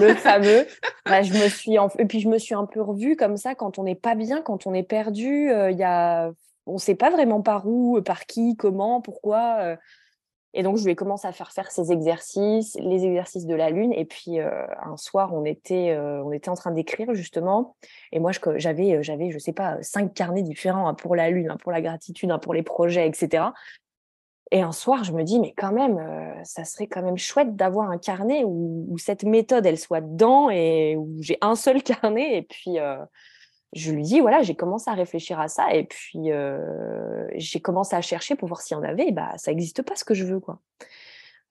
le 0.00 0.14
fameux. 0.16 0.66
Bah, 1.06 1.22
je 1.22 1.32
me 1.32 1.48
suis 1.48 1.76
Et 2.00 2.04
puis, 2.04 2.18
je 2.18 2.28
me 2.28 2.38
suis 2.38 2.56
un 2.56 2.66
peu 2.66 2.82
revue 2.82 3.14
comme 3.14 3.36
ça 3.36 3.54
quand 3.54 3.78
on 3.78 3.84
n'est 3.84 3.94
pas 3.94 4.16
bien, 4.16 4.42
quand 4.42 4.66
on 4.66 4.74
est 4.74 4.82
perdu. 4.82 5.52
Euh, 5.52 5.70
il 5.70 5.78
y 5.78 5.84
a... 5.84 6.32
On 6.66 6.74
ne 6.74 6.78
sait 6.78 6.96
pas 6.96 7.10
vraiment 7.10 7.42
par 7.42 7.68
où, 7.68 8.02
par 8.02 8.26
qui, 8.26 8.56
comment, 8.56 9.00
pourquoi. 9.00 9.58
Euh. 9.60 9.76
Et 10.52 10.64
donc, 10.64 10.78
je 10.78 10.84
lui 10.84 10.90
ai 10.90 10.96
commencé 10.96 11.28
à 11.28 11.32
faire 11.32 11.52
faire 11.52 11.70
ces 11.70 11.92
exercices, 11.92 12.76
les 12.80 13.04
exercices 13.04 13.46
de 13.46 13.54
la 13.54 13.70
Lune. 13.70 13.92
Et 13.92 14.04
puis, 14.04 14.40
un 14.40 14.96
soir, 14.96 15.32
on 15.32 15.44
était, 15.44 15.96
on 15.96 16.32
était 16.32 16.48
en 16.48 16.54
train 16.54 16.72
d'écrire, 16.72 17.14
justement. 17.14 17.76
Et 18.12 18.18
moi, 18.18 18.32
j'avais, 18.56 19.02
j'avais, 19.02 19.30
je 19.30 19.38
sais 19.38 19.52
pas, 19.52 19.76
cinq 19.82 20.14
carnets 20.14 20.42
différents, 20.42 20.92
pour 20.94 21.14
la 21.14 21.30
Lune, 21.30 21.54
pour 21.60 21.70
la 21.70 21.82
gratitude, 21.82 22.32
pour 22.40 22.54
les 22.54 22.62
projets, 22.62 23.06
etc. 23.06 23.44
Et 24.50 24.62
un 24.62 24.72
soir, 24.72 25.04
je 25.04 25.12
me 25.12 25.24
dis, 25.24 25.40
mais 25.40 25.52
quand 25.56 25.72
même, 25.72 25.98
euh, 25.98 26.42
ça 26.44 26.64
serait 26.64 26.86
quand 26.86 27.02
même 27.02 27.18
chouette 27.18 27.54
d'avoir 27.54 27.90
un 27.90 27.98
carnet 27.98 28.44
où, 28.46 28.96
cette 28.98 29.24
méthode, 29.24 29.66
elle 29.66 29.78
soit 29.78 30.00
dedans 30.00 30.48
et 30.50 30.96
où 30.96 31.16
j'ai 31.20 31.36
un 31.40 31.54
seul 31.54 31.82
carnet. 31.82 32.38
Et 32.38 32.42
puis, 32.42 32.78
euh, 32.78 32.96
je 33.74 33.92
lui 33.92 34.02
dis, 34.02 34.20
voilà, 34.20 34.42
j'ai 34.42 34.54
commencé 34.54 34.90
à 34.90 34.94
réfléchir 34.94 35.38
à 35.38 35.48
ça. 35.48 35.74
Et 35.74 35.84
puis, 35.84 36.32
euh, 36.32 37.26
j'ai 37.34 37.60
commencé 37.60 37.94
à 37.94 38.00
chercher 38.00 38.36
pour 38.36 38.48
voir 38.48 38.62
s'il 38.62 38.76
y 38.76 38.80
en 38.80 38.84
avait. 38.84 39.08
Et 39.08 39.12
bah, 39.12 39.32
ça 39.36 39.50
n'existe 39.50 39.82
pas 39.82 39.96
ce 39.96 40.04
que 40.04 40.14
je 40.14 40.24
veux, 40.24 40.40
quoi. 40.40 40.60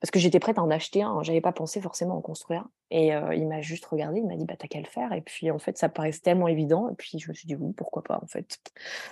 Parce 0.00 0.10
que 0.12 0.18
j'étais 0.18 0.40
prête 0.40 0.58
à 0.58 0.62
en 0.62 0.70
acheter 0.70 1.02
un. 1.02 1.22
J'avais 1.22 1.40
pas 1.40 1.52
pensé 1.52 1.80
forcément 1.80 2.16
en 2.16 2.20
construire. 2.20 2.66
Et 2.90 3.08
il 3.08 3.48
m'a 3.48 3.60
juste 3.62 3.84
regardé, 3.86 4.20
il 4.20 4.26
m'a 4.26 4.36
dit, 4.36 4.44
bah, 4.44 4.54
t'as 4.56 4.68
qu'à 4.68 4.78
le 4.78 4.86
faire. 4.86 5.12
Et 5.12 5.20
puis, 5.20 5.50
en 5.50 5.58
fait, 5.58 5.76
ça 5.76 5.88
paraissait 5.88 6.20
tellement 6.20 6.46
évident. 6.46 6.88
Et 6.88 6.94
puis, 6.94 7.18
je 7.18 7.28
me 7.28 7.34
suis 7.34 7.48
dit, 7.48 7.56
oui, 7.56 7.72
pourquoi 7.76 8.04
pas, 8.04 8.20
en 8.22 8.26
fait. 8.28 8.58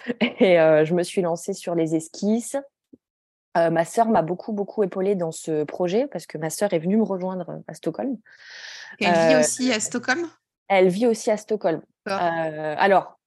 Et 0.40 0.55
je 0.85 0.94
me 0.94 1.03
suis 1.03 1.22
lancée 1.22 1.55
sur 1.55 1.75
les 1.75 1.96
esquisses. 1.96 2.57
Euh, 3.57 3.71
ma 3.71 3.85
sœur 3.85 4.09
m'a 4.09 4.23
beaucoup, 4.23 4.53
beaucoup 4.53 4.83
épaulée 4.83 5.14
dans 5.14 5.33
ce 5.33 5.64
projet 5.64 6.07
parce 6.07 6.27
que 6.27 6.38
ma 6.38 6.51
sœur 6.51 6.73
est 6.73 6.79
venue 6.79 6.97
me 6.97 7.05
rejoindre 7.05 7.62
à 7.66 7.75
Stockholm. 7.75 8.16
Elle 9.01 9.12
vit 9.12 9.35
euh, 9.35 9.40
aussi 9.40 9.73
à 9.73 9.81
Stockholm? 9.81 10.27
Elle 10.69 10.88
vit 10.88 11.07
aussi 11.07 11.31
à 11.31 11.37
Stockholm. 11.37 11.81
Euh, 12.09 12.75
alors, 12.79 13.19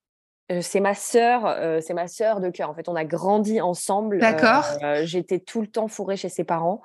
c'est 0.61 0.79
ma 0.79 0.95
sœur, 0.95 1.81
c'est 1.81 1.93
ma 1.93 2.07
sœur 2.07 2.39
de 2.39 2.49
cœur. 2.49 2.69
En 2.69 2.73
fait, 2.73 2.89
on 2.89 2.95
a 2.95 3.05
grandi 3.05 3.61
ensemble. 3.61 4.19
D'accord. 4.19 4.65
J'étais 5.03 5.39
tout 5.39 5.61
le 5.61 5.67
temps 5.67 5.87
fourrée 5.87 6.17
chez 6.17 6.29
ses 6.29 6.43
parents. 6.43 6.81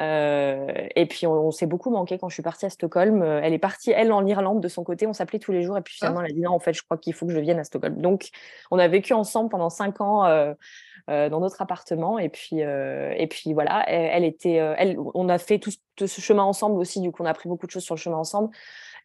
Et 0.00 1.06
puis 1.08 1.26
on, 1.26 1.50
s'est 1.50 1.66
beaucoup 1.66 1.90
manqué 1.90 2.18
quand 2.18 2.28
je 2.28 2.34
suis 2.34 2.42
partie 2.42 2.66
à 2.66 2.70
Stockholm. 2.70 3.22
elle 3.22 3.52
est 3.52 3.58
partie, 3.58 3.92
elle, 3.92 4.12
en 4.12 4.26
Irlande 4.26 4.60
de 4.60 4.68
son 4.68 4.84
côté. 4.84 5.06
On 5.06 5.12
s'appelait 5.12 5.38
tous 5.38 5.52
les 5.52 5.62
jours. 5.62 5.78
Et 5.78 5.82
puis 5.82 5.94
finalement, 5.94 6.20
elle 6.20 6.30
a 6.30 6.34
dit 6.34 6.40
non, 6.40 6.52
en 6.52 6.58
fait, 6.58 6.72
je 6.72 6.82
crois 6.82 6.98
qu'il 6.98 7.14
faut 7.14 7.26
que 7.26 7.32
je 7.32 7.38
vienne 7.38 7.58
à 7.58 7.64
Stockholm. 7.64 8.00
Donc, 8.00 8.30
on 8.70 8.78
a 8.78 8.88
vécu 8.88 9.12
ensemble 9.12 9.50
pendant 9.50 9.70
cinq 9.70 10.00
ans 10.00 10.54
euh, 11.10 11.28
dans 11.28 11.40
notre 11.40 11.60
appartement. 11.60 12.18
Et 12.18 12.30
puis, 12.30 12.62
euh, 12.62 13.12
et 13.18 13.26
puis 13.26 13.52
voilà, 13.52 13.84
elle, 13.86 14.24
était, 14.24 14.58
euh, 14.58 14.74
elle, 14.78 14.96
on 15.12 15.28
a 15.28 15.36
fait 15.36 15.58
tout, 15.58 15.70
ce 15.98 16.20
chemin 16.20 16.44
ensemble 16.44 16.80
aussi. 16.80 17.00
Du 17.02 17.12
coup, 17.12 17.22
on 17.22 17.26
a 17.26 17.30
appris 17.30 17.48
beaucoup 17.48 17.66
de 17.66 17.70
choses 17.70 17.84
sur 17.84 17.94
le 17.94 18.00
chemin 18.00 18.16
ensemble. 18.16 18.48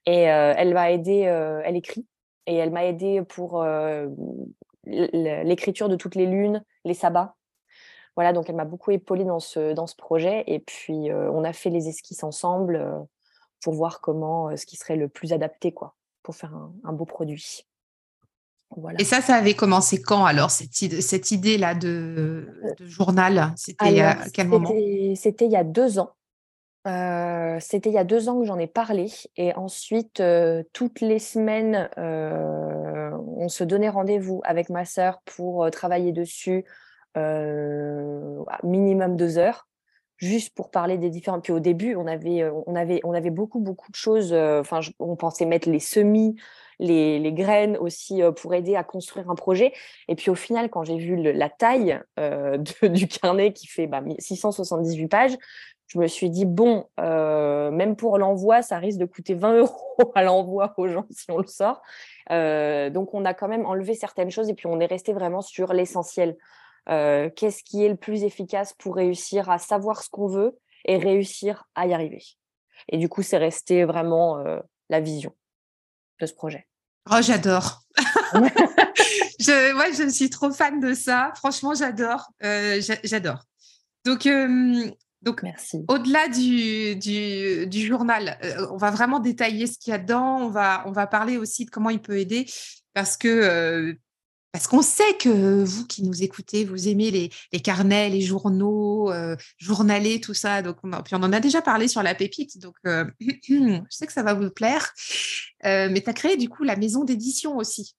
Et 0.05 0.21
elle 0.21 0.73
m'a 0.73 0.91
aidé, 0.91 1.23
elle 1.65 1.75
écrit 1.75 2.07
et 2.47 2.55
elle 2.55 2.71
m'a 2.71 2.85
aidé 2.85 3.21
pour 3.21 3.63
l'écriture 4.85 5.89
de 5.89 5.95
toutes 5.97 6.15
les 6.15 6.25
lunes, 6.25 6.63
les 6.85 6.93
sabbats. 6.93 7.35
Voilà, 8.15 8.33
donc 8.33 8.49
elle 8.49 8.55
m'a 8.55 8.65
beaucoup 8.65 8.91
épaulée 8.91 9.23
dans 9.23 9.39
ce, 9.39 9.73
dans 9.73 9.87
ce 9.87 9.95
projet. 9.95 10.43
Et 10.47 10.59
puis, 10.59 11.11
on 11.13 11.43
a 11.43 11.53
fait 11.53 11.69
les 11.69 11.87
esquisses 11.87 12.23
ensemble 12.23 13.07
pour 13.61 13.73
voir 13.73 14.01
comment, 14.01 14.55
ce 14.57 14.65
qui 14.65 14.75
serait 14.75 14.97
le 14.97 15.07
plus 15.07 15.31
adapté, 15.31 15.71
quoi, 15.71 15.95
pour 16.21 16.35
faire 16.35 16.53
un 16.83 16.93
beau 16.93 17.05
produit. 17.05 17.65
Et 18.99 19.03
ça, 19.03 19.21
ça 19.21 19.35
avait 19.35 19.55
commencé 19.55 20.01
quand 20.01 20.25
alors, 20.25 20.51
cette, 20.51 20.81
idée, 20.81 21.01
cette 21.01 21.31
idée-là 21.31 21.73
de, 21.73 22.47
journal 22.79 23.53
C'était 23.55 24.01
à 24.01 24.29
quel 24.31 24.47
moment? 24.47 24.69
C'était 25.15 25.45
il 25.45 25.51
y 25.51 25.55
a 25.55 25.63
deux 25.63 25.99
ans. 25.99 26.11
Euh, 26.87 27.57
c'était 27.59 27.89
il 27.89 27.93
y 27.93 27.99
a 27.99 28.03
deux 28.03 28.29
ans 28.29 28.39
que 28.39 28.45
j'en 28.45 28.59
ai 28.59 28.67
parlé. 28.67 29.07
Et 29.37 29.53
ensuite, 29.55 30.19
euh, 30.19 30.63
toutes 30.71 31.01
les 31.01 31.19
semaines, 31.19 31.89
euh, 31.97 33.11
on 33.37 33.49
se 33.49 33.63
donnait 33.63 33.89
rendez-vous 33.89 34.41
avec 34.43 34.69
ma 34.69 34.85
sœur 34.85 35.21
pour 35.25 35.69
travailler 35.71 36.11
dessus, 36.11 36.63
minimum 38.63 39.15
deux 39.15 39.37
heures 39.37 39.67
juste 40.19 40.53
pour 40.53 40.69
parler 40.69 40.97
des 40.97 41.09
différents. 41.09 41.39
Puis 41.39 41.53
au 41.53 41.59
début, 41.59 41.95
on 41.95 42.05
avait, 42.05 42.43
on 42.67 42.75
avait, 42.75 42.99
on 43.03 43.13
avait 43.13 43.29
beaucoup, 43.29 43.59
beaucoup 43.59 43.89
de 43.91 43.95
choses. 43.95 44.33
Enfin, 44.33 44.81
on 44.99 45.15
pensait 45.15 45.45
mettre 45.45 45.69
les 45.69 45.79
semis, 45.79 46.35
les, 46.79 47.33
graines 47.33 47.77
aussi 47.77 48.21
euh, 48.21 48.31
pour 48.31 48.53
aider 48.53 48.75
à 48.75 48.83
construire 48.83 49.29
un 49.29 49.35
projet. 49.35 49.73
Et 50.07 50.15
puis 50.15 50.29
au 50.29 50.35
final, 50.35 50.69
quand 50.69 50.83
j'ai 50.83 50.97
vu 50.97 51.15
la 51.15 51.49
taille 51.49 51.99
euh, 52.19 52.57
du 52.83 53.07
carnet 53.07 53.53
qui 53.53 53.67
fait 53.67 53.89
678 54.19 55.03
bah, 55.03 55.07
pages, 55.09 55.37
je 55.87 55.97
me 55.97 56.05
suis 56.05 56.29
dit, 56.29 56.45
bon, 56.45 56.85
même 56.99 57.95
pour 57.95 58.19
l'envoi, 58.19 58.61
ça 58.61 58.77
risque 58.77 58.99
de 58.99 59.05
coûter 59.05 59.33
20 59.33 59.57
euros 59.57 60.11
à 60.13 60.23
l'envoi 60.23 60.75
aux 60.77 60.87
gens 60.87 61.05
si 61.09 61.31
on 61.31 61.39
le 61.39 61.47
sort. 61.47 61.81
donc, 62.29 63.15
on 63.15 63.25
a 63.25 63.33
quand 63.33 63.47
même 63.47 63.65
enlevé 63.65 63.95
certaines 63.95 64.29
choses 64.29 64.49
et 64.49 64.53
puis 64.53 64.67
on 64.67 64.79
est 64.79 64.85
resté 64.85 65.13
vraiment 65.13 65.41
sur 65.41 65.73
l'essentiel. 65.73 66.37
Qu'est-ce 66.89 67.63
qui 67.63 67.83
est 67.85 67.89
le 67.89 67.95
plus 67.95 68.23
efficace 68.23 68.73
pour 68.73 68.95
réussir 68.95 69.49
à 69.49 69.59
savoir 69.59 70.03
ce 70.03 70.09
qu'on 70.09 70.27
veut 70.27 70.57
et 70.85 70.97
réussir 70.97 71.65
à 71.75 71.87
y 71.87 71.93
arriver? 71.93 72.23
Et 72.87 72.97
du 72.97 73.09
coup, 73.09 73.21
c'est 73.21 73.37
resté 73.37 73.85
vraiment 73.85 74.43
la 74.89 74.99
vision 74.99 75.35
de 76.19 76.25
ce 76.25 76.33
projet. 76.33 76.65
Oh, 77.11 77.21
j'adore. 77.21 77.81
je, 79.39 79.73
moi, 79.73 79.91
je 79.91 80.09
suis 80.09 80.29
trop 80.29 80.51
fan 80.51 80.79
de 80.79 80.93
ça. 80.93 81.31
Franchement, 81.35 81.73
j'adore. 81.73 82.29
Euh, 82.43 82.81
j'adore. 83.03 83.45
Donc, 84.05 84.25
euh, 84.27 84.89
donc 85.21 85.43
Merci. 85.43 85.83
au-delà 85.87 86.27
du, 86.27 86.95
du, 86.97 87.67
du, 87.67 87.85
journal, 87.85 88.37
euh, 88.43 88.67
on 88.71 88.77
va 88.77 88.91
vraiment 88.91 89.19
détailler 89.19 89.65
ce 89.65 89.77
qu'il 89.79 89.91
y 89.91 89.93
a 89.95 89.97
dedans. 89.97 90.37
On 90.37 90.49
va, 90.49 90.83
on 90.85 90.91
va 90.91 91.07
parler 91.07 91.37
aussi 91.37 91.65
de 91.65 91.71
comment 91.71 91.89
il 91.89 92.01
peut 92.01 92.19
aider 92.19 92.45
parce 92.93 93.17
que 93.17 93.97
parce 94.51 94.67
qu'on 94.67 94.81
sait 94.81 95.13
que 95.19 95.63
vous 95.63 95.85
qui 95.85 96.03
nous 96.03 96.23
écoutez, 96.23 96.65
vous 96.65 96.87
aimez 96.87 97.11
les, 97.11 97.29
les 97.53 97.59
carnets, 97.59 98.09
les 98.09 98.21
journaux, 98.21 99.11
euh, 99.11 99.35
journalers, 99.57 100.21
tout 100.21 100.33
ça. 100.33 100.61
Donc, 100.61 100.77
on, 100.83 100.89
puis 101.03 101.13
on 101.15 101.23
en 101.23 101.33
a 101.33 101.39
déjà 101.39 101.61
parlé 101.61 101.87
sur 101.87 102.01
la 102.01 102.15
pépite. 102.15 102.57
Donc, 102.57 102.75
euh, 102.87 103.05
je 103.19 103.81
sais 103.89 104.07
que 104.07 104.13
ça 104.13 104.23
va 104.23 104.33
vous 104.33 104.49
plaire. 104.49 104.91
Euh, 105.65 105.89
mais 105.91 106.01
tu 106.01 106.09
as 106.09 106.13
créé 106.13 106.35
du 106.35 106.49
coup 106.49 106.63
la 106.63 106.75
maison 106.75 107.03
d'édition 107.03 107.57
aussi. 107.57 107.95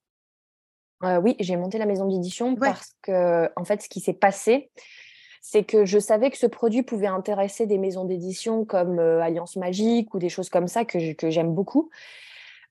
oui, 1.02 1.36
j'ai 1.38 1.56
monté 1.56 1.78
la 1.78 1.86
maison 1.86 2.06
d'édition 2.06 2.56
parce 2.56 2.94
que, 3.02 3.48
en 3.54 3.64
fait, 3.64 3.82
ce 3.82 3.88
qui 3.88 4.00
s'est 4.00 4.12
passé, 4.12 4.70
c'est 5.40 5.64
que 5.64 5.84
je 5.84 5.98
savais 5.98 6.30
que 6.30 6.36
ce 6.36 6.46
produit 6.46 6.82
pouvait 6.82 7.06
intéresser 7.06 7.66
des 7.66 7.78
maisons 7.78 8.04
d'édition 8.04 8.64
comme 8.64 8.98
Alliance 8.98 9.56
Magique 9.56 10.14
ou 10.14 10.18
des 10.18 10.28
choses 10.28 10.50
comme 10.50 10.66
ça 10.66 10.84
que 10.84 11.30
j'aime 11.30 11.54
beaucoup. 11.54 11.90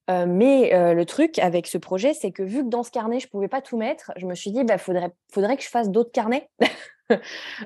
Euh, 0.09 0.25
mais 0.27 0.73
euh, 0.73 0.93
le 0.93 1.05
truc 1.05 1.37
avec 1.39 1.67
ce 1.67 1.77
projet, 1.77 2.13
c'est 2.13 2.31
que 2.31 2.41
vu 2.41 2.63
que 2.63 2.69
dans 2.69 2.83
ce 2.83 2.91
carnet, 2.91 3.19
je 3.19 3.27
ne 3.27 3.29
pouvais 3.29 3.47
pas 3.47 3.61
tout 3.61 3.77
mettre, 3.77 4.11
je 4.17 4.25
me 4.25 4.33
suis 4.33 4.51
dit, 4.51 4.59
il 4.59 4.65
bah, 4.65 4.77
faudrait, 4.77 5.11
que 5.57 5.63
je 5.63 5.69
fasse 5.69 5.89
d'autres 5.89 6.11
carnets. 6.11 6.49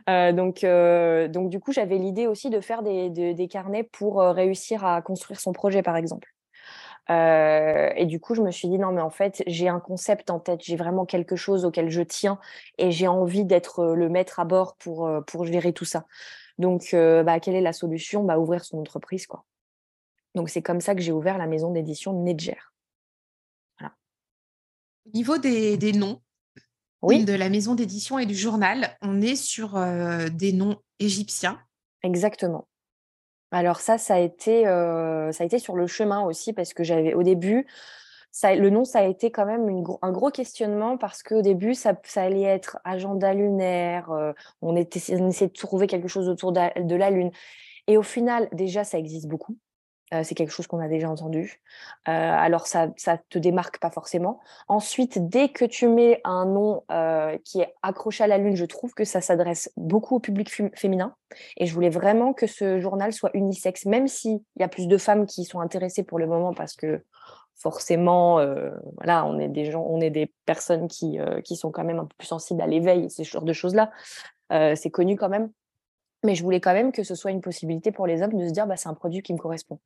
Euh, 0.08 0.32
donc, 0.32 1.50
du 1.50 1.60
coup, 1.60 1.74
j'avais 1.74 1.98
l'idée 1.98 2.28
aussi 2.28 2.50
de 2.50 2.62
faire 2.62 2.82
des, 2.82 3.48
carnets 3.52 3.84
pour 3.84 4.22
réussir 4.22 4.86
à 4.86 5.02
construire 5.02 5.42
son 5.42 5.52
projet, 5.52 5.84
par 5.84 5.98
exemple. 5.98 6.30
et 7.10 8.06
du 8.06 8.22
coup, 8.22 8.36
je 8.36 8.42
me 8.42 8.52
suis 8.52 8.70
dit, 8.70 8.80
non, 8.80 8.94
mais 8.94 9.02
en 9.02 9.10
fait, 9.10 9.44
j'ai 9.48 9.68
un 9.68 9.82
concept 9.82 10.30
en 10.30 10.40
tête, 10.40 10.62
j'ai 10.64 10.78
vraiment 10.78 11.06
quelque 11.06 11.36
chose 11.36 11.66
auquel 11.66 11.90
je 11.90 12.02
tiens 12.04 12.40
et 12.78 12.92
j'ai 12.92 13.10
envie 13.10 13.44
d'être 13.44 13.84
le 13.84 14.08
maître 14.08 14.40
à 14.40 14.46
bord 14.46 14.78
pour, 14.78 15.12
pour 15.28 15.46
gérer 15.46 15.74
tout 15.74 15.84
ça. 15.84 16.06
Donc, 16.58 16.96
bah, 16.96 17.42
quelle 17.42 17.56
est 17.56 17.62
la 17.62 17.74
solution? 17.74 18.24
Bah, 18.24 18.40
Ouvrir 18.40 18.64
son 18.64 18.78
entreprise, 18.80 19.28
quoi. 19.28 19.44
Donc 20.36 20.50
c'est 20.50 20.62
comme 20.62 20.82
ça 20.82 20.96
que 20.96 21.02
j'ai 21.02 21.12
ouvert 21.12 21.38
la 21.38 21.48
maison 21.48 21.72
d'édition 21.72 22.14
Nedger. 22.14 22.58
Au 25.06 25.10
niveau 25.14 25.38
des, 25.38 25.78
noms 25.94 26.22
de 27.02 27.34
la 27.34 27.50
maison 27.50 27.76
d'édition 27.76 28.20
et 28.20 28.26
du 28.26 28.36
journal, 28.36 28.98
on 29.02 29.22
est 29.22 29.36
sur 29.36 29.76
euh, 29.76 30.30
des 30.30 30.54
noms 30.54 30.78
égyptiens. 31.00 31.60
Exactement. 32.04 32.68
Alors 33.52 33.82
ça, 33.82 33.98
ça 33.98 34.16
a 34.16 34.20
été, 34.20 34.66
euh, 34.66 35.32
ça 35.34 35.44
a 35.44 35.46
été 35.46 35.60
sur 35.60 35.76
le 35.76 35.88
chemin 35.88 36.22
aussi 36.22 36.54
parce 36.54 36.74
que 36.74 36.84
j'avais 36.84 37.14
au 37.14 37.22
début, 37.22 37.68
ça, 38.32 38.56
le 38.56 38.72
nom, 38.72 38.84
ça 38.84 39.00
a 39.00 39.04
été 39.04 39.30
quand 39.30 39.46
même 39.46 39.86
un 40.02 40.12
gros 40.12 40.32
questionnement 40.32 40.98
parce 40.98 41.22
qu'au 41.22 41.44
début, 41.44 41.76
ça, 41.76 41.94
allait 42.16 42.42
être 42.42 42.80
agenda 42.84 43.32
lunaire, 43.32 44.10
euh, 44.10 44.34
on, 44.64 44.76
était, 44.76 45.00
on 45.22 45.30
essayait 45.30 45.50
de 45.50 45.54
trouver 45.54 45.86
quelque 45.86 46.08
chose 46.08 46.28
autour 46.28 46.52
de 46.52 46.96
la 46.96 47.12
Lune. 47.12 47.30
Et 47.86 47.96
au 47.96 48.02
final, 48.02 48.50
déjà, 48.52 48.84
ça 48.84 48.98
existe 48.98 49.28
beaucoup. 49.28 49.56
C'est 50.22 50.36
quelque 50.36 50.52
chose 50.52 50.68
qu'on 50.68 50.80
a 50.80 50.88
déjà 50.88 51.10
entendu. 51.10 51.62
Alors, 52.06 52.68
ça 52.68 52.88
ne 52.88 53.18
te 53.30 53.40
démarque 53.40 53.80
pas 53.80 53.90
forcément. 53.90 54.40
Ensuite, 54.68 55.28
dès 55.30 55.50
que 55.50 55.66
tu 55.66 55.88
mets 55.88 56.22
un 56.24 56.46
nom 56.46 56.84
qui 57.44 57.62
est 57.62 57.74
accroché 57.82 58.24
à 58.24 58.28
la 58.28 58.38
Lune, 58.38 58.56
je 58.56 58.66
trouve 58.66 58.94
que 58.94 59.06
ça 59.06 59.22
s'adresse 59.22 59.72
beaucoup 59.78 60.16
au 60.16 60.20
public 60.20 60.52
féminin. 60.76 61.16
Et 61.58 61.66
je 61.66 61.74
voulais 61.74 61.90
vraiment 61.90 62.34
que 62.34 62.48
ce 62.48 62.80
journal 62.80 63.14
soit 63.14 63.32
unisexe, 63.34 63.86
même 63.86 64.08
s'il 64.08 64.40
y 64.60 64.64
a 64.64 64.68
plus 64.68 64.88
de 64.88 64.98
femmes 64.98 65.26
qui 65.26 65.46
sont 65.46 65.60
intéressées 65.60 66.04
pour 66.04 66.20
le 66.20 66.28
moment 66.28 66.54
parce 66.54 66.76
que 66.76 67.04
forcément, 67.56 68.40
voilà, 68.98 69.26
on 69.26 69.40
est 69.40 70.10
des 70.10 70.34
personnes 70.46 70.88
qui, 70.88 71.18
sont 71.56 71.72
quand 71.72 71.84
même 71.84 72.00
un 72.00 72.06
peu 72.06 72.16
plus 72.18 72.28
sensibles 72.28 72.62
à 72.62 72.68
l'éveil 72.68 73.10
ces 73.10 73.24
genres 73.24 73.44
de 73.44 73.54
choses-là. 73.54 73.92
c'est 74.50 74.92
connu 74.92 75.16
quand 75.16 75.30
même. 75.30 75.50
Mais 76.24 76.36
je 76.36 76.44
voulais 76.44 76.62
quand 76.62 76.74
même 76.74 76.92
que 76.92 77.04
ce 77.04 77.16
soit 77.16 77.32
une 77.32 77.42
possibilité 77.42 77.92
pour 77.92 78.08
les 78.08 78.22
hommes 78.22 78.38
de 78.38 78.48
se 78.48 78.54
dire 78.54 78.68
bah, 78.68 78.78
c'est 78.78 78.90
un 78.90 78.94
produit 78.94 79.22
qui 79.22 79.34
me 79.34 79.38
correspond. 79.38 79.80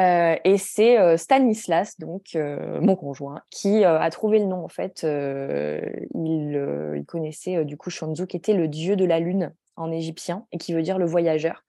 Euh, 0.00 0.36
et 0.42 0.58
c'est 0.58 0.98
euh, 0.98 1.16
Stanislas, 1.16 2.00
donc 2.00 2.34
euh, 2.34 2.80
mon 2.80 2.96
conjoint, 2.96 3.42
qui 3.50 3.84
a 3.84 4.10
trouvé 4.10 4.40
le 4.40 4.46
nom 4.46 4.64
en 4.64 4.68
fait. 4.68 5.04
il, 5.04 7.04
connaissait 7.06 7.64
du 7.64 7.76
coup 7.76 7.90
Shanzu, 7.90 8.26
qui 8.26 8.36
était 8.36 8.54
le 8.54 8.66
dieu 8.66 8.96
de 8.96 9.04
la 9.04 9.20
lune 9.20 9.52
en 9.76 9.92
égyptien 9.92 10.46
et 10.52 10.58
qui 10.58 10.72
veut 10.72 10.82
dire 10.82 10.98
le 10.98 11.06
voyageur. 11.06 11.64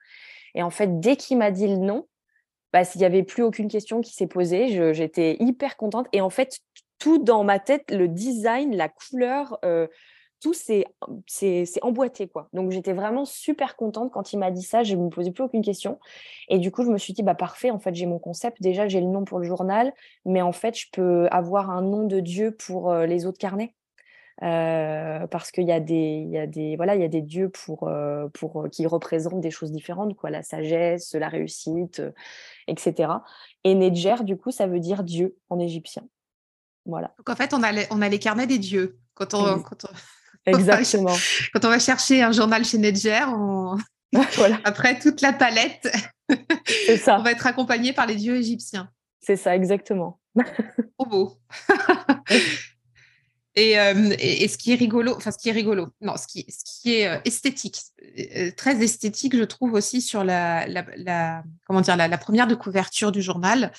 Et 0.56 0.64
en 0.64 0.70
fait, 0.70 1.00
dès 1.00 1.18
qu'il 1.18 1.38
m'a 1.38 1.52
dit 1.52 1.68
le 1.68 1.78
nom, 1.78 2.08
bah, 2.72 2.84
s'il 2.84 3.00
n'y 3.00 3.06
avait 3.06 3.24
plus 3.24 3.44
aucune 3.44 3.68
question 3.68 4.02
qui 4.02 4.14
s'est 4.14 4.28
posée, 4.28 4.94
j'étais 4.94 5.38
hyper 5.40 5.78
contente. 5.78 6.08
Et 6.14 6.22
en 6.22 6.30
fait, 6.30 6.60
tout 7.00 7.18
dans 7.18 7.44
ma 7.44 7.60
tête, 7.60 7.92
le 7.92 8.08
design, 8.08 8.76
la 8.76 8.90
couleur, 8.90 9.60
tout 10.42 10.54
c'est 10.54 10.86
emboîté 11.82 12.28
quoi. 12.28 12.50
Donc 12.54 12.72
j'étais 12.72 12.94
vraiment 12.94 13.26
super 13.26 13.76
contente. 13.76 14.12
Quand 14.12 14.34
il 14.34 14.40
m'a 14.40 14.52
dit 14.52 14.62
ça, 14.62 14.84
je 14.84 14.96
ne 14.96 15.06
me 15.06 15.10
posais 15.10 15.32
plus 15.32 15.44
aucune 15.44 15.64
question. 15.64 16.00
Et 16.50 16.60
du 16.60 16.72
coup 16.72 16.84
je 16.84 16.90
me 16.90 16.98
suis 16.98 17.14
dit 17.14 17.24
bah 17.24 17.36
parfait 17.36 17.72
en 17.72 17.80
fait 17.80 17.96
j'ai 17.96 18.06
mon 18.06 18.20
concept. 18.20 18.62
Déjà 18.62 18.88
j'ai 18.88 19.02
le 19.02 19.08
nom 19.08 19.26
pour 19.26 19.40
le 19.40 19.46
journal 19.46 19.94
mais 20.26 20.42
en 20.42 20.52
fait 20.52 20.78
je 20.78 20.88
peux 20.92 21.28
avoir 21.32 21.70
un 21.70 21.82
nom 21.82 22.06
de 22.06 22.20
dieu 22.20 22.52
pour 22.52 22.92
euh, 22.92 23.06
les 23.06 23.26
autres 23.26 23.40
carnets. 23.40 23.74
Euh, 24.44 25.28
parce 25.28 25.50
qu'il 25.50 25.64
y 25.64 25.72
a 25.72 25.80
des 25.80 26.26
il 26.26 26.30
y 26.30 26.38
a 26.38 26.46
des 26.46 26.76
voilà 26.76 26.96
il 26.96 27.02
y 27.02 27.06
a 27.06 27.08
des 27.08 27.22
dieux 27.22 27.48
pour 27.48 27.88
euh, 27.88 28.28
pour 28.34 28.68
qui 28.70 28.86
représentent 28.86 29.40
des 29.40 29.52
choses 29.52 29.72
différentes 29.72 30.14
quoi. 30.18 30.30
La 30.30 30.44
sagesse 30.44 31.14
la 31.14 31.30
réussite 31.30 32.02
etc 32.68 33.14
et 33.64 33.76
Nedjer 33.76 34.26
du 34.26 34.36
coup 34.36 34.52
ça 34.52 34.68
veut 34.68 34.82
dire 34.82 35.04
dieu 35.04 35.38
en 35.50 35.58
égyptien. 35.58 36.04
Voilà. 36.86 37.14
Donc 37.18 37.30
en 37.30 37.36
fait 37.36 37.54
on 37.54 37.64
a 37.64 37.72
les, 37.72 37.86
on 37.92 38.02
a 38.02 38.10
les 38.10 38.20
carnets 38.20 38.46
des 38.46 38.60
dieux. 38.60 39.00
Quand 39.16 39.34
on, 39.34 39.62
quand 39.62 39.86
on... 39.86 39.94
Exactement. 40.46 41.16
Quand 41.54 41.66
on 41.66 41.70
va 41.70 41.80
chercher 41.80 42.22
un 42.22 42.32
journal 42.32 42.64
chez 42.66 42.78
Nedger, 42.78 43.26
voilà. 44.36 44.60
après 44.64 45.00
toute 45.00 45.22
la 45.22 45.34
palette, 45.34 45.90
ça. 47.04 47.20
on 47.20 47.24
va 47.24 47.32
être 47.32 47.48
accompagné 47.48 47.94
par 47.94 48.06
les 48.06 48.16
dieux 48.16 48.36
égyptiens. 48.36 48.90
C'est 49.22 49.36
ça, 49.36 49.56
exactement. 49.56 50.20
Trop 50.98 51.08
beau. 51.08 51.38
Euh, 53.58 54.16
et, 54.20 54.48
ce 54.50 54.58
qui 54.58 54.74
est 54.74 54.76
rigolo, 54.76 55.16
enfin 55.16 55.32
ce 55.32 55.38
qui 55.38 55.48
est 55.48 55.54
rigolo, 55.54 55.88
non, 56.02 56.18
ce 56.18 56.28
qui, 56.28 56.46
ce 56.50 56.82
qui 56.82 56.96
est 56.96 57.08
euh, 57.08 57.18
esthétique, 57.24 57.80
euh, 58.36 58.52
très 58.58 58.84
esthétique, 58.84 59.36
je 59.36 59.44
trouve 59.44 59.74
aussi 59.74 60.02
sur 60.02 60.26
la, 60.26 60.68
la, 60.68 61.44
comment 61.66 61.80
dire, 61.80 61.96
la, 61.96 62.18
première 62.18 62.48
de 62.48 62.56
couverture 62.56 63.14
du 63.14 63.22
journal. 63.22 63.72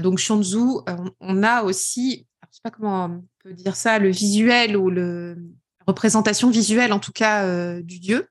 donc 0.00 0.18
Shanzu, 0.18 0.58
on, 0.58 1.10
on, 1.18 1.42
a 1.42 1.64
aussi, 1.64 2.28
je 2.44 2.48
ne 2.48 2.52
sais 2.52 2.60
pas 2.62 2.70
comment 2.70 3.06
on 3.06 3.24
peut 3.42 3.52
dire 3.52 3.74
ça, 3.74 3.98
le 3.98 4.10
visuel 4.10 4.76
ou 4.76 4.90
le, 4.90 5.36
représentation 5.90 6.50
visuelle, 6.50 6.92
en 6.92 6.98
tout 6.98 7.12
cas, 7.12 7.44
euh, 7.44 7.82
du 7.82 7.98
dieu. 7.98 8.28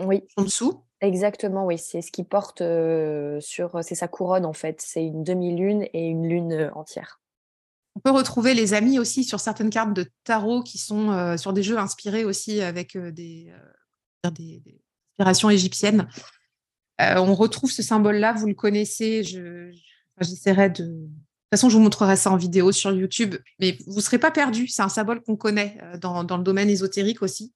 Oui. 0.00 0.22
En 0.36 0.44
dessous. 0.44 0.84
Exactement, 1.00 1.66
oui. 1.66 1.78
C'est 1.78 2.00
ce 2.00 2.12
qui 2.12 2.24
porte 2.24 2.60
euh, 2.60 3.40
sur. 3.40 3.82
C'est 3.82 3.94
sa 3.94 4.08
couronne, 4.08 4.46
en 4.46 4.52
fait. 4.52 4.80
C'est 4.80 5.04
une 5.04 5.24
demi-lune 5.24 5.86
et 5.92 6.06
une 6.06 6.28
lune 6.28 6.52
euh, 6.52 6.70
entière. 6.74 7.20
On 7.96 8.00
peut 8.00 8.10
retrouver 8.10 8.54
les 8.54 8.72
amis 8.72 8.98
aussi 8.98 9.24
sur 9.24 9.40
certaines 9.40 9.70
cartes 9.70 9.92
de 9.92 10.06
tarot 10.24 10.62
qui 10.62 10.78
sont 10.78 11.36
sur 11.36 11.52
des 11.52 11.62
jeux 11.62 11.76
inspirés 11.76 12.24
aussi 12.24 12.62
avec 12.62 12.96
des, 12.96 13.52
des, 14.32 14.64
inspirations 15.18 15.50
égyptiennes. 15.50 16.08
on 16.98 17.34
retrouve 17.34 17.70
ce 17.70 17.82
symbole-là, 17.82 18.32
vous 18.32 18.46
le 18.46 18.54
connaissez. 18.54 19.22
J'essaierai 20.18 20.70
de, 20.70 21.06
toute 21.52 21.60
façon, 21.60 21.68
je 21.68 21.76
vous 21.76 21.82
montrerai 21.82 22.16
ça 22.16 22.30
en 22.30 22.38
vidéo 22.38 22.72
sur 22.72 22.92
YouTube, 22.92 23.34
mais 23.60 23.76
vous 23.86 23.96
ne 23.96 24.00
serez 24.00 24.18
pas 24.18 24.30
perdu. 24.30 24.68
C'est 24.68 24.80
un 24.80 24.88
symbole 24.88 25.20
qu'on 25.20 25.36
connaît 25.36 25.76
euh, 25.82 25.98
dans, 25.98 26.22
le 26.22 26.42
domaine 26.42 26.70
ésotérique 26.70 27.20
aussi, 27.20 27.52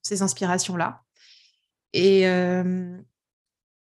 ces 0.00 0.22
inspirations-là. 0.22 1.02
Et, 1.92 2.28
euh, 2.28 2.96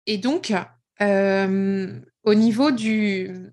et 0.05 0.19
donc, 0.19 0.53
euh, 1.01 2.01
au, 2.23 2.35
niveau 2.35 2.71
du, 2.71 3.51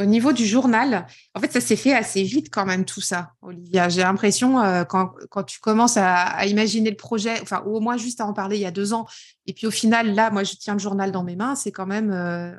au 0.00 0.06
niveau 0.06 0.32
du 0.32 0.46
journal, 0.46 1.06
en 1.34 1.40
fait, 1.40 1.52
ça 1.52 1.60
s'est 1.60 1.76
fait 1.76 1.92
assez 1.92 2.22
vite 2.22 2.48
quand 2.50 2.64
même 2.64 2.86
tout 2.86 3.02
ça, 3.02 3.34
Olivia. 3.42 3.90
J'ai 3.90 4.00
l'impression, 4.00 4.54
quand, 4.88 5.12
quand, 5.28 5.42
tu 5.42 5.60
commences 5.60 5.98
à, 5.98 6.46
imaginer 6.46 6.88
le 6.88 6.96
projet, 6.96 7.38
enfin, 7.42 7.62
ou 7.66 7.76
au 7.76 7.80
moins 7.80 7.98
juste 7.98 8.22
à 8.22 8.26
en 8.26 8.32
parler 8.32 8.56
il 8.56 8.62
y 8.62 8.66
a 8.66 8.70
deux 8.70 8.94
ans, 8.94 9.06
et 9.44 9.52
puis 9.52 9.66
au 9.66 9.70
final, 9.70 10.14
là, 10.14 10.30
moi, 10.30 10.44
je 10.44 10.54
tiens 10.54 10.72
le 10.72 10.80
journal 10.80 11.12
dans 11.12 11.24
mes 11.24 11.36
mains, 11.36 11.56
c'est 11.56 11.72
quand 11.72 11.86
même 11.86 12.58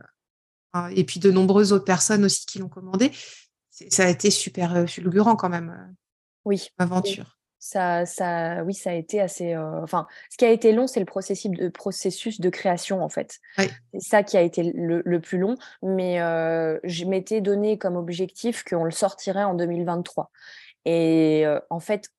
et 0.95 1.03
puis 1.03 1.19
de 1.19 1.31
nombreuses 1.31 1.73
autres 1.73 1.85
personnes 1.85 2.25
aussi 2.25 2.45
qui 2.45 2.59
l'ont 2.59 2.69
commandé. 2.69 3.11
Ça 3.69 4.05
a 4.05 4.09
été 4.09 4.31
super 4.31 4.75
euh, 4.75 4.85
fulgurant 4.85 5.35
quand 5.35 5.49
même. 5.49 5.69
Euh, 5.69 5.93
oui. 6.45 6.69
Aventure. 6.77 7.37
ça, 7.59 8.05
ça, 8.05 8.63
oui, 8.63 8.73
ça 8.73 8.91
a 8.91 8.93
été 8.93 9.19
assez. 9.19 9.57
enfin, 9.57 10.07
ce 10.29 10.37
qui 10.37 10.45
a 10.45 10.51
été 10.51 10.71
long, 10.71 10.87
c'est 10.87 10.99
le 10.99 11.05
processus 11.05 11.51
de, 11.51 11.67
processus 11.69 12.39
de 12.39 12.49
création, 12.49 13.03
en 13.03 13.09
fait. 13.09 13.39
C'est 13.57 13.99
ça 13.99 14.23
qui 14.23 14.37
a 14.37 14.41
été 14.41 14.71
le, 14.73 15.19
plus 15.19 15.39
long. 15.39 15.55
Mais 15.81 16.17
je 16.83 17.05
m'étais 17.05 17.41
donné 17.41 17.77
comme 17.77 17.95
objectif 17.95 18.63
qu'on 18.63 18.83
le 18.83 18.91
sortirait 18.91 19.43
en 19.43 19.55
2023. 19.55 20.29
Et 20.85 21.45
en 21.71 21.79
fait, 21.79 22.11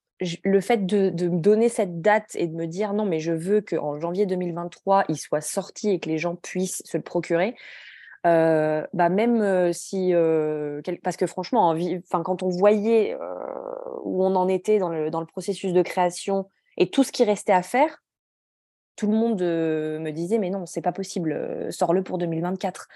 le 0.44 0.60
fait 0.60 0.86
de, 0.86 1.10
me 1.10 1.40
donner 1.40 1.68
cette 1.68 2.00
date 2.00 2.34
et 2.34 2.46
de 2.46 2.54
me 2.54 2.66
dire 2.66 2.94
non, 2.94 3.04
mais 3.04 3.20
je 3.20 3.32
veux 3.32 3.60
qu'en 3.60 4.00
janvier 4.00 4.26
2023, 4.26 5.04
il 5.08 5.16
soit 5.16 5.40
sorti 5.40 5.90
et 5.90 6.00
que 6.00 6.08
les 6.08 6.18
gens 6.18 6.36
puissent 6.36 6.82
se 6.84 6.96
le 6.96 7.02
procurer, 7.02 7.54
euh, 8.26 8.84
bah 8.92 9.08
même 9.08 9.40
euh, 9.40 9.72
si 9.72 10.12
euh, 10.12 10.80
parce 11.04 11.16
que 11.16 11.26
franchement 11.26 11.76
enfin 12.02 12.22
quand 12.24 12.42
on 12.42 12.48
voyait 12.48 13.16
où 14.02 14.24
on 14.24 14.34
en 14.34 14.48
était 14.48 14.78
dans 14.78 14.88
le, 14.88 15.10
dans 15.10 15.20
le 15.20 15.26
processus 15.26 15.72
de 15.72 15.82
création 15.82 16.48
et 16.76 16.90
tout 16.90 17.04
ce 17.04 17.12
qui 17.12 17.22
restait 17.24 17.52
à 17.52 17.62
faire 17.62 18.02
tout 18.96 19.06
le 19.06 19.16
monde 19.16 19.42
me 19.42 20.10
disait 20.10 20.38
mais 20.38 20.50
non 20.50 20.66
c'est 20.66 20.80
pas 20.80 20.92
possible 20.92 21.68
sors-le 21.70 22.02
pour 22.02 22.18
2024 22.18 22.88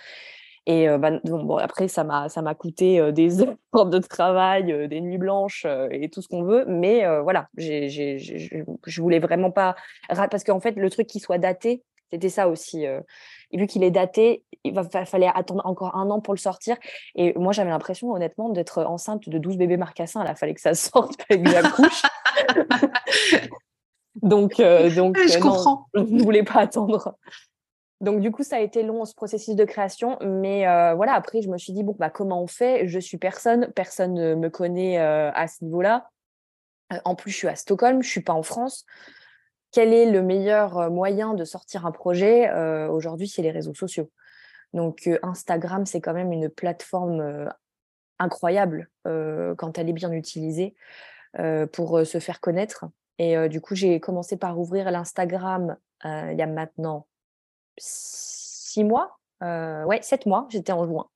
et 0.66 0.86
bah, 0.98 1.18
bon, 1.24 1.56
après, 1.56 1.88
ça 1.88 2.04
m'a, 2.04 2.28
ça 2.28 2.42
m'a 2.42 2.54
coûté 2.54 3.12
des 3.12 3.40
heures 3.40 3.86
de 3.86 3.98
travail, 3.98 4.88
des 4.88 5.00
nuits 5.00 5.18
blanches 5.18 5.66
et 5.90 6.10
tout 6.10 6.20
ce 6.20 6.28
qu'on 6.28 6.42
veut. 6.42 6.66
Mais 6.68 7.02
voilà, 7.22 7.48
je 7.56 9.00
voulais 9.00 9.20
vraiment 9.20 9.50
pas. 9.50 9.74
Parce 10.08 10.44
qu'en 10.44 10.60
fait, 10.60 10.76
le 10.76 10.90
truc 10.90 11.06
qui 11.06 11.18
soit 11.18 11.38
daté, 11.38 11.82
c'était 12.10 12.28
ça 12.28 12.48
aussi. 12.48 12.84
Et 13.52 13.58
vu 13.58 13.66
qu'il 13.66 13.82
est 13.82 13.90
daté, 13.90 14.44
il 14.64 14.74
va, 14.74 14.84
fallait 14.84 15.30
attendre 15.34 15.62
encore 15.64 15.96
un 15.96 16.10
an 16.10 16.20
pour 16.20 16.34
le 16.34 16.38
sortir. 16.38 16.76
Et 17.14 17.32
moi, 17.38 17.52
j'avais 17.52 17.70
l'impression, 17.70 18.12
honnêtement, 18.12 18.48
d'être 18.50 18.84
enceinte 18.84 19.28
de 19.28 19.38
12 19.38 19.56
bébés 19.56 19.76
marcassins. 19.76 20.24
Il 20.26 20.36
fallait 20.36 20.54
que 20.54 20.60
ça 20.60 20.74
sorte, 20.74 21.20
avec 21.28 21.44
que 21.44 21.50
j'accouche. 21.50 22.02
donc, 24.22 24.56
donc 24.56 25.18
je 25.18 25.38
comprends. 25.40 25.86
je 25.94 26.00
ne 26.00 26.22
voulais 26.22 26.44
pas 26.44 26.60
attendre. 26.60 27.16
Donc, 28.00 28.20
du 28.20 28.30
coup, 28.30 28.42
ça 28.42 28.56
a 28.56 28.60
été 28.60 28.82
long, 28.82 29.04
ce 29.04 29.14
processus 29.14 29.54
de 29.54 29.64
création. 29.64 30.16
Mais 30.22 30.66
euh, 30.66 30.94
voilà, 30.94 31.12
après, 31.14 31.42
je 31.42 31.50
me 31.50 31.58
suis 31.58 31.72
dit, 31.72 31.82
bon, 31.82 31.94
bah, 31.98 32.08
comment 32.08 32.42
on 32.42 32.46
fait? 32.46 32.88
Je 32.88 32.98
suis 32.98 33.18
personne, 33.18 33.70
personne 33.74 34.14
ne 34.14 34.34
me 34.34 34.48
connaît 34.48 34.98
euh, 34.98 35.30
à 35.32 35.46
ce 35.46 35.62
niveau-là. 35.64 36.08
Euh, 36.92 36.96
en 37.04 37.14
plus, 37.14 37.30
je 37.30 37.36
suis 37.36 37.48
à 37.48 37.56
Stockholm, 37.56 38.02
je 38.02 38.08
ne 38.08 38.10
suis 38.10 38.22
pas 38.22 38.32
en 38.32 38.42
France. 38.42 38.86
Quel 39.72 39.92
est 39.92 40.10
le 40.10 40.22
meilleur 40.22 40.90
moyen 40.90 41.34
de 41.34 41.44
sortir 41.44 41.86
un 41.86 41.92
projet 41.92 42.50
Aujourd'hui, 42.88 43.28
c'est 43.28 43.42
les 43.42 43.50
réseaux 43.50 43.74
sociaux. 43.74 44.10
Donc, 44.72 45.08
Instagram, 45.22 45.86
c'est 45.86 46.00
quand 46.00 46.12
même 46.12 46.32
une 46.32 46.48
plateforme 46.48 47.48
incroyable 48.18 48.90
quand 49.04 49.78
elle 49.78 49.88
est 49.88 49.92
bien 49.92 50.10
utilisée 50.10 50.74
pour 51.72 52.04
se 52.04 52.18
faire 52.18 52.40
connaître. 52.40 52.86
Et 53.18 53.48
du 53.48 53.60
coup, 53.60 53.76
j'ai 53.76 54.00
commencé 54.00 54.36
par 54.36 54.58
ouvrir 54.58 54.90
l'Instagram 54.90 55.76
il 56.04 56.36
y 56.36 56.42
a 56.42 56.46
maintenant 56.46 57.06
six 57.78 58.84
mois, 58.84 59.18
euh, 59.42 59.84
ouais, 59.84 60.00
sept 60.02 60.26
mois, 60.26 60.46
j'étais 60.50 60.72
en 60.72 60.86
juin. 60.86 61.08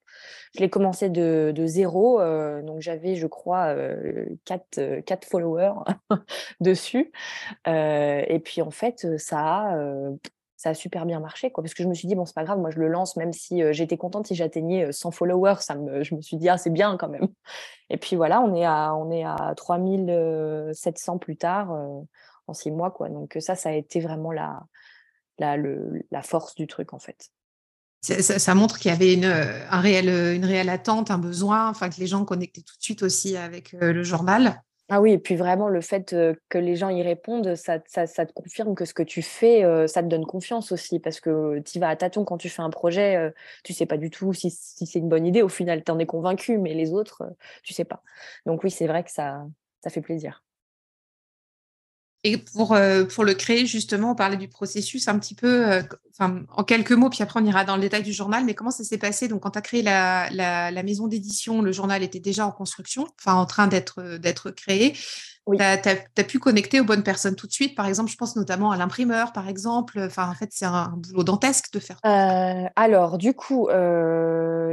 Je 0.55 0.61
l'ai 0.61 0.71
commencé 0.71 1.09
de, 1.09 1.53
zéro, 1.67 2.21
euh, 2.21 2.63
donc 2.63 2.81
j'avais, 2.81 3.17
je 3.17 3.27
crois, 3.27 3.67
euh, 3.75 4.27
quatre, 4.45 5.01
quatre, 5.01 5.27
followers 5.27 5.75
dessus. 6.61 7.13
et 7.67 8.41
puis 8.45 8.63
en 8.63 8.71
fait, 8.71 9.19
ça 9.19 9.41
a, 9.41 9.79
ça 10.57 10.71
a 10.71 10.75
super 10.75 11.07
bien 11.07 11.21
marché, 11.21 11.51
quoi, 11.51 11.63
parce 11.63 11.75
que 11.75 11.83
je 11.83 11.89
me 11.89 11.95
suis 11.95 12.09
dit, 12.09 12.15
bon, 12.15 12.25
c'est 12.25 12.35
pas 12.35 12.45
grave, 12.45 12.59
moi 12.59 12.71
je 12.71 12.79
le 12.79 12.89
lance, 12.89 13.17
même 13.17 13.33
si 13.33 13.63
j'étais 13.73 13.97
contente 13.97 14.27
si 14.27 14.35
j'atteignais 14.35 14.93
100 14.93 15.11
followers, 15.11 15.57
ça 15.61 15.75
je 16.03 16.15
me 16.15 16.21
suis 16.21 16.37
dit, 16.37 16.49
ah, 16.49 16.59
c'est 16.59 16.71
bien 16.71 16.97
quand 16.97 17.09
même. 17.09 17.29
Et 17.91 17.97
puis 17.97 18.17
voilà, 18.17 18.41
on 18.41 18.55
est 18.55 18.65
à, 18.65 18.95
on 18.95 19.11
est 19.11 19.25
à 19.25 19.55
3700 19.57 21.19
plus 21.19 21.37
tard, 21.37 21.71
en 22.47 22.53
six 22.55 22.71
mois, 22.71 22.91
quoi. 22.91 23.09
Donc 23.09 23.37
ça, 23.41 23.55
ça 23.55 23.71
a 23.71 23.73
été 23.73 24.01
vraiment 24.01 24.33
la, 24.33 24.63
la, 25.39 25.57
la 26.11 26.23
force 26.23 26.55
du 26.55 26.67
truc 26.67 26.93
en 26.93 26.99
fait. 26.99 27.31
Ça, 28.05 28.55
montre 28.55 28.79
qu'il 28.79 28.91
y 28.91 28.95
avait 28.95 29.15
une, 29.15 29.25
un 29.25 29.81
réel, 29.81 30.09
une 30.09 30.45
réelle 30.45 30.69
attente, 30.69 31.11
un 31.11 31.17
besoin, 31.17 31.71
enfin 31.71 31.89
que 31.89 31.99
les 31.99 32.07
gens 32.07 32.27
connectaient 32.27 32.61
tout 32.61 32.77
de 32.77 32.83
suite 32.83 33.03
aussi 33.03 33.35
avec 33.39 33.73
euh, 33.75 33.95
le 33.95 34.03
journal. 34.03 34.63
Ah 34.91 35.01
oui, 35.01 35.13
et 35.13 35.19
puis 35.19 35.37
vraiment 35.37 35.69
le 35.69 35.81
fait 35.81 36.13
euh, 36.13 36.35
que 36.51 36.59
les 36.59 36.77
gens 36.77 36.91
y 36.91 37.03
répondent, 37.03 37.55
ça, 37.55 37.79
ça, 37.87 38.07
ça, 38.07 38.27
te 38.27 38.35
confirme 38.35 38.75
que 38.75 38.85
ce 38.85 38.93
que 38.93 39.03
tu 39.03 39.23
fais, 39.23 39.65
euh, 39.65 39.87
ça 39.87 40.03
te 40.03 40.09
donne 40.09 40.27
confiance 40.27 40.71
aussi, 40.71 40.99
parce 40.99 41.19
que 41.19 41.61
tu 41.61 41.81
vas 41.81 41.89
à 41.89 41.97
tâtons 41.97 42.27
quand 42.27 42.37
tu 42.37 42.51
fais 42.51 42.61
un 42.61 42.69
projet, 42.69 43.33
tu 43.65 43.73
sais 43.73 43.87
pas 43.87 43.97
du 43.97 44.11
tout 44.11 44.35
si, 44.35 44.51
si 44.51 44.85
c'est 44.85 44.99
une 44.99 45.09
bonne 45.09 45.25
idée, 45.25 45.41
au 45.41 45.49
final 45.49 45.83
tu 45.83 45.91
en 45.91 45.99
es 45.99 46.05
convaincu, 46.05 46.59
mais 46.59 46.75
les 46.75 46.93
autres, 46.93 47.23
tu 47.63 47.73
sais 47.73 47.87
pas. 47.87 48.03
Donc 48.45 48.63
oui, 48.65 48.71
c'est 48.71 48.87
vrai 48.87 49.03
que 49.03 49.11
ça, 49.11 49.47
ça 49.83 49.89
fait 49.89 50.03
plaisir. 50.03 50.44
Et 52.27 52.39
pour, 52.39 52.73
euh, 52.73 53.05
pour 53.05 53.23
le 53.23 53.35
créer, 53.35 53.67
justement, 53.67 54.13
on 54.13 54.15
parlait 54.15 54.39
du 54.39 54.49
processus 54.49 55.09
un 55.09 55.19
petit 55.19 55.35
peu, 55.35 55.71
euh, 55.71 55.83
en 56.21 56.65
quelques 56.65 56.93
mots, 56.93 57.11
puis 57.11 57.23
après 57.23 57.39
on 57.39 57.45
ira 57.45 57.65
dans 57.65 57.77
le 57.77 57.83
détail 57.83 58.03
du 58.03 58.15
journal, 58.15 58.45
mais 58.47 58.55
comment 58.55 58.71
ça 58.71 58.83
s'est 58.83 58.97
passé? 58.97 59.29
Donc, 59.29 59.43
quand 59.43 59.51
tu 59.51 59.59
as 59.59 59.63
créé 59.63 59.83
la, 59.83 60.31
la, 60.31 60.83
maison 60.83 61.07
d'édition, 61.07 61.61
le 61.61 61.71
journal 61.71 62.03
était 62.03 62.21
déjà 62.21 62.47
en 62.47 62.51
construction, 62.51 63.07
enfin 63.21 63.35
en 63.35 63.45
train 63.45 63.67
d'être, 63.67 64.17
d'être 64.17 64.51
créé. 64.51 64.95
Tu 65.47 65.63
as, 65.63 66.25
pu 66.25 66.39
connecter 66.39 66.81
aux 66.81 66.85
bonnes 66.85 67.03
personnes 67.03 67.37
tout 67.37 67.47
de 67.47 67.53
suite. 67.53 67.75
Par 67.75 67.87
exemple, 67.87 68.11
je 68.11 68.17
pense 68.17 68.35
notamment 68.37 68.71
à 68.71 68.79
l'imprimeur, 68.79 69.35
par 69.35 69.47
exemple. 69.47 70.01
Enfin, 70.01 70.31
en 70.31 70.35
fait, 70.35 70.49
c'est 70.51 70.65
un, 70.65 70.95
boulot 70.97 71.25
dantesque 71.25 71.71
de 71.75 71.81
faire. 71.81 71.99
Euh, 72.07 72.67
alors, 72.75 73.19
du 73.19 73.35
coup, 73.35 73.69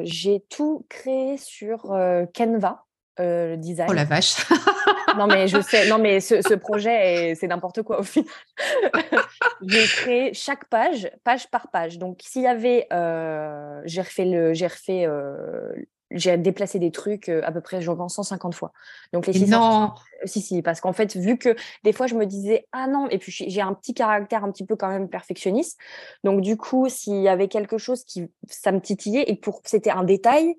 j'ai 0.04 0.42
tout 0.50 0.86
créé 0.88 1.36
sur 1.38 1.94
Canva. 2.34 2.86
Le 3.18 3.56
design. 3.58 3.88
Oh 3.90 3.94
la 3.94 4.06
vache 4.06 4.36
non, 5.18 5.28
mais 5.28 5.48
je 5.48 5.62
sais, 5.62 5.88
non, 5.88 5.98
mais 5.98 6.20
ce, 6.20 6.54
projet, 6.56 7.34
c'est 7.36 7.48
n'importe 7.48 7.82
quoi 7.84 8.00
au 8.00 8.04
final. 8.04 8.30
j'ai 9.62 9.86
créé 9.86 10.34
chaque 10.34 10.66
page, 10.66 11.10
page 11.24 11.50
par 11.50 11.70
page. 11.70 11.98
Donc, 11.98 12.20
s'il 12.24 12.44
y 12.44 12.48
avait, 12.48 12.88
euh, 12.92 13.82
j'ai 13.86 14.02
refait 14.02 14.26
le, 14.26 14.54
j'ai 14.54 14.68
refait, 14.68 15.06
euh, 15.06 15.74
j'ai 16.12 16.38
déplacé 16.38 16.80
des 16.80 16.92
trucs 16.92 17.30
euh, 17.30 17.42
à 17.44 17.52
peu 17.52 17.62
près, 17.62 17.82
je 17.82 17.92
pense, 17.92 18.16
150 18.16 18.54
fois. 18.56 18.72
Donc, 19.14 19.28
les 19.28 19.34
600, 19.34 19.82
non. 19.82 19.94
Si, 20.26 20.42
si, 20.42 20.62
parce 20.62 20.82
qu'en 20.82 20.94
fait, 20.94 21.16
vu 21.16 21.38
que 21.38 21.56
des 21.84 21.94
fois, 21.94 22.08
je 22.08 22.16
me 22.16 22.26
disais, 22.26 22.68
ah 22.72 22.88
non, 22.88 23.08
et 23.10 23.18
puis 23.18 23.32
j'ai 23.32 23.62
un 23.62 23.74
petit 23.74 23.94
caractère 23.94 24.44
un 24.44 24.52
petit 24.52 24.66
peu 24.66 24.76
quand 24.76 24.90
même 24.90 25.10
perfectionniste. 25.10 25.80
Donc, 26.24 26.42
du 26.42 26.58
coup, 26.58 26.90
s'il 26.90 27.22
y 27.22 27.30
avait 27.30 27.48
quelque 27.48 27.78
chose 27.78 28.04
qui, 28.04 28.30
ça 28.48 28.72
me 28.72 28.82
titillait 28.82 29.24
et 29.28 29.36
pour, 29.36 29.62
c'était 29.66 29.92
un 29.92 30.04
détail, 30.04 30.56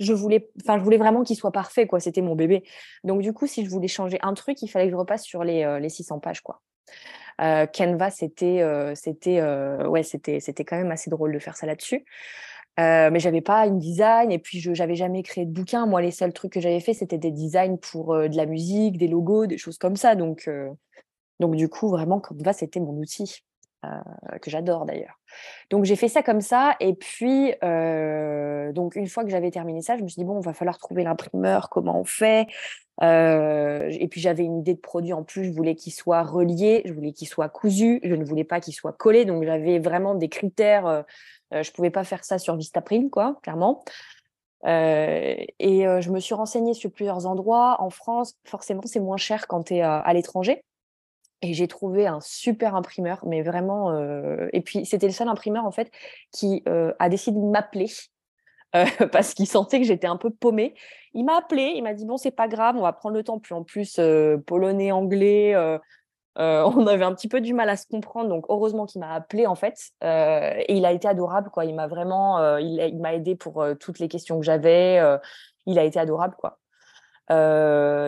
je 0.00 0.12
voulais, 0.14 0.50
vraiment 0.64 1.22
qu'il 1.22 1.36
soit 1.36 1.52
parfait, 1.52 1.86
quoi. 1.86 2.00
C'était 2.00 2.22
mon 2.22 2.34
bébé. 2.34 2.64
Donc, 3.04 3.20
du 3.20 3.32
coup, 3.32 3.46
si 3.46 3.64
je 3.64 3.70
voulais 3.70 3.88
changer 3.88 4.18
un 4.22 4.34
truc, 4.34 4.60
il 4.62 4.68
fallait 4.68 4.86
que 4.86 4.92
je 4.92 4.96
repasse 4.96 5.24
sur 5.24 5.44
les, 5.44 5.62
euh, 5.62 5.78
les 5.78 5.90
600 5.90 6.18
pages, 6.18 6.40
quoi. 6.40 6.62
Euh, 7.40 7.66
Canva, 7.66 8.10
c'était, 8.10 8.62
euh, 8.62 8.94
c'était, 8.94 9.42
ouais, 9.86 10.02
c'était, 10.02 10.40
c'était 10.40 10.64
quand 10.64 10.76
même 10.76 10.90
assez 10.90 11.10
drôle 11.10 11.32
de 11.32 11.38
faire 11.38 11.56
ça 11.56 11.66
là-dessus. 11.66 12.04
mais 12.78 13.20
j'avais 13.20 13.42
pas 13.42 13.66
une 13.66 13.78
design 13.78 14.32
et 14.32 14.38
puis 14.38 14.58
je 14.60 14.72
j'avais 14.72 14.94
jamais 14.94 15.22
créé 15.22 15.44
de 15.44 15.52
bouquin. 15.52 15.86
Moi, 15.86 16.00
les 16.00 16.10
seuls 16.10 16.32
trucs 16.32 16.52
que 16.52 16.60
j'avais 16.60 16.80
fait, 16.80 16.94
c'était 16.94 17.18
des 17.18 17.30
designs 17.30 17.76
pour 17.76 18.14
de 18.16 18.36
la 18.36 18.46
musique, 18.46 18.96
des 18.96 19.08
logos, 19.08 19.46
des 19.46 19.58
choses 19.58 19.78
comme 19.78 19.96
ça. 19.96 20.14
Donc, 20.14 20.48
donc 21.40 21.56
du 21.56 21.68
coup, 21.68 21.88
vraiment, 21.88 22.20
Canva, 22.20 22.52
c'était 22.54 22.80
mon 22.80 22.94
outil. 22.96 23.42
Euh, 23.86 24.38
que 24.42 24.50
j'adore 24.50 24.84
d'ailleurs. 24.84 25.18
Donc 25.70 25.86
j'ai 25.86 25.96
fait 25.96 26.08
ça 26.08 26.22
comme 26.22 26.42
ça 26.42 26.76
et 26.80 26.92
puis 26.92 27.54
euh, 27.64 28.72
donc 28.72 28.94
une 28.94 29.06
fois 29.06 29.24
que 29.24 29.30
j'avais 29.30 29.50
terminé 29.50 29.80
ça, 29.80 29.96
je 29.96 30.02
me 30.02 30.08
suis 30.08 30.20
dit 30.20 30.24
bon, 30.26 30.38
il 30.38 30.44
va 30.44 30.52
falloir 30.52 30.76
trouver 30.76 31.02
l'imprimeur, 31.02 31.70
comment 31.70 31.98
on 31.98 32.04
fait. 32.04 32.46
Euh, 33.02 33.88
et 33.90 34.06
puis 34.08 34.20
j'avais 34.20 34.44
une 34.44 34.58
idée 34.58 34.74
de 34.74 34.80
produit 34.80 35.14
en 35.14 35.22
plus, 35.22 35.46
je 35.46 35.52
voulais 35.52 35.76
qu'il 35.76 35.94
soit 35.94 36.22
relié, 36.22 36.82
je 36.84 36.92
voulais 36.92 37.12
qu'il 37.12 37.26
soit 37.26 37.48
cousu, 37.48 38.00
je 38.04 38.14
ne 38.14 38.22
voulais 38.22 38.44
pas 38.44 38.60
qu'il 38.60 38.74
soit 38.74 38.92
collé, 38.92 39.24
donc 39.24 39.44
j'avais 39.44 39.78
vraiment 39.78 40.14
des 40.14 40.28
critères. 40.28 41.06
je 41.50 41.70
pouvais 41.72 41.90
pas 41.90 42.04
faire 42.04 42.22
ça 42.22 42.38
sur 42.38 42.56
Vistaprint 42.56 43.10
quoi, 43.10 43.38
clairement. 43.42 43.82
et 44.66 45.48
je 45.58 46.10
me 46.10 46.20
suis 46.20 46.34
renseignée 46.34 46.74
sur 46.74 46.92
plusieurs 46.92 47.26
endroits. 47.26 47.76
En 47.80 47.88
France, 47.88 48.36
forcément, 48.44 48.82
c'est 48.84 49.00
moins 49.00 49.16
cher 49.16 49.46
quand 49.46 49.62
tu 49.64 49.76
es 49.76 49.80
à 49.80 50.12
l'étranger. 50.12 50.62
Et 51.42 51.54
j'ai 51.54 51.68
trouvé 51.68 52.06
un 52.06 52.20
super 52.20 52.74
imprimeur, 52.74 53.20
mais 53.26 53.42
vraiment. 53.42 53.92
Euh, 53.92 54.48
et 54.52 54.60
puis, 54.60 54.84
c'était 54.84 55.06
le 55.06 55.12
seul 55.12 55.28
imprimeur, 55.28 55.64
en 55.64 55.70
fait, 55.70 55.90
qui 56.32 56.62
euh, 56.68 56.92
a 56.98 57.08
décidé 57.08 57.40
de 57.40 57.44
m'appeler 57.44 57.86
euh, 58.76 58.84
parce 59.12 59.32
qu'il 59.32 59.46
sentait 59.46 59.80
que 59.80 59.86
j'étais 59.86 60.06
un 60.06 60.16
peu 60.16 60.30
paumée. 60.30 60.74
Il 61.14 61.24
m'a 61.24 61.38
appelé, 61.38 61.72
il 61.76 61.82
m'a 61.82 61.94
dit 61.94 62.04
Bon, 62.04 62.18
c'est 62.18 62.30
pas 62.30 62.46
grave, 62.46 62.76
on 62.76 62.82
va 62.82 62.92
prendre 62.92 63.16
le 63.16 63.24
temps. 63.24 63.38
Puis 63.38 63.54
en 63.54 63.64
plus, 63.64 63.98
polonais, 64.46 64.92
anglais, 64.92 65.56
on 66.36 66.86
avait 66.86 67.04
un 67.04 67.14
petit 67.14 67.28
peu 67.28 67.40
du 67.40 67.54
mal 67.54 67.70
à 67.70 67.76
se 67.76 67.86
comprendre. 67.86 68.28
Donc, 68.28 68.44
heureusement 68.50 68.84
qu'il 68.84 69.00
m'a 69.00 69.14
appelé, 69.14 69.46
en 69.46 69.54
fait. 69.54 69.92
et 70.02 70.76
il 70.76 70.84
a 70.84 70.92
été 70.92 71.08
adorable, 71.08 71.48
quoi. 71.50 71.64
Il 71.64 71.74
m'a 71.74 71.86
vraiment. 71.86 72.58
il, 72.58 73.00
m'a 73.00 73.14
aidé 73.14 73.34
pour 73.34 73.64
toutes 73.80 73.98
les 73.98 74.08
questions 74.08 74.38
que 74.38 74.44
j'avais. 74.44 75.00
il 75.64 75.78
a 75.78 75.84
été 75.84 75.98
adorable, 75.98 76.36
quoi. 76.36 76.58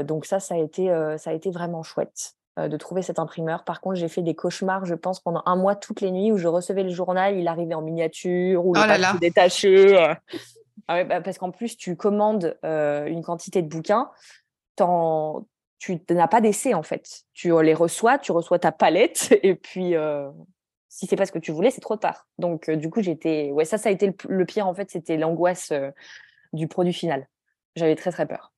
donc, 0.02 0.26
ça, 0.26 0.38
ça 0.38 0.54
a 0.54 0.58
été, 0.58 0.88
ça 1.16 1.30
a 1.30 1.32
été 1.32 1.50
vraiment 1.50 1.82
chouette. 1.82 2.36
Euh, 2.58 2.68
de 2.68 2.76
trouver 2.76 3.00
cet 3.00 3.18
imprimeur. 3.18 3.64
Par 3.64 3.80
contre, 3.80 3.96
j'ai 3.96 4.08
fait 4.08 4.20
des 4.20 4.34
cauchemars, 4.34 4.84
je 4.84 4.94
pense, 4.94 5.20
pendant 5.20 5.42
un 5.46 5.56
mois 5.56 5.74
toutes 5.74 6.02
les 6.02 6.10
nuits 6.10 6.30
où 6.32 6.36
je 6.36 6.48
recevais 6.48 6.82
le 6.82 6.90
journal, 6.90 7.38
il 7.38 7.48
arrivait 7.48 7.72
en 7.72 7.80
miniature 7.80 8.66
ou 8.66 8.74
le 8.74 8.80
oh 8.80 9.18
détaché. 9.18 9.98
Euh. 9.98 10.14
Ah 10.86 11.02
bah, 11.04 11.22
parce 11.22 11.38
qu'en 11.38 11.50
plus, 11.50 11.78
tu 11.78 11.96
commandes 11.96 12.58
euh, 12.62 13.06
une 13.06 13.22
quantité 13.22 13.62
de 13.62 13.68
bouquins, 13.68 14.10
tu 14.76 15.98
n'as 16.10 16.28
pas 16.28 16.42
d'essai 16.42 16.74
en 16.74 16.82
fait. 16.82 17.22
Tu 17.32 17.58
les 17.62 17.72
reçois, 17.72 18.18
tu 18.18 18.32
reçois 18.32 18.58
ta 18.58 18.70
palette 18.70 19.34
et 19.42 19.54
puis 19.54 19.94
si 20.90 21.06
c'est 21.06 21.16
pas 21.16 21.24
ce 21.24 21.32
que 21.32 21.38
tu 21.38 21.52
voulais, 21.52 21.70
c'est 21.70 21.80
trop 21.80 21.96
tard. 21.96 22.26
Donc 22.36 22.68
du 22.68 22.90
coup, 22.90 23.00
j'étais 23.00 23.50
ouais, 23.50 23.64
ça 23.64 23.78
ça 23.78 23.88
a 23.88 23.92
été 23.92 24.14
le, 24.28 24.44
pire 24.44 24.66
en 24.66 24.74
fait, 24.74 24.90
c'était 24.90 25.16
l'angoisse 25.16 25.72
du 26.52 26.68
produit 26.68 26.92
final. 26.92 27.26
J'avais 27.76 27.96
très 27.96 28.12
très 28.12 28.26
peur. 28.26 28.51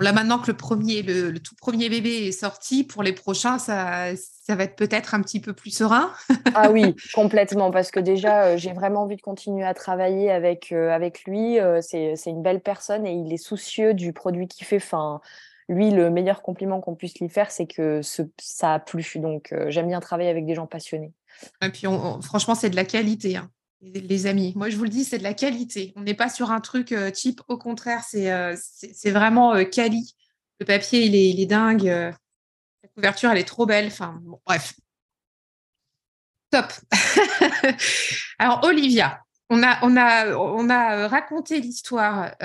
Là, 0.00 0.12
maintenant 0.12 0.38
que 0.38 0.50
le 0.50 0.56
premier, 0.56 1.02
le, 1.02 1.38
tout 1.38 1.54
premier 1.56 1.88
bébé 1.88 2.28
est 2.28 2.32
sorti, 2.32 2.84
pour 2.84 3.02
les 3.02 3.12
prochains, 3.12 3.58
ça, 3.58 4.14
ça 4.16 4.56
va 4.56 4.64
être 4.64 4.76
peut-être 4.76 5.14
un 5.14 5.22
petit 5.22 5.40
peu 5.40 5.52
plus 5.52 5.70
serein. 5.70 6.12
ah 6.54 6.70
oui, 6.70 6.96
complètement, 7.14 7.70
parce 7.70 7.90
que 7.90 8.00
déjà, 8.00 8.44
euh, 8.44 8.56
j'ai 8.56 8.72
vraiment 8.72 9.02
envie 9.02 9.16
de 9.16 9.22
continuer 9.22 9.64
à 9.64 9.74
travailler 9.74 10.30
avec, 10.30 10.72
euh, 10.72 10.90
avec 10.90 11.24
lui. 11.24 11.60
Euh, 11.60 11.80
c'est 11.80 12.16
une 12.26 12.42
belle 12.42 12.60
personne 12.60 13.06
et 13.06 13.12
il 13.12 13.32
est 13.32 13.36
soucieux 13.36 13.94
du 13.94 14.12
produit 14.12 14.48
qu'il 14.48 14.66
fait. 14.66 14.76
Enfin, 14.76 15.20
lui, 15.68 15.90
le 15.90 16.10
meilleur 16.10 16.42
compliment 16.42 16.80
qu'on 16.80 16.94
puisse 16.94 17.18
lui 17.20 17.28
faire, 17.28 17.50
c'est 17.50 17.66
que 17.66 18.00
ça 18.02 18.74
a 18.74 18.78
plu. 18.80 19.06
Donc, 19.16 19.54
j'aime 19.68 19.86
bien 19.86 20.00
travailler 20.00 20.30
avec 20.30 20.46
des 20.46 20.54
gens 20.54 20.66
passionnés. 20.66 21.12
Et 21.62 21.68
puis, 21.68 21.86
franchement, 22.22 22.54
c'est 22.54 22.70
de 22.70 22.76
la 22.76 22.84
qualité. 22.84 23.36
Hein 23.36 23.50
les 23.82 24.26
amis. 24.26 24.52
Moi, 24.56 24.68
je 24.68 24.76
vous 24.76 24.84
le 24.84 24.90
dis, 24.90 25.04
c'est 25.04 25.18
de 25.18 25.22
la 25.22 25.34
qualité. 25.34 25.92
On 25.96 26.02
n'est 26.02 26.14
pas 26.14 26.28
sur 26.28 26.50
un 26.50 26.60
truc 26.60 26.92
euh, 26.92 27.10
cheap. 27.14 27.40
Au 27.48 27.56
contraire, 27.56 28.02
c'est 28.06 28.30
euh, 28.30 28.54
vraiment 29.06 29.54
euh, 29.54 29.64
quali. 29.64 30.14
Le 30.58 30.66
papier, 30.66 31.04
il 31.04 31.14
est, 31.14 31.42
est 31.42 31.46
dingue. 31.46 31.84
la 31.84 32.88
couverture, 32.94 33.30
elle 33.30 33.38
est 33.38 33.44
trop 33.44 33.64
belle. 33.64 33.86
Enfin, 33.86 34.20
bref. 34.44 34.74
Top. 36.50 36.66
Alors, 38.38 38.64
Olivia, 38.64 39.22
on 39.48 39.62
a, 39.62 39.78
on 40.36 41.08
raconté 41.08 41.60
l'histoire, 41.60 42.36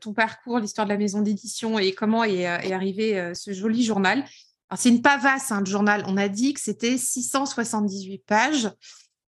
ton 0.00 0.14
parcours, 0.14 0.58
l'histoire 0.58 0.86
de 0.86 0.92
la 0.92 0.98
maison 0.98 1.20
d'édition 1.20 1.78
et 1.78 1.92
comment 1.92 2.24
est, 2.24 2.46
arrivé 2.46 3.32
ce 3.34 3.52
joli 3.52 3.84
journal. 3.84 4.24
C'est 4.76 4.88
une 4.88 5.02
pavasse, 5.02 5.52
hein, 5.52 5.60
le 5.60 5.66
journal. 5.66 6.02
On 6.06 6.16
a 6.16 6.28
dit 6.28 6.54
que 6.54 6.60
c'était 6.60 6.96
678 6.96 8.24
pages. 8.24 8.70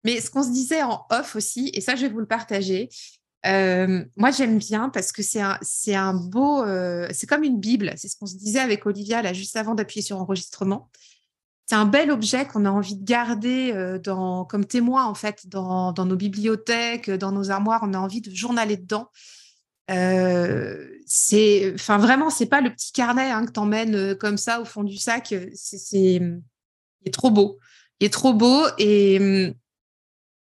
Mais 0.04 0.22
ce 0.22 0.30
qu'on 0.30 0.44
se 0.44 0.52
disait 0.52 0.84
en 0.84 1.06
off 1.10 1.36
aussi, 1.36 1.72
et 1.74 1.82
ça, 1.82 1.96
je 1.96 2.02
vais 2.02 2.10
vous 2.10 2.20
le 2.20 2.26
partager. 2.26 2.90
Euh, 3.46 4.04
moi, 4.18 4.32
j'aime 4.32 4.58
bien 4.58 4.90
parce 4.90 5.12
que 5.12 5.22
c'est 5.24 5.42
un, 5.42 5.60
un 5.94 6.14
beau, 6.14 6.64
euh, 6.64 7.08
c'est 7.12 7.28
comme 7.28 7.44
une 7.44 7.60
Bible. 7.60 7.94
C'est 7.96 8.08
ce 8.08 8.18
qu'on 8.18 8.26
se 8.26 8.36
disait 8.36 8.60
avec 8.60 8.86
Olivia 8.86 9.22
là 9.22 9.34
juste 9.34 9.56
avant 9.56 9.76
d'appuyer 9.76 10.02
sur 10.02 10.18
enregistrement. 10.18 10.90
C'est 11.66 11.76
un 11.76 11.86
bel 11.86 12.10
objet 12.10 12.48
qu'on 12.48 12.66
a 12.66 12.72
envie 12.72 12.96
de 12.96 13.04
garder 13.06 13.72
euh, 13.74 14.00
dans, 14.00 14.44
comme 14.44 14.66
témoin 14.66 15.06
en 15.06 15.14
fait 15.14 15.48
dans, 15.48 15.92
dans, 15.92 16.06
nos 16.06 16.16
bibliothèques, 16.16 17.10
dans 17.12 17.32
nos 17.32 17.52
armoires. 17.52 17.82
On 17.84 17.94
a 17.94 18.00
envie 18.00 18.22
de 18.22 18.32
journaler 18.32 18.78
dedans. 18.78 19.10
c'est, 19.88 21.74
enfin 21.76 21.98
vraiment, 21.98 22.30
c'est 22.30 22.48
pas 22.48 22.62
le 22.62 22.72
petit 22.72 22.92
carnet 22.92 23.30
hein, 23.32 23.46
que 23.46 23.52
t'emmènes 23.52 24.16
comme 24.16 24.38
ça 24.38 24.62
au 24.62 24.66
fond 24.66 24.84
du 24.84 24.98
sac. 24.98 25.34
C'est, 25.54 26.16
il 26.16 26.42
est 27.06 27.14
trop 27.14 27.32
beau. 27.32 27.60
Il 28.00 28.08
est 28.08 28.14
trop 28.14 28.34
beau 28.34 28.66
et 28.78 29.20
hum, 29.20 29.54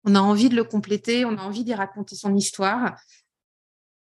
on 0.04 0.14
a 0.14 0.20
envie 0.20 0.48
de 0.48 0.56
le 0.56 0.64
compléter, 0.64 1.24
on 1.24 1.36
a 1.36 1.42
envie 1.42 1.64
d'y 1.64 1.74
raconter 1.74 2.14
son 2.14 2.34
histoire. 2.34 2.96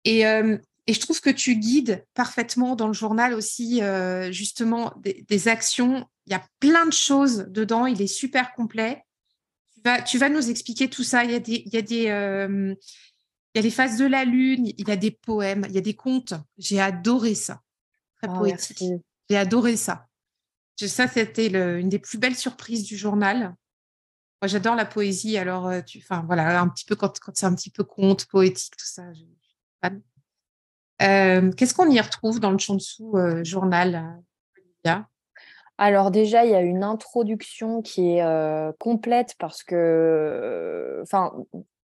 Et, 0.06 0.26
euh, 0.26 0.58
je 0.88 1.00
trouve 1.00 1.22
que 1.22 1.30
tu 1.30 1.56
guides 1.56 2.04
parfaitement 2.16 2.76
dans 2.76 2.88
le 2.88 2.94
journal 2.94 3.36
aussi, 3.36 3.84
euh, 3.84 4.32
justement, 4.32 4.92
des, 4.98 5.48
actions. 5.48 6.08
Il 6.26 6.32
y 6.32 6.36
a 6.36 6.44
plein 6.60 6.88
de 6.88 6.94
choses 6.94 7.46
dedans, 7.50 7.86
il 7.86 8.02
est 8.02 8.08
super 8.08 8.54
complet. 8.54 9.04
Tu 10.08 10.18
vas, 10.18 10.30
nous 10.30 10.50
expliquer 10.50 10.90
tout 10.90 11.04
ça. 11.04 11.24
Il 11.24 11.32
y 11.32 11.36
a 11.36 11.40
des, 11.40 11.64
il 11.66 11.74
y 11.74 11.78
a 11.78 11.82
des, 11.84 12.08
euh, 12.08 12.74
il 13.54 13.58
y 13.58 13.60
a 13.60 13.62
les 13.62 13.70
phases 13.70 13.98
de 13.98 14.06
la 14.06 14.26
lune, 14.26 14.66
il 14.66 14.88
y 14.88 14.92
a 14.92 14.96
des 14.96 15.12
poèmes, 15.12 15.66
il 15.70 15.76
y 15.76 15.78
a 15.78 15.82
des 15.82 15.96
contes. 15.96 16.34
J'ai 16.58 16.82
adoré 16.82 17.36
ça. 17.36 17.62
Très 18.22 18.32
oh, 18.32 18.40
poétique. 18.40 18.84
J'ai 19.30 19.38
adoré 19.38 19.78
ça. 19.78 20.08
Ça, 20.76 21.08
c'était 21.08 21.48
une 21.80 21.90
des 21.90 22.00
plus 22.00 22.18
belles 22.18 22.36
surprises 22.36 22.84
du 22.84 22.98
journal. 22.98 23.54
J'adore 24.48 24.76
la 24.76 24.86
poésie. 24.86 25.38
Alors, 25.38 25.68
euh, 25.68 25.82
enfin, 25.98 26.24
voilà, 26.26 26.62
un 26.62 26.70
petit 26.70 26.86
peu 26.86 26.96
quand, 26.96 27.14
c'est 27.34 27.46
un 27.46 27.56
petit 27.56 27.70
peu 27.70 27.84
conte, 27.84 28.26
poétique, 28.26 28.76
tout 28.78 28.86
ça. 28.86 29.04
Je, 29.14 29.24
euh, 31.02 31.52
Qu'est-ce 31.52 31.74
qu'on 31.74 31.90
y 31.90 32.00
retrouve 32.00 32.40
dans 32.40 32.52
le 32.52 32.58
dessous 32.58 33.18
euh, 33.18 33.44
journal, 33.44 34.22
Olivia? 34.58 35.08
Alors 35.78 36.12
déjà, 36.12 36.44
il 36.46 36.52
y 36.52 36.56
a 36.56 36.62
une 36.62 36.84
introduction 36.84 37.82
qui 37.82 38.18
est 38.18 38.78
complète 38.80 39.36
parce 39.40 39.64
que, 39.64 41.00
enfin, 41.04 41.34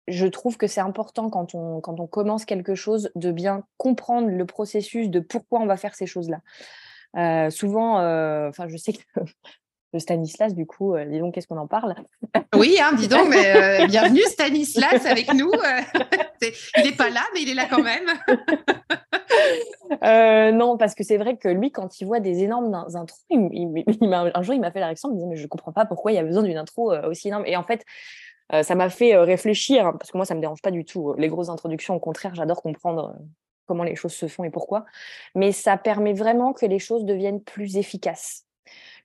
je 0.07 0.27
trouve 0.29 0.57
que 0.57 0.69
c'est 0.69 0.81
important 0.81 1.29
quand 1.29 1.57
on, 1.57 1.81
quand 1.81 1.99
on 1.99 2.07
commence 2.07 2.45
quelque 2.45 2.77
chose 2.77 3.11
de 3.17 3.33
bien 3.33 3.65
comprendre 3.79 4.29
le 4.29 4.47
processus 4.47 5.09
de 5.09 5.19
pourquoi 5.19 5.59
on 5.59 5.67
va 5.67 5.77
faire 5.77 5.97
ces 5.97 6.07
choses-là. 6.07 7.51
souvent, 7.51 7.97
enfin, 8.49 8.69
je 8.69 8.77
sais 8.77 8.93
que 8.93 9.21
de 9.93 9.99
Stanislas, 9.99 10.55
du 10.55 10.67
coup, 10.67 10.95
euh, 10.95 11.05
dis 11.05 11.19
donc, 11.19 11.35
qu'est-ce 11.35 11.49
qu'on 11.49 11.57
en 11.57 11.67
parle? 11.67 11.95
Oui, 12.55 12.79
hein, 12.81 12.93
dis 12.97 13.09
donc, 13.09 13.29
mais, 13.29 13.83
euh, 13.83 13.87
bienvenue 13.89 14.23
Stanislas 14.23 15.05
avec 15.05 15.33
nous. 15.35 15.51
Euh, 15.51 16.01
il 16.77 16.85
n'est 16.85 16.97
pas 16.97 17.11
là, 17.11 17.23
mais 17.35 17.43
il 17.43 17.51
est 17.51 17.55
là 17.55 17.67
quand 17.69 17.83
même. 17.83 18.07
non, 20.57 20.77
parce 20.77 20.95
que 20.95 21.03
c'est 21.03 21.17
vrai 21.17 21.37
que 21.37 21.49
lui, 21.49 21.73
quand 21.73 22.01
il 22.01 22.07
voit 22.07 22.21
des 22.21 22.45
énormes 22.45 22.73
intros, 22.75 23.19
un 23.31 24.43
jour, 24.43 24.55
il 24.55 24.61
m'a 24.61 24.71
fait 24.71 24.81
la 24.81 24.87
réaction, 24.87 25.09
il 25.09 25.13
me 25.13 25.17
disait, 25.17 25.29
mais 25.29 25.37
je 25.37 25.43
ne 25.43 25.49
comprends 25.49 25.73
pas 25.73 25.87
pourquoi 25.87 26.13
il 26.13 26.15
y 26.15 26.19
a 26.19 26.25
besoin 26.25 26.45
d'une 26.45 26.59
intro 26.59 26.95
aussi 27.07 27.29
énorme. 27.29 27.45
Et 27.47 27.57
en 27.57 27.65
fait, 27.65 27.85
ça 28.63 28.75
m'a 28.77 28.91
fait 28.91 29.17
réfléchir, 29.17 29.87
hein, 29.87 29.97
parce 29.99 30.13
que 30.13 30.17
moi, 30.17 30.25
ça 30.25 30.35
ne 30.35 30.39
me 30.39 30.43
dérange 30.43 30.63
pas 30.63 30.71
du 30.71 30.85
tout. 30.85 31.15
Les 31.19 31.29
grosses 31.29 31.49
introductions, 31.49 31.95
au 31.95 32.01
contraire, 32.01 32.35
j'adore 32.35 32.63
comprendre 32.63 33.17
comment 33.67 33.85
les 33.85 33.97
choses 33.97 34.15
se 34.15 34.29
font 34.29 34.45
et 34.45 34.51
pourquoi. 34.51 34.85
Mais 35.35 35.51
ça 35.51 35.77
permet 35.77 36.13
vraiment 36.13 36.53
que 36.53 36.67
les 36.67 36.79
choses 36.79 37.05
deviennent 37.05 37.43
plus 37.43 37.77
efficaces 37.77 38.47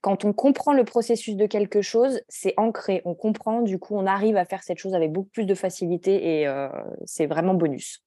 quand 0.06 0.24
on 0.24 0.34
comprend 0.34 0.74
le 0.74 0.84
processus 0.84 1.36
de 1.36 1.48
quelque 1.48 1.82
chose, 1.82 2.22
c'est 2.30 2.54
ancré. 2.58 3.02
On 3.06 3.16
comprend, 3.16 3.64
du 3.64 3.80
coup, 3.80 3.96
on 3.98 4.06
arrive 4.06 4.38
à 4.38 4.46
faire 4.46 4.62
cette 4.62 4.78
chose 4.78 4.94
avec 4.94 5.12
beaucoup 5.12 5.30
plus 5.30 5.48
de 5.48 5.56
facilité 5.56 6.42
et 6.42 6.48
euh, 6.48 6.70
c'est 7.06 7.26
vraiment 7.26 7.56
bonus. 7.56 8.04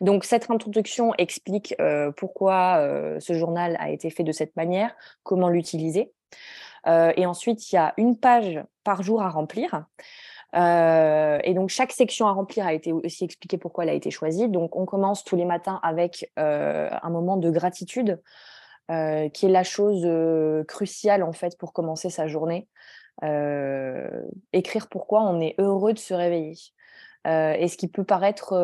Donc, 0.00 0.24
cette 0.24 0.50
introduction 0.50 1.14
explique 1.16 1.72
euh, 1.80 2.10
pourquoi 2.10 2.78
euh, 2.78 3.20
ce 3.20 3.32
journal 3.34 3.76
a 3.78 3.90
été 3.90 4.10
fait 4.10 4.24
de 4.24 4.32
cette 4.32 4.56
manière, 4.56 4.92
comment 5.22 5.48
l'utiliser. 5.48 6.10
et 6.84 7.26
ensuite, 7.26 7.70
il 7.70 7.76
y 7.76 7.78
a 7.78 7.94
une 7.96 8.18
page 8.18 8.60
par 8.82 9.04
jour 9.04 9.22
à 9.22 9.28
remplir. 9.28 9.86
et 10.52 11.54
donc, 11.54 11.68
chaque 11.68 11.92
section 11.92 12.26
à 12.26 12.32
remplir 12.32 12.66
a 12.66 12.72
été 12.72 12.92
aussi 12.92 13.22
expliqué 13.22 13.56
pourquoi 13.56 13.84
elle 13.84 13.90
a 13.90 13.94
été 13.94 14.10
choisie. 14.10 14.48
Donc, 14.48 14.74
on 14.74 14.84
commence 14.84 15.22
tous 15.22 15.36
les 15.36 15.44
matins 15.44 15.78
avec 15.84 16.28
un 16.36 17.10
moment 17.10 17.36
de 17.36 17.50
gratitude. 17.52 18.20
Euh, 18.90 19.28
qui 19.28 19.44
est 19.44 19.50
la 19.50 19.64
chose 19.64 20.00
euh, 20.06 20.64
cruciale 20.64 21.22
en 21.22 21.32
fait 21.32 21.58
pour 21.58 21.74
commencer 21.74 22.08
sa 22.08 22.26
journée. 22.26 22.68
Euh, 23.22 24.08
écrire 24.54 24.88
pourquoi 24.88 25.24
on 25.24 25.40
est 25.42 25.54
heureux 25.58 25.92
de 25.92 25.98
se 25.98 26.14
réveiller. 26.14 26.54
et 27.26 27.68
ce 27.68 27.76
qui 27.76 27.88
peut 27.88 28.04
paraître 28.04 28.54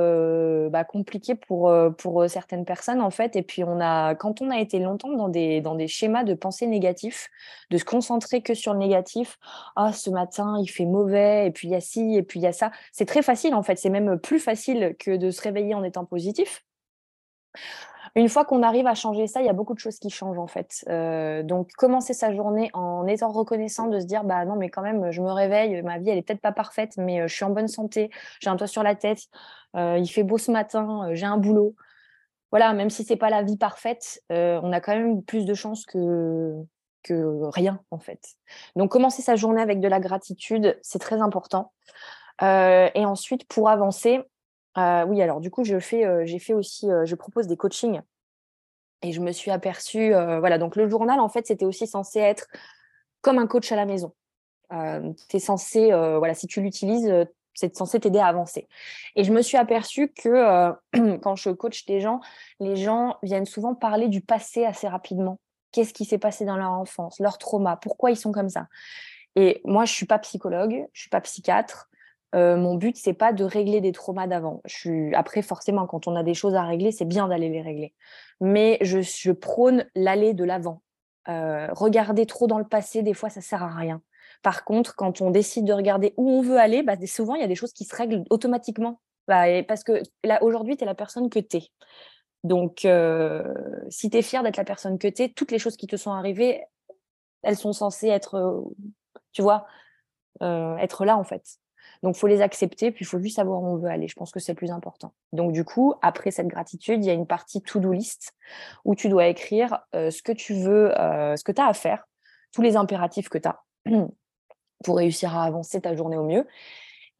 bah, 0.71 0.85
compliqué 0.85 1.35
pour, 1.35 1.71
pour 1.99 2.25
certaines 2.31 2.65
personnes 2.65 3.03
en 3.03 3.11
fait. 3.11 3.37
Et 3.37 3.43
puis 3.43 3.65
on 3.65 3.79
a, 3.81 4.15
quand 4.15 4.41
on 4.41 4.51
a 4.51 4.59
été 4.59 4.79
longtemps 4.79 5.13
dans 5.13 5.29
des, 5.29 5.61
dans 5.61 5.75
des 5.75 5.89
schémas 5.89 6.25
de 6.25 6.33
pensée 6.33 6.67
négatifs, 6.67 7.29
de 7.71 7.77
se 7.77 7.85
concentrer 7.85 8.41
que 8.41 8.55
sur 8.55 8.73
le 8.73 8.79
négatif, 8.79 9.39
ah 9.77 9.93
ce 9.93 10.09
matin 10.09 10.57
il 10.63 10.69
fait 10.69 10.87
mauvais, 10.87 11.47
et 11.47 11.51
puis 11.51 11.69
il 11.69 11.73
y 11.73 11.75
a 11.75 11.81
ci, 11.83 12.15
et 12.17 12.23
puis 12.23 12.41
il 12.41 12.45
y 12.45 12.47
a 12.47 12.53
ça. 12.53 12.71
C'est 12.93 13.07
très 13.07 13.23
facile 13.23 13.55
en 13.55 13.63
fait. 13.63 13.77
C'est 13.77 13.91
même 13.91 14.19
plus 14.19 14.41
facile 14.41 14.97
que 14.99 15.15
de 15.15 15.31
se 15.31 15.43
réveiller 15.43 15.75
en 15.75 15.83
étant 15.85 16.07
positif. 16.07 16.65
Une 18.16 18.29
fois 18.29 18.44
qu'on 18.44 18.62
arrive 18.62 18.87
à 18.87 18.94
changer 18.94 19.27
ça, 19.27 19.40
il 19.40 19.46
y 19.46 19.48
a 19.48 19.53
beaucoup 19.53 19.74
de 19.74 19.81
choses 19.81 19.98
qui 19.98 20.09
changent 20.09 20.38
en 20.38 20.46
fait. 20.46 20.85
Euh, 20.88 21.42
donc 21.42 21.72
commencer 21.72 22.14
sa 22.14 22.33
journée 22.33 22.70
en 22.72 23.07
étant 23.09 23.31
reconnaissant 23.31 23.88
de 23.88 23.98
se 23.98 24.07
dire 24.07 24.22
bah 24.22 24.44
non 24.44 24.55
mais 24.55 24.70
quand 24.70 24.83
même 24.83 25.11
je 25.11 25.20
me 25.20 25.33
réveille, 25.33 25.83
ma 25.83 25.98
vie 25.98 26.11
elle 26.11 26.18
est 26.18 26.22
peut-être 26.22 26.40
pas 26.40 26.53
parfaite 26.53 26.94
mais 26.96 27.22
euh, 27.22 27.27
je 27.27 27.35
suis 27.35 27.44
en 27.44 27.50
bonne 27.50 27.66
santé, 27.66 28.11
j'ai 28.40 28.50
un 28.50 28.57
toit 28.57 28.68
sur 28.68 28.85
la 28.85 28.94
tête, 28.94 29.22
euh, 29.77 29.98
il 29.98 30.07
fait 30.07 30.22
beau 30.22 30.38
ce 30.38 30.53
matin, 30.53 31.09
j'ai 31.12 31.27
un 31.27 31.38
boulot. 31.38 31.74
Voilà, 32.53 32.72
même 32.72 32.88
si 32.88 33.03
c'est 33.03 33.16
pas 33.16 33.31
la 33.31 33.42
vie 33.42 33.57
parfaite, 33.57 34.22
on 34.31 34.72
a 34.72 34.81
quand 34.81 34.94
même 34.94 35.24
plus 35.24 35.44
de 35.44 35.55
chances 35.55 35.85
que 35.87 36.55
que 37.03 37.40
rien 37.53 37.81
en 37.90 37.98
fait. 37.98 38.20
Donc 38.77 38.92
commencer 38.92 39.22
sa 39.22 39.35
journée 39.35 39.61
avec 39.61 39.81
de 39.81 39.88
la 39.88 39.98
gratitude, 39.98 40.79
c'est 40.83 41.00
très 41.00 41.20
important. 41.20 41.72
et 42.40 43.05
ensuite 43.05 43.44
pour 43.48 43.68
avancer, 43.68 44.20
euh, 44.79 45.05
oui, 45.05 45.23
alors 45.23 45.41
du 45.41 45.51
coup, 45.51 45.65
je 45.65 45.79
fais, 45.79 46.27
j'ai 46.27 46.39
fait 46.39 46.55
aussi, 46.55 46.89
je 47.05 47.15
propose 47.15 47.47
des 47.47 47.57
coachings 47.57 48.01
et 49.03 49.13
je 49.13 49.21
me 49.21 49.33
suis 49.33 49.51
aperçue, 49.51 50.11
voilà, 50.13 50.59
donc 50.59 50.77
le 50.77 50.89
journal, 50.89 51.21
en 51.21 51.29
fait, 51.29 51.47
c'était 51.47 51.67
aussi 51.67 51.87
censé 51.87 52.21
être 52.21 52.47
comme 53.21 53.39
un 53.39 53.47
coach 53.47 53.70
à 53.70 53.77
la 53.77 53.87
maison. 53.87 54.12
c'est 55.31 55.39
censé, 55.39 55.89
voilà, 55.89 56.35
si 56.35 56.47
tu 56.47 56.61
l'utilises, 56.61 57.12
c'est 57.55 57.77
censé 57.77 58.01
t'aider 58.01 58.18
à 58.18 58.27
avancer. 58.27 58.66
Et 59.14 59.25
je 59.25 59.33
me 59.33 59.43
suis 59.43 59.57
aperçue 59.57 60.09
que 60.09 60.72
quand 61.18 61.37
je 61.37 61.51
coach 61.51 61.85
des 61.87 62.01
gens, 62.01 62.20
les 62.61 62.77
gens 62.77 63.18
viennent 63.22 63.47
souvent 63.47 63.75
parler 63.75 64.09
du 64.09 64.20
passé 64.20 64.64
assez 64.64 64.89
rapidement. 64.89 65.39
Qu'est-ce 65.72 65.93
qui 65.93 66.05
s'est 66.05 66.18
passé 66.18 66.45
dans 66.45 66.57
leur 66.57 66.70
enfance, 66.70 67.18
leur 67.18 67.37
trauma, 67.37 67.77
pourquoi 67.77 68.11
ils 68.11 68.16
sont 68.16 68.33
comme 68.33 68.49
ça? 68.49 68.68
Et 69.37 69.61
moi, 69.64 69.85
je 69.85 69.93
suis 69.93 70.07
pas 70.07 70.18
psychologue, 70.20 70.87
je 70.93 71.01
suis 71.01 71.11
pas 71.11 71.20
psychiatre, 71.20 71.89
mon 72.35 72.74
but, 72.74 72.97
c'est 72.97 73.14
pas 73.14 73.32
de 73.32 73.45
régler 73.45 73.80
des 73.80 73.93
traumas 73.93 74.26
d'avant. 74.26 74.61
Après, 75.14 75.43
forcément, 75.43 75.87
quand 75.87 76.09
on 76.09 76.16
a 76.16 76.22
des 76.22 76.35
choses 76.35 76.55
à 76.55 76.64
régler, 76.64 76.91
c'est 76.91 77.05
bien 77.05 77.28
d'aller 77.28 77.49
les 77.49 77.62
régler. 77.62 77.95
Mais 78.41 78.78
je, 78.80 79.30
prône 79.30 79.87
l'aller 79.95 80.35
de 80.35 80.45
l'avant. 80.45 80.82
regarder 81.26 82.26
trop 82.26 82.47
dans 82.47 82.59
le 82.59 82.66
passé, 82.66 83.03
des 83.03 83.14
fois, 83.14 83.30
ça 83.30 83.41
sert 83.41 83.62
à 83.62 83.74
rien. 83.74 84.03
Par 84.43 84.64
contre, 84.64 84.95
quand 84.97 85.20
on 85.20 85.30
décide 85.30 85.64
de 85.64 85.72
regarder 85.72 86.12
où 86.16 86.28
on 86.30 86.43
veut 86.43 86.59
aller, 86.59 86.82
bah, 86.82 86.97
souvent, 87.07 87.35
il 87.35 87.41
y 87.41 87.45
a 87.45 87.49
des 87.49 87.55
choses 87.55 87.72
qui 87.72 87.85
se 87.85 87.95
règlent 87.97 88.24
automatiquement. 88.30 89.01
Bah, 89.26 89.62
parce 89.62 89.85
que 89.85 90.03
là, 90.22 90.43
aujourd'hui, 90.43 90.76
tu 90.76 90.85
es 90.85 90.87
la 90.87 90.95
personne 90.95 91.30
que 91.30 91.39
tu 91.39 91.57
es. 91.59 91.62
Donc, 92.43 92.87
si 93.89 94.11
tu 94.11 94.16
es 94.18 94.22
fier 94.22 94.43
d'être 94.43 94.59
la 94.59 94.64
personne 94.64 94.99
que 94.99 95.09
tu 95.09 95.22
es, 95.22 95.28
toutes 95.30 95.51
les 95.51 95.59
choses 95.59 95.76
qui 95.76 95.87
te 95.87 95.97
sont 95.97 96.12
arrivées, 96.12 96.62
elles 97.43 97.57
sont 97.57 97.72
censées 97.72 98.09
être, 98.09 98.64
tu 99.32 99.41
vois, 99.41 99.66
être 100.41 101.05
là, 101.05 101.16
en 101.16 101.24
fait. 101.24 101.59
Donc, 102.05 102.16
faut 102.16 102.26
les 102.26 102.42
accepter, 102.42 102.90
puis 102.90 103.07
il 103.07 103.09
faut 103.09 103.18
juste 103.18 103.36
savoir 103.36 103.62
où 103.62 103.66
on 103.66 103.76
veut 103.76 103.88
aller. 103.88 104.09
Je 104.09 104.14
pense 104.14 104.30
que 104.30 104.38
c'est 104.38 104.52
le 104.52 104.57
plus 104.57 104.70
important. 104.70 105.14
Donc, 105.32 105.52
du 105.52 105.64
coup, 105.64 105.94
après 106.02 106.30
cette 106.30 106.48
gratitude, 106.48 107.02
il 107.02 107.07
y 107.07 107.11
a 107.11 107.14
une 107.14 107.26
partie 107.26 107.62
to-do 107.62 107.92
list 107.92 108.34
où 108.84 108.94
tu 108.94 109.09
dois 109.09 109.26
écrire 109.28 109.78
ce 109.94 110.20
que 110.20 110.32
tu 110.32 110.52
veux, 110.52 110.92
ce 110.94 111.42
que 111.42 111.50
tu 111.50 111.62
as 111.62 111.66
à 111.66 111.72
faire, 111.72 112.07
tous 112.52 112.61
les 112.61 112.76
impératifs 112.76 113.30
que 113.30 113.38
tu 113.38 113.48
as 113.48 113.62
pour 114.84 114.98
réussir 114.98 115.34
à 115.34 115.44
avancer 115.44 115.80
ta 115.80 115.96
journée 115.96 116.18
au 116.18 116.24
mieux. 116.24 116.46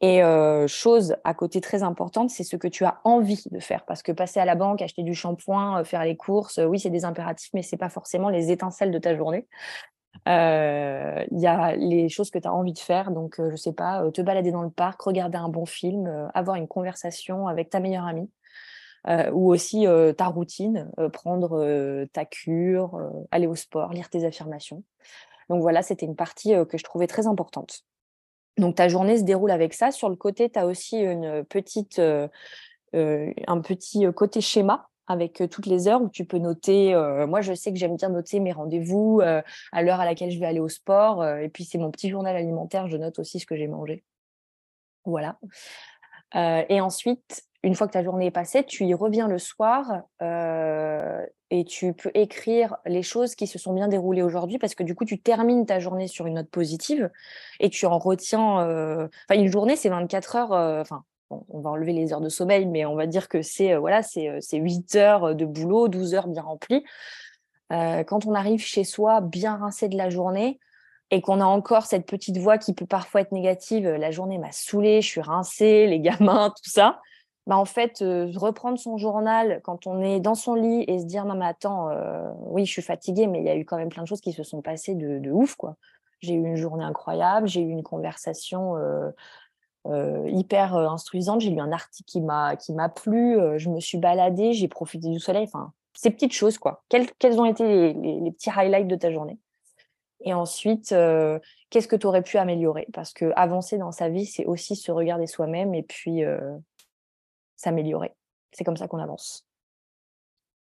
Et 0.01 0.21
chose 0.67 1.15
à 1.23 1.33
côté 1.33 1.61
très 1.61 1.81
importante, 1.81 2.29
c'est 2.29 2.43
ce 2.43 2.55
que 2.55 2.67
tu 2.67 2.85
as 2.85 3.01
envie 3.05 3.41
de 3.49 3.59
faire. 3.59 3.85
Parce 3.85 4.03
que 4.03 4.11
passer 4.11 4.39
à 4.39 4.45
la 4.45 4.53
banque, 4.53 4.83
acheter 4.83 5.01
du 5.01 5.15
shampoing, 5.15 5.83
faire 5.83 6.03
les 6.03 6.15
courses, 6.15 6.59
oui, 6.63 6.79
c'est 6.79 6.91
des 6.91 7.05
impératifs, 7.05 7.49
mais 7.55 7.63
ce 7.63 7.73
n'est 7.73 7.79
pas 7.79 7.89
forcément 7.89 8.29
les 8.29 8.51
étincelles 8.51 8.91
de 8.91 8.99
ta 8.99 9.15
journée. 9.15 9.47
Il 10.25 11.39
y 11.39 11.47
a 11.47 11.75
les 11.75 12.09
choses 12.09 12.31
que 12.31 12.39
tu 12.39 12.47
as 12.47 12.53
envie 12.53 12.73
de 12.73 12.79
faire. 12.79 13.11
Donc, 13.11 13.35
je 13.37 13.43
ne 13.43 13.55
sais 13.55 13.73
pas, 13.73 14.09
te 14.11 14.21
balader 14.21 14.51
dans 14.51 14.63
le 14.63 14.69
parc, 14.69 15.01
regarder 15.01 15.37
un 15.37 15.49
bon 15.49 15.65
film, 15.65 16.29
avoir 16.33 16.55
une 16.55 16.67
conversation 16.67 17.47
avec 17.47 17.69
ta 17.69 17.79
meilleure 17.79 18.05
amie. 18.05 18.29
ou 19.33 19.51
aussi 19.51 19.85
ta 20.17 20.27
routine, 20.27 20.89
prendre 21.13 22.05
ta 22.11 22.25
cure, 22.25 22.99
aller 23.31 23.47
au 23.47 23.55
sport, 23.55 23.93
lire 23.93 24.09
tes 24.09 24.25
affirmations. 24.25 24.83
Donc 25.49 25.61
voilà, 25.61 25.83
c'était 25.83 26.05
une 26.05 26.15
partie 26.15 26.53
que 26.69 26.77
je 26.77 26.83
trouvais 26.83 27.07
très 27.07 27.27
importante. 27.27 27.81
Donc 28.57 28.75
ta 28.75 28.87
journée 28.87 29.17
se 29.17 29.23
déroule 29.23 29.51
avec 29.51 29.73
ça. 29.73 29.91
Sur 29.91 30.09
le 30.09 30.15
côté, 30.15 30.49
tu 30.49 30.57
as 30.57 30.65
aussi 30.65 30.99
une 30.99 31.43
petite, 31.43 31.99
un 32.93 33.61
petit 33.61 34.05
côté 34.15 34.41
schéma 34.41 34.89
avec 35.07 35.43
toutes 35.51 35.65
les 35.65 35.87
heures 35.87 36.01
où 36.01 36.09
tu 36.09 36.25
peux 36.25 36.37
noter. 36.37 36.95
moi, 37.27 37.41
je 37.41 37.53
sais 37.53 37.71
que 37.71 37.77
j'aime 37.77 37.95
bien 37.95 38.09
noter 38.09 38.39
mes 38.39 38.51
rendez-vous 38.51 39.21
à 39.71 39.81
l'heure 39.81 39.99
à 39.99 40.05
laquelle 40.05 40.31
je 40.31 40.39
vais 40.39 40.45
aller 40.45 40.59
au 40.59 40.69
sport. 40.69 41.25
et 41.25 41.49
puis, 41.49 41.63
c'est 41.63 41.77
mon 41.77 41.91
petit 41.91 42.09
journal 42.09 42.35
alimentaire. 42.35 42.87
Je 42.87 42.97
note 42.97 43.19
aussi 43.19 43.39
ce 43.39 43.45
que 43.45 43.55
j'ai 43.55 43.67
mangé. 43.67 44.03
Voilà. 45.05 45.37
et 46.33 46.81
ensuite, 46.81 47.43
une 47.63 47.75
fois 47.75 47.87
que 47.87 47.93
ta 47.93 48.03
journée 48.03 48.27
est 48.27 48.31
passée, 48.31 48.63
tu 48.63 48.85
y 48.85 48.93
reviens 48.93 49.27
le 49.27 49.39
soir 49.39 50.03
et 51.51 51.63
tu 51.65 51.93
peux 51.93 52.11
écrire 52.13 52.77
les 52.85 53.03
choses 53.03 53.35
qui 53.35 53.47
se 53.47 53.59
sont 53.59 53.73
bien 53.73 53.87
déroulées 53.87 54.23
aujourd'hui 54.23 54.57
parce 54.57 54.75
que 54.75 54.83
du 54.83 54.95
coup, 54.95 55.05
tu 55.05 55.19
termines 55.19 55.65
ta 55.65 55.79
journée 55.79 56.07
sur 56.07 56.25
une 56.25 56.35
note 56.35 56.49
positive 56.49 57.11
et 57.59 57.69
tu 57.69 57.85
en 57.85 57.97
retiens. 57.97 59.07
Enfin, 59.29 59.39
une 59.39 59.51
journée, 59.51 59.75
c'est 59.75 59.89
24 59.89 60.35
heures. 60.35 60.51
Enfin, 60.81 61.03
on 61.49 61.59
va 61.59 61.69
enlever 61.71 61.93
les 61.93 62.13
heures 62.13 62.21
de 62.21 62.29
sommeil, 62.29 62.65
mais 62.65 62.85
on 62.85 62.95
va 62.95 63.07
dire 63.07 63.27
que 63.27 63.41
c'est 63.41 63.75
voilà, 63.75 64.01
c'est 64.03 64.41
8 64.53 64.95
heures 64.95 65.35
de 65.35 65.45
boulot, 65.45 65.87
12 65.87 66.13
heures 66.15 66.27
bien 66.27 66.43
remplies. 66.43 66.83
quand 67.69 68.25
on 68.25 68.33
arrive 68.33 68.61
chez 68.61 68.83
soi 68.83 69.21
bien 69.21 69.57
rincé 69.57 69.89
de 69.89 69.97
la 69.97 70.09
journée, 70.09 70.59
et 71.11 71.21
qu'on 71.21 71.39
a 71.39 71.45
encore 71.45 71.85
cette 71.85 72.07
petite 72.07 72.37
voix 72.37 72.57
qui 72.57 72.73
peut 72.73 72.85
parfois 72.85 73.21
être 73.21 73.31
négative, 73.31 73.87
la 73.87 74.11
journée 74.11 74.37
m'a 74.37 74.51
saoulée, 74.51 75.01
je 75.01 75.07
suis 75.07 75.21
rincée, 75.21 75.87
les 75.87 75.99
gamins, 75.99 76.49
tout 76.49 76.69
ça, 76.69 76.99
bah, 77.47 77.57
en 77.57 77.65
fait, 77.65 78.03
reprendre 78.35 78.79
son 78.79 78.97
journal 78.97 79.61
quand 79.63 79.85
on 79.85 80.01
est 80.01 80.19
dans 80.19 80.33
son 80.33 80.55
lit 80.55 80.83
et 80.87 80.99
se 80.99 81.05
dire 81.05 81.25
non 81.25 81.35
mais 81.35 81.45
attends, 81.45 81.89
oui 82.47 82.65
je 82.65 82.71
suis 82.71 82.81
fatiguée, 82.81 83.27
mais 83.27 83.39
il 83.39 83.45
y 83.45 83.49
a 83.49 83.55
eu 83.55 83.65
quand 83.65 83.77
même 83.77 83.89
plein 83.89 84.03
de 84.03 84.07
choses 84.07 84.21
qui 84.21 84.33
se 84.33 84.43
sont 84.43 84.61
passées 84.61 84.95
de, 84.95 85.31
ouf 85.31 85.55
quoi. 85.55 85.75
J'ai 86.21 86.33
eu 86.33 86.43
une 86.43 86.55
journée 86.55 86.83
incroyable, 86.83 87.47
j'ai 87.47 87.61
eu 87.61 87.69
une 87.69 87.83
conversation 87.83 88.75
hyper 90.27 90.75
instruisante, 90.75 91.41
j'ai 91.41 91.51
lu 91.51 91.59
un 91.59 91.71
article 91.71 92.09
qui 92.09 92.21
m'a 92.21 92.55
qui 92.55 92.73
m'a 92.73 92.89
plu, 92.89 93.37
je 93.57 93.69
me 93.69 93.79
suis 93.79 93.97
baladée, 93.97 94.53
j'ai 94.53 94.67
profité 94.67 95.09
du 95.09 95.19
soleil, 95.19 95.43
enfin 95.43 95.73
ces 95.93 96.11
petites 96.11 96.33
choses 96.33 96.57
quoi. 96.57 96.83
Quels, 96.89 97.11
quels 97.19 97.39
ont 97.39 97.45
été 97.45 97.93
les, 97.93 98.31
petits 98.31 98.49
highlights 98.49 98.87
de 98.87 98.95
ta 98.95 99.11
journée? 99.11 99.37
Et 100.21 100.33
ensuite, 100.33 100.89
qu'est-ce 101.69 101.87
que 101.87 101.95
tu 101.95 102.07
aurais 102.07 102.23
pu 102.23 102.37
améliorer? 102.37 102.87
Parce 102.93 103.13
que 103.13 103.31
avancer 103.35 103.77
dans 103.77 103.91
sa 103.91 104.09
vie, 104.09 104.25
c'est 104.25 104.45
aussi 104.45 104.75
se 104.75 104.91
regarder 104.91 105.27
soi-même 105.27 105.75
et 105.75 105.83
puis 105.83 106.23
s'améliorer. 107.55 108.15
C'est 108.51 108.63
comme 108.63 108.77
ça 108.77 108.87
qu'on 108.87 108.99
avance. 108.99 109.45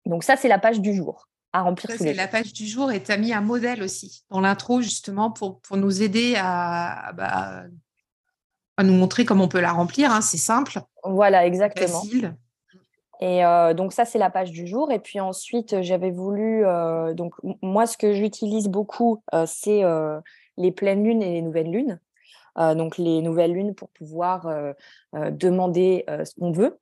Donc 0.06 0.24
ça, 0.24 0.36
c'est 0.36 0.48
la 0.48 0.58
page 0.58 0.80
du 0.80 0.94
jour 0.94 1.28
à 1.52 1.62
remplir. 1.62 1.96
C'est 1.98 2.14
la 2.14 2.28
page 2.28 2.52
du 2.52 2.66
jour 2.66 2.92
et 2.92 3.02
tu 3.02 3.10
as 3.10 3.16
mis 3.16 3.32
un 3.32 3.40
modèle 3.40 3.82
aussi 3.82 4.24
dans 4.30 4.40
l'intro 4.40 4.80
justement 4.80 5.30
pour, 5.30 5.60
pour 5.60 5.76
nous 5.76 6.02
aider 6.02 6.34
à, 6.36 7.12
bah, 7.14 7.64
à 8.80 8.82
nous 8.82 8.94
montrer 8.94 9.24
comment 9.24 9.44
on 9.44 9.48
peut 9.48 9.60
la 9.60 9.72
remplir. 9.72 10.10
Hein. 10.10 10.20
C'est 10.20 10.38
simple. 10.38 10.80
Voilà, 11.04 11.46
exactement. 11.46 12.00
Facile. 12.00 12.34
Et 13.20 13.44
euh, 13.44 13.74
donc 13.74 13.92
ça, 13.92 14.06
c'est 14.06 14.18
la 14.18 14.30
page 14.30 14.50
du 14.50 14.66
jour. 14.66 14.90
Et 14.90 14.98
puis 14.98 15.20
ensuite, 15.20 15.82
j'avais 15.82 16.10
voulu... 16.10 16.66
Euh, 16.66 17.12
donc 17.12 17.34
moi, 17.62 17.86
ce 17.86 17.98
que 17.98 18.12
j'utilise 18.12 18.68
beaucoup, 18.68 19.22
euh, 19.34 19.44
c'est 19.46 19.82
les 20.56 20.72
pleines 20.72 21.04
lunes 21.04 21.22
et 21.22 21.32
les 21.32 21.42
nouvelles 21.42 21.70
lunes. 21.70 22.00
donc 22.56 22.98
les 22.98 23.22
nouvelles 23.22 23.52
lunes 23.52 23.74
pour 23.74 23.88
pouvoir 23.90 24.46
demander 25.12 26.04
ce 26.08 26.34
qu'on 26.38 26.52
veut. 26.52 26.78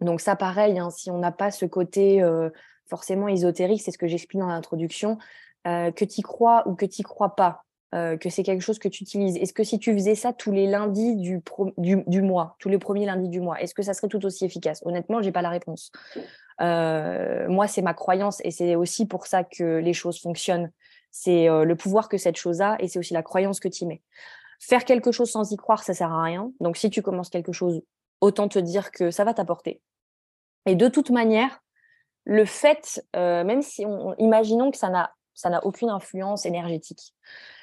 Donc 0.00 0.20
ça, 0.20 0.36
pareil, 0.36 0.78
hein, 0.78 0.90
si 0.90 1.10
on 1.10 1.18
n'a 1.18 1.32
pas 1.32 1.50
ce 1.50 1.64
côté 1.64 2.22
forcément 2.86 3.28
ésotérique, 3.28 3.80
c'est 3.82 3.92
ce 3.92 3.98
que 3.98 4.08
j'explique 4.08 4.40
dans 4.40 4.48
l'introduction, 4.48 5.18
que 5.64 6.04
tu 6.04 6.20
y 6.20 6.22
crois 6.22 6.66
ou 6.66 6.74
que 6.74 6.86
tu 6.86 7.02
crois 7.02 7.34
pas, 7.34 7.64
que 7.92 8.30
c'est 8.30 8.42
quelque 8.42 8.62
chose 8.62 8.78
que 8.78 8.88
tu 8.88 9.02
utilises. 9.02 9.36
Est-ce 9.36 9.52
que 9.52 9.64
si 9.64 9.78
tu 9.78 9.92
faisais 9.92 10.14
ça 10.14 10.32
tous 10.32 10.50
les 10.50 10.66
lundis 10.66 11.14
du, 11.16 12.22
mois, 12.22 12.56
tous 12.58 12.68
les 12.68 12.78
premiers 12.78 13.04
lundis 13.04 13.28
du 13.28 13.40
mois, 13.40 13.60
est-ce 13.60 13.74
que 13.74 13.82
ça 13.82 13.92
serait 13.92 14.08
tout 14.08 14.24
aussi 14.24 14.44
efficace? 14.44 14.80
Honnêtement, 14.86 15.20
je 15.20 15.26
n'ai 15.26 15.32
pas 15.32 15.42
la 15.42 15.50
réponse. 15.50 15.92
moi, 16.58 17.66
c'est 17.68 17.82
ma 17.82 17.94
croyance 17.94 18.40
et 18.44 18.50
c'est 18.50 18.76
aussi 18.76 19.06
pour 19.06 19.26
ça 19.26 19.44
que 19.44 19.78
les 19.78 19.92
choses 19.92 20.18
fonctionnent. 20.20 20.70
C'est 21.10 21.46
le 21.48 21.74
pouvoir 21.74 22.08
que 22.08 22.16
cette 22.16 22.36
chose 22.36 22.62
a 22.62 22.76
et 22.80 22.88
c'est 22.88 22.98
aussi 22.98 23.12
la 23.12 23.22
croyance 23.22 23.60
que 23.60 23.68
tu 23.68 23.84
y 23.84 23.86
mets. 23.86 24.02
Faire 24.58 24.84
quelque 24.84 25.10
chose 25.10 25.30
sans 25.30 25.50
y 25.50 25.56
croire, 25.56 25.82
ça 25.82 25.92
sert 25.92 26.12
à 26.12 26.22
rien. 26.22 26.52
Donc, 26.60 26.76
si 26.76 26.88
tu 26.88 27.02
commences 27.02 27.30
quelque 27.30 27.52
chose, 27.52 27.82
autant 28.20 28.48
te 28.48 28.60
dire 28.60 28.92
que 28.92 29.10
ça 29.10 29.24
va 29.24 29.34
t'apporter. 29.34 29.82
Et 30.66 30.76
de 30.76 30.88
toute 30.88 31.10
manière, 31.10 31.60
le 32.24 32.44
fait, 32.44 33.04
euh, 33.16 33.42
même 33.44 33.62
si 33.62 33.84
on, 33.84 34.14
imaginons 34.18 34.70
que 34.70 34.78
ça 34.78 34.88
n'a 34.90 35.66
aucune 35.66 35.90
influence 35.90 36.46
énergétique. 36.46 37.14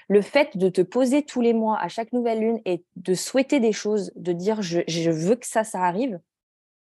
Le 0.09 0.21
fait 0.21 0.57
de 0.57 0.69
te 0.69 0.81
poser 0.81 1.23
tous 1.23 1.41
les 1.41 1.53
mois 1.53 1.79
à 1.79 1.87
chaque 1.87 2.11
nouvelle 2.13 2.39
lune 2.39 2.59
et 2.65 2.83
de 2.95 3.13
souhaiter 3.13 3.59
des 3.59 3.71
choses, 3.71 4.11
de 4.15 4.33
dire 4.33 4.61
je, 4.61 5.09
veux 5.09 5.35
que 5.35 5.45
ça, 5.45 5.63
ça 5.63 5.83
arrive, 5.83 6.19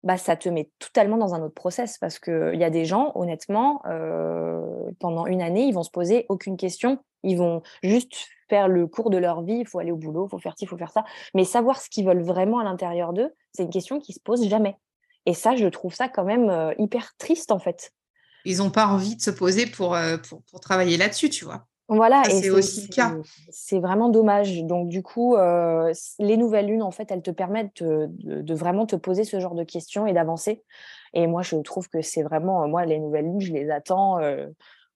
bah, 0.05 0.17
ça 0.17 0.37
te 0.37 0.49
met 0.49 0.71
totalement 0.79 1.17
dans 1.17 1.35
un 1.35 1.43
autre 1.43 1.55
process 1.55 1.99
parce 1.99 2.19
qu'il 2.19 2.55
y 2.55 2.65
a 2.65 2.71
des 2.71 2.85
gens, 2.85 3.13
honnêtement, 3.17 3.83
euh, 3.87 4.91
pendant 5.01 5.27
une 5.27 5.43
année, 5.43 5.65
ils 5.65 5.75
vont 5.75 5.83
se 5.83 5.91
poser 5.91 6.27
aucune 6.29 6.57
question. 6.57 7.01
Ils 7.25 7.37
vont 7.37 7.63
juste 7.83 8.15
faire 8.49 8.69
le 8.69 8.87
cours 8.87 9.11
de 9.11 9.19
leur 9.19 9.43
vie. 9.43 9.59
Il 9.59 9.67
faut 9.67 9.81
aller 9.81 9.91
au 9.91 9.97
boulot, 9.97 10.27
il 10.29 10.31
faut 10.31 10.39
faire 10.39 10.55
ci, 10.57 10.65
il 10.65 10.69
faut 10.69 10.79
faire 10.79 10.93
ça. 10.93 11.05
Mais 11.35 11.45
savoir 11.45 11.81
ce 11.81 11.91
qu'ils 11.91 12.07
veulent 12.07 12.23
vraiment 12.23 12.61
à 12.61 12.65
l'intérieur 12.65 13.13
d'eux, 13.13 13.35
c'est 13.53 13.65
une 13.65 13.71
question 13.71 13.99
qui 13.99 14.13
se 14.13 14.21
pose 14.21 14.49
jamais. 14.49 14.77
Et 15.27 15.35
ça, 15.35 15.57
je 15.57 15.67
trouve 15.67 15.93
ça 15.93 16.09
quand 16.09 16.25
même 16.25 16.49
euh, 16.49 16.73
hyper 16.79 17.17
triste, 17.19 17.51
en 17.51 17.59
fait. 17.59 17.93
Ils 18.45 18.59
n'ont 18.59 18.71
pas 18.71 18.87
envie 18.87 19.17
de 19.17 19.21
se 19.21 19.31
poser 19.31 19.67
pour, 19.67 19.97
euh, 19.97 20.17
travailler 20.63 20.97
là-dessus, 20.97 21.31
tu 21.31 21.45
vois. 21.45 21.67
Voilà, 21.89 22.23
et 22.29 22.43
c'est 22.43 22.51
aussi 22.51 22.89
le 22.89 22.95
cas. 22.95 23.15
C'est 23.49 23.79
vraiment 23.79 24.09
dommage. 24.09 24.65
Donc, 24.65 24.89
du 24.89 25.03
coup, 25.03 25.37
euh, 25.37 25.93
les 26.19 26.37
nouvelles 26.37 26.67
lunes, 26.67 26.83
en 26.83 26.91
fait, 26.91 27.11
elles 27.11 27.23
te 27.23 27.31
permettent 27.31 27.83
de, 27.83 28.09
de, 28.43 28.55
vraiment 28.55 28.87
te 28.87 28.97
poser 28.97 29.23
ce 29.25 29.39
genre 29.39 29.55
de 29.55 29.63
questions 29.63 30.07
et 30.07 30.13
d'avancer. 30.13 30.65
Et 31.15 31.27
moi, 31.27 31.43
je 31.43 31.57
trouve 31.57 31.89
que 31.89 32.03
c'est 32.03 32.23
vraiment, 32.23 32.67
moi, 32.67 32.85
les 32.85 32.99
nouvelles 32.99 33.27
lunes, 33.27 33.41
je 33.41 33.53
les 33.53 33.71
attends. 33.71 34.19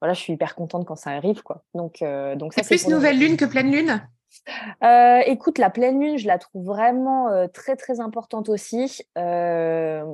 voilà, 0.00 0.14
je 0.14 0.20
suis 0.20 0.32
hyper 0.32 0.54
contente 0.56 0.84
quand 0.84 0.96
ça 0.96 1.10
arrive, 1.10 1.42
quoi. 1.42 1.62
Donc, 1.74 2.02
donc 2.36 2.54
ça, 2.54 2.62
c'est 2.62 2.76
plus 2.76 2.88
nouvelle 2.88 3.18
lune 3.18 3.36
que 3.36 3.44
pleine 3.44 3.70
lune? 3.70 4.00
Euh, 4.82 5.20
écoute, 5.26 5.58
la 5.58 5.70
pleine 5.70 6.00
lune, 6.00 6.18
je 6.18 6.26
la 6.26 6.38
trouve 6.38 6.64
vraiment 6.64 7.28
euh, 7.28 7.46
très 7.48 7.76
très 7.76 8.00
importante 8.00 8.48
aussi. 8.48 9.02
Euh, 9.18 10.04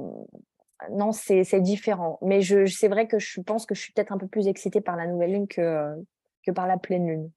non, 0.91 1.13
c'est 1.13 1.61
différent. 1.61 2.19
Mais 2.23 2.41
je, 2.41 2.67
c'est 2.67 2.89
vrai 2.89 3.07
que 3.07 3.19
je 3.19 3.41
pense 3.41 3.67
que 3.67 3.75
je 3.75 3.81
suis 3.81 3.93
peut-être 3.93 4.13
un 4.13 4.19
peu 4.19 4.27
plus 4.27 4.49
excitée 4.49 4.81
par 4.81 4.97
la 4.97 5.07
nouvelle 5.07 5.33
lune 5.33 5.49
que, 5.49 5.95
que 6.47 6.53
par 6.53 6.67
la 6.67 6.79
pleine 6.79 7.07
lune. 7.07 7.31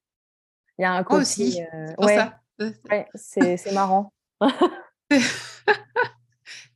Il 0.77 0.83
y 0.83 0.85
a 0.85 0.93
un 0.93 1.03
côté. 1.03 1.21
aussi. 1.21 1.61
ouais, 1.97 3.07
c'est 3.15 3.73
marrant. 3.73 4.13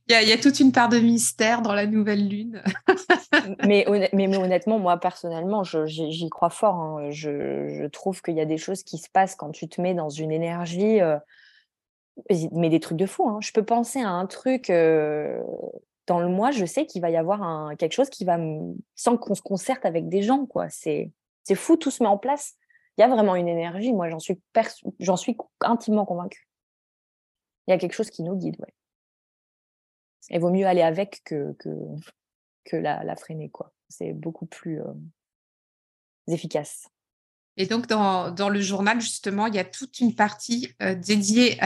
Il 0.06 0.28
y, 0.28 0.32
a, 0.32 0.36
toute 0.36 0.60
une 0.60 0.70
part 0.70 0.90
de 0.90 0.98
mystère 0.98 1.62
dans 1.62 1.72
la 1.72 1.86
nouvelle 1.86 2.28
lune. 2.28 2.62
mais, 3.64 3.86
mais, 4.12 4.36
honnêtement, 4.36 4.78
moi 4.78 4.98
personnellement, 4.98 5.62
j'y 5.64 6.28
crois 6.28 6.50
fort. 6.50 6.74
Hein. 6.74 7.10
Je, 7.10 7.86
trouve 7.86 8.20
qu'il 8.20 8.34
y 8.34 8.40
a 8.40 8.44
des 8.44 8.58
choses 8.58 8.82
qui 8.82 8.98
se 8.98 9.08
passent 9.08 9.34
quand 9.34 9.50
tu 9.50 9.66
te 9.66 9.80
mets 9.80 9.94
dans 9.94 10.10
une 10.10 10.30
énergie. 10.30 11.00
Euh, 11.00 11.16
mais 12.52 12.68
des 12.68 12.80
trucs 12.80 12.98
de 12.98 13.06
fou. 13.06 13.28
Hein. 13.28 13.38
Je 13.40 13.52
peux 13.52 13.64
penser 13.64 14.02
à 14.02 14.10
un 14.10 14.26
truc 14.26 14.68
euh, 14.68 15.42
dans 16.06 16.20
le 16.20 16.28
mois, 16.28 16.50
je 16.50 16.66
sais 16.66 16.86
qu'il 16.86 17.00
va 17.00 17.10
y 17.10 17.16
avoir 17.16 17.42
un, 17.42 17.74
quelque 17.76 17.92
chose 17.92 18.10
qui 18.10 18.24
va, 18.24 18.38
sans 18.94 19.16
qu'on 19.16 19.34
se 19.34 19.42
concerte 19.42 19.86
avec 19.86 20.08
des 20.08 20.22
gens, 20.22 20.46
quoi. 20.46 20.68
C'est 20.68 21.10
fou, 21.54 21.76
tout 21.76 21.90
se 21.90 22.02
met 22.02 22.08
en 22.08 22.18
place. 22.18 22.54
Il 22.96 23.02
y 23.02 23.04
a 23.04 23.08
vraiment 23.08 23.34
une 23.34 23.48
énergie. 23.48 23.92
Moi, 23.92 24.08
j'en 24.08 24.18
suis, 24.18 24.40
j'en 25.00 25.16
suis 25.16 25.36
intimement 25.60 26.06
convaincue. 26.06 26.48
Il 27.66 27.72
y 27.72 27.74
a 27.74 27.78
quelque 27.78 27.94
chose 27.94 28.10
qui 28.10 28.22
nous 28.22 28.36
guide, 28.36 28.56
ouais. 28.60 28.74
Il 30.30 30.40
vaut 30.40 30.50
mieux 30.50 30.66
aller 30.66 30.82
avec 30.82 31.22
que, 31.24 31.52
que, 31.58 31.68
que 32.64 32.76
la, 32.76 33.04
la 33.04 33.16
freiner, 33.16 33.50
quoi. 33.50 33.72
C'est 33.88 34.12
beaucoup 34.12 34.46
plus 34.46 34.80
euh, 34.80 34.94
efficace. 36.28 36.88
Et 37.56 37.66
donc, 37.66 37.86
dans, 37.86 38.30
dans, 38.30 38.48
le 38.48 38.60
journal, 38.60 39.00
justement, 39.00 39.46
il 39.46 39.54
y 39.54 39.58
a 39.58 39.64
toute 39.64 40.00
une 40.00 40.14
partie 40.14 40.72
euh, 40.82 40.94
dédiée 40.94 41.58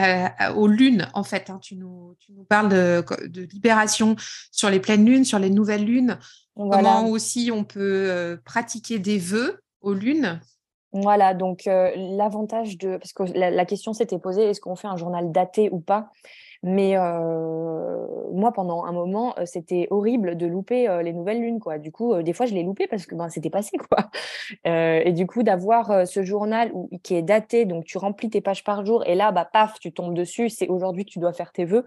aux 0.54 0.66
lunes, 0.66 1.08
en 1.14 1.24
fait. 1.24 1.48
Hein. 1.48 1.58
Tu, 1.62 1.76
nous, 1.76 2.14
tu, 2.18 2.32
nous, 2.32 2.44
parles 2.44 2.68
de, 2.68 3.04
de, 3.26 3.42
libération 3.42 4.16
sur 4.50 4.68
les 4.68 4.80
pleines 4.80 5.06
lunes, 5.06 5.24
sur 5.24 5.38
les 5.38 5.50
nouvelles 5.50 5.84
lunes. 5.84 6.18
Comment 6.54 7.08
aussi 7.08 7.50
on 7.52 7.64
peut 7.64 8.10
euh, 8.10 8.36
pratiquer 8.44 8.98
des 8.98 9.18
vœux 9.18 9.62
aux 9.80 9.94
lunes. 9.94 10.40
Voilà, 10.92 11.34
donc 11.34 11.62
l'avantage 11.66 12.78
de... 12.78 12.96
Parce 12.96 13.12
que 13.12 13.24
la, 13.34 13.64
question 13.66 13.92
s'était 13.92 14.18
posée, 14.18 14.44
est-ce 14.44 14.60
qu'on 14.60 14.76
fait 14.76 14.88
un 14.88 14.96
journal 14.96 15.30
daté 15.32 15.68
ou 15.70 15.80
pas? 15.80 16.10
Mais 16.62 16.96
moi, 18.32 18.52
pendant 18.52 18.84
un 18.84 18.92
moment, 18.92 19.34
c'était 19.44 19.86
horrible 19.90 20.36
de 20.36 20.46
louper 20.46 20.88
les 21.04 21.12
nouvelles 21.12 21.40
lunes. 21.40 21.60
Quoi. 21.60 21.78
Du 21.78 21.92
coup, 21.92 22.22
des 22.22 22.32
fois, 22.32 22.46
je 22.46 22.54
les 22.54 22.62
loupais 22.62 22.86
parce 22.86 23.04
que 23.04 23.14
ben, 23.14 23.28
c'était 23.28 23.50
passé. 23.50 23.76
Quoi. 23.76 24.10
et 24.64 25.12
du 25.12 25.26
coup, 25.26 25.42
d'avoir 25.42 26.06
ce 26.06 26.22
journal 26.22 26.72
qui 27.02 27.14
est 27.14 27.22
daté, 27.22 27.66
donc 27.66 27.84
tu 27.84 27.98
remplis 27.98 28.30
tes 28.30 28.40
pages 28.40 28.64
par 28.64 28.84
jour, 28.84 29.06
et 29.06 29.14
là, 29.14 29.30
bah, 29.30 29.44
paf, 29.44 29.78
tu 29.78 29.92
tombes 29.92 30.14
dessus, 30.14 30.48
c'est 30.48 30.68
aujourd'hui 30.68 31.04
tu 31.04 31.18
dois 31.18 31.34
faire 31.34 31.52
tes 31.52 31.66
vœux. 31.66 31.84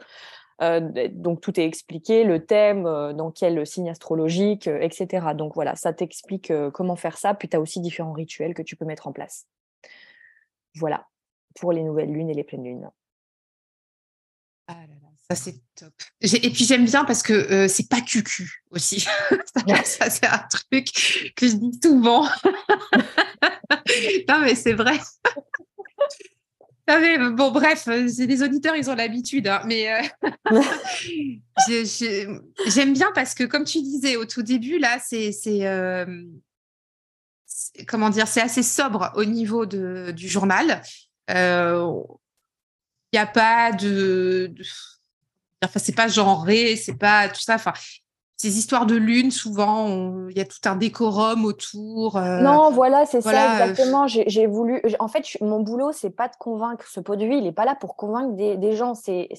Donc 1.11 1.41
tout 1.41 1.59
est 1.59 1.65
expliqué, 1.65 2.23
le 2.23 2.45
thème, 2.45 2.83
dans 2.83 3.31
quel 3.31 3.65
signe 3.65 3.89
astrologique, 3.89 4.67
etc. 4.67 5.27
Donc 5.35 5.55
voilà, 5.55 5.75
ça 5.75 5.91
t'explique 5.91 6.53
comment 6.73 6.95
faire 6.95 7.17
ça. 7.17 7.33
Puis 7.33 7.49
tu 7.49 7.57
as 7.57 7.59
aussi 7.59 7.81
différents 7.81 8.13
rituels 8.13 8.53
que 8.53 8.61
tu 8.61 8.75
peux 8.75 8.85
mettre 8.85 9.07
en 9.07 9.11
place. 9.11 9.47
Voilà, 10.75 11.07
pour 11.59 11.71
les 11.71 11.83
nouvelles 11.83 12.11
lunes 12.11 12.29
et 12.29 12.33
les 12.33 12.43
pleines 12.43 12.63
lunes. 12.63 12.89
Ah 14.67 14.75
ça 15.29 15.35
c'est 15.35 15.55
top. 15.75 15.93
Et 16.21 16.49
puis 16.49 16.65
j'aime 16.65 16.85
bien 16.85 17.05
parce 17.05 17.23
que 17.23 17.33
euh, 17.33 17.67
c'est 17.67 17.89
pas 17.89 18.01
cucu 18.01 18.63
aussi. 18.69 18.99
ça, 19.85 20.09
c'est 20.09 20.25
un 20.25 20.45
truc 20.49 21.33
que 21.35 21.47
je 21.47 21.55
dis 21.55 21.79
souvent. 21.81 22.23
non 24.27 24.39
mais 24.41 24.55
c'est 24.55 24.73
vrai. 24.73 24.99
Bon 26.87 27.51
bref, 27.51 27.87
les 27.87 28.43
auditeurs 28.43 28.75
ils 28.75 28.89
ont 28.89 28.95
l'habitude, 28.95 29.47
hein, 29.47 29.61
mais 29.65 29.91
euh, 30.51 30.61
j'aime 32.67 32.93
bien 32.93 33.11
parce 33.13 33.33
que 33.33 33.43
comme 33.43 33.63
tu 33.63 33.81
disais 33.81 34.15
au 34.15 34.25
tout 34.25 34.43
début 34.43 34.79
là, 34.79 34.97
c'est 34.99 35.33
euh, 35.67 36.23
comment 37.87 38.09
dire, 38.09 38.27
c'est 38.27 38.41
assez 38.41 38.63
sobre 38.63 39.11
au 39.15 39.25
niveau 39.25 39.65
de, 39.65 40.11
du 40.11 40.27
journal. 40.27 40.81
Il 43.13 43.17
n'y 43.17 43.19
a 43.19 43.27
pas 43.27 43.71
de, 43.73 44.53
enfin 45.63 45.79
c'est 45.79 45.95
pas 45.95 46.07
genré, 46.07 46.75
c'est 46.75 46.97
pas 46.97 47.29
tout 47.29 47.41
ça. 47.41 47.55
Enfin, 47.55 47.73
ces 48.41 48.57
histoires 48.57 48.87
de 48.87 48.95
lune, 48.95 49.29
souvent, 49.29 50.27
il 50.27 50.35
y 50.35 50.41
a 50.41 50.45
tout 50.45 50.57
un 50.65 50.75
décorum 50.75 51.45
autour. 51.45 52.17
Euh, 52.17 52.41
non, 52.41 52.71
voilà, 52.71 53.05
c'est 53.05 53.21
ça 53.21 53.51
exactement. 53.61 54.07
J'ai 54.07 54.47
voulu. 54.47 54.81
En 54.97 55.07
fait, 55.07 55.37
mon 55.41 55.59
boulot, 55.59 55.91
c'est 55.91 56.09
pas 56.09 56.27
de 56.27 56.33
convaincre 56.39 56.87
ce 56.87 56.99
produit. 56.99 57.37
Il 57.37 57.43
n'est 57.43 57.51
pas 57.51 57.65
là 57.65 57.75
pour 57.75 57.95
convaincre 57.95 58.35
des, 58.35 58.75
gens. 58.75 58.95
C'est, 58.95 59.29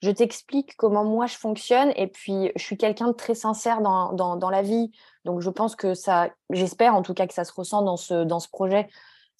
je 0.00 0.10
t'explique 0.10 0.76
comment 0.78 1.04
moi 1.04 1.26
je 1.26 1.36
fonctionne. 1.36 1.92
Et 1.94 2.06
puis, 2.06 2.50
je 2.56 2.62
suis 2.62 2.78
quelqu'un 2.78 3.08
de 3.08 3.12
très 3.12 3.34
sincère 3.34 3.82
dans, 3.82 4.14
dans, 4.14 4.36
dans, 4.36 4.48
la 4.48 4.62
vie. 4.62 4.92
Donc, 5.26 5.42
je 5.42 5.50
pense 5.50 5.76
que 5.76 5.92
ça, 5.92 6.30
j'espère 6.48 6.94
en 6.94 7.02
tout 7.02 7.12
cas 7.12 7.26
que 7.26 7.34
ça 7.34 7.44
se 7.44 7.52
ressent 7.52 7.82
dans 7.82 7.98
ce, 7.98 8.24
dans 8.24 8.40
ce 8.40 8.48
projet. 8.48 8.88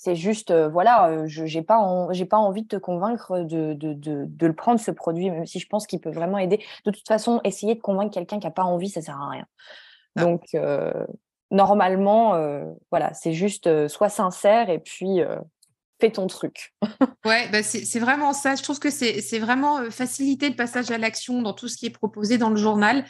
C'est 0.04 0.16
juste, 0.16 0.50
euh, 0.50 0.68
voilà, 0.68 1.10
euh, 1.10 1.28
je 1.28 1.44
n'ai 1.44 1.62
pas, 1.62 1.78
pas 2.28 2.36
envie 2.36 2.62
de 2.62 2.66
te 2.66 2.74
convaincre 2.74 3.38
de, 3.38 3.72
de, 3.72 3.94
de, 3.94 4.46
le 4.48 4.52
prendre, 4.52 4.80
ce 4.80 4.90
produit, 4.90 5.30
même 5.30 5.46
si 5.46 5.60
je 5.60 5.68
pense 5.68 5.86
qu'il 5.86 6.00
peut 6.00 6.10
vraiment 6.10 6.38
aider. 6.38 6.60
De 6.84 6.90
toute 6.90 7.06
façon, 7.06 7.40
essayer 7.44 7.76
de 7.76 7.80
convaincre 7.80 8.12
quelqu'un 8.12 8.40
qui 8.40 8.46
n'a 8.46 8.50
pas 8.50 8.64
envie, 8.64 8.88
ça 8.88 8.98
ne 8.98 9.04
sert 9.04 9.20
à 9.20 9.30
rien. 9.30 9.46
Ah. 10.16 10.22
Donc, 10.22 10.42
euh, 10.56 10.92
normalement, 11.52 12.34
voilà, 12.90 13.14
c'est 13.14 13.32
juste, 13.32 13.86
sois 13.86 14.08
sincère 14.08 14.70
et 14.70 14.80
puis 14.80 15.20
fais 16.00 16.10
ton 16.10 16.26
truc. 16.26 16.74
ouais, 17.24 17.48
bah 17.52 17.62
c'est 17.62 18.00
vraiment 18.00 18.32
ça. 18.32 18.56
Je 18.56 18.64
trouve 18.64 18.80
que 18.80 18.90
c'est 18.90 19.38
vraiment 19.38 19.88
faciliter 19.92 20.48
le 20.48 20.56
passage 20.56 20.90
à 20.90 20.98
l'action 20.98 21.42
dans 21.42 21.52
tout 21.52 21.68
ce 21.68 21.76
qui 21.76 21.86
est 21.86 21.90
proposé 21.90 22.38
dans 22.38 22.50
le 22.50 22.56
journal. 22.56 23.04